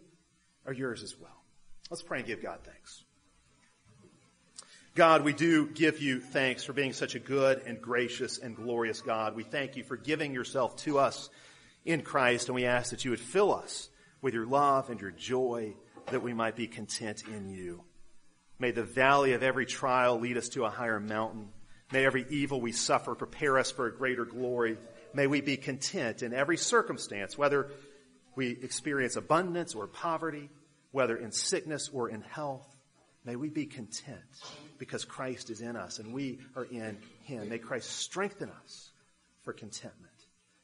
are 0.65 0.73
yours 0.73 1.03
as 1.03 1.15
well. 1.19 1.43
Let's 1.89 2.03
pray 2.03 2.19
and 2.19 2.27
give 2.27 2.41
God 2.41 2.59
thanks. 2.63 3.04
God, 4.95 5.25
we 5.25 5.33
do 5.33 5.67
give 5.67 5.99
you 5.99 6.21
thanks 6.21 6.63
for 6.63 6.71
being 6.71 6.93
such 6.93 7.15
a 7.15 7.19
good 7.19 7.61
and 7.65 7.81
gracious 7.81 8.37
and 8.37 8.55
glorious 8.55 9.01
God. 9.01 9.35
We 9.35 9.43
thank 9.43 9.75
you 9.75 9.83
for 9.83 9.97
giving 9.97 10.33
yourself 10.33 10.77
to 10.83 10.99
us 10.99 11.29
in 11.83 12.01
Christ, 12.01 12.47
and 12.47 12.55
we 12.55 12.63
ask 12.63 12.91
that 12.91 13.03
you 13.03 13.11
would 13.11 13.19
fill 13.19 13.53
us 13.53 13.89
with 14.21 14.33
your 14.33 14.45
love 14.45 14.89
and 14.89 15.01
your 15.01 15.11
joy 15.11 15.75
that 16.11 16.23
we 16.23 16.33
might 16.33 16.55
be 16.55 16.67
content 16.67 17.23
in 17.27 17.49
you. 17.49 17.83
May 18.57 18.71
the 18.71 18.85
valley 18.85 19.33
of 19.33 19.43
every 19.43 19.65
trial 19.65 20.17
lead 20.17 20.37
us 20.37 20.47
to 20.49 20.63
a 20.63 20.69
higher 20.69 21.01
mountain. 21.01 21.49
May 21.91 22.05
every 22.05 22.25
evil 22.29 22.61
we 22.61 22.71
suffer 22.71 23.15
prepare 23.15 23.59
us 23.59 23.71
for 23.71 23.87
a 23.87 23.93
greater 23.93 24.23
glory. 24.23 24.77
May 25.13 25.27
we 25.27 25.41
be 25.41 25.57
content 25.57 26.23
in 26.23 26.33
every 26.33 26.55
circumstance, 26.55 27.37
whether 27.37 27.69
we 28.37 28.47
experience 28.47 29.17
abundance 29.17 29.75
or 29.75 29.87
poverty, 29.87 30.49
whether 30.91 31.17
in 31.17 31.33
sickness 31.33 31.89
or 31.91 32.07
in 32.07 32.21
health. 32.21 32.65
May 33.25 33.35
we 33.35 33.49
be 33.49 33.65
content 33.65 34.21
because 34.77 35.05
Christ 35.05 35.49
is 35.49 35.61
in 35.61 35.75
us 35.75 35.99
and 35.99 36.13
we 36.13 36.39
are 36.55 36.65
in 36.65 36.97
Him. 37.23 37.49
May 37.49 37.59
Christ 37.59 37.89
strengthen 37.89 38.49
us 38.63 38.91
for 39.43 39.53
contentment. 39.53 40.11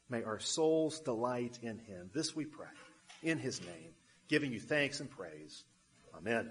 May 0.08 0.22
our 0.24 0.40
souls 0.40 1.00
delight 1.00 1.58
in 1.62 1.78
Him. 1.78 2.10
This 2.12 2.36
we 2.36 2.44
pray 2.44 2.66
in 3.22 3.38
His 3.38 3.60
name, 3.60 3.94
giving 4.28 4.52
you 4.52 4.60
thanks 4.60 5.00
and 5.00 5.10
praise. 5.10 5.64
Amen. 6.16 6.50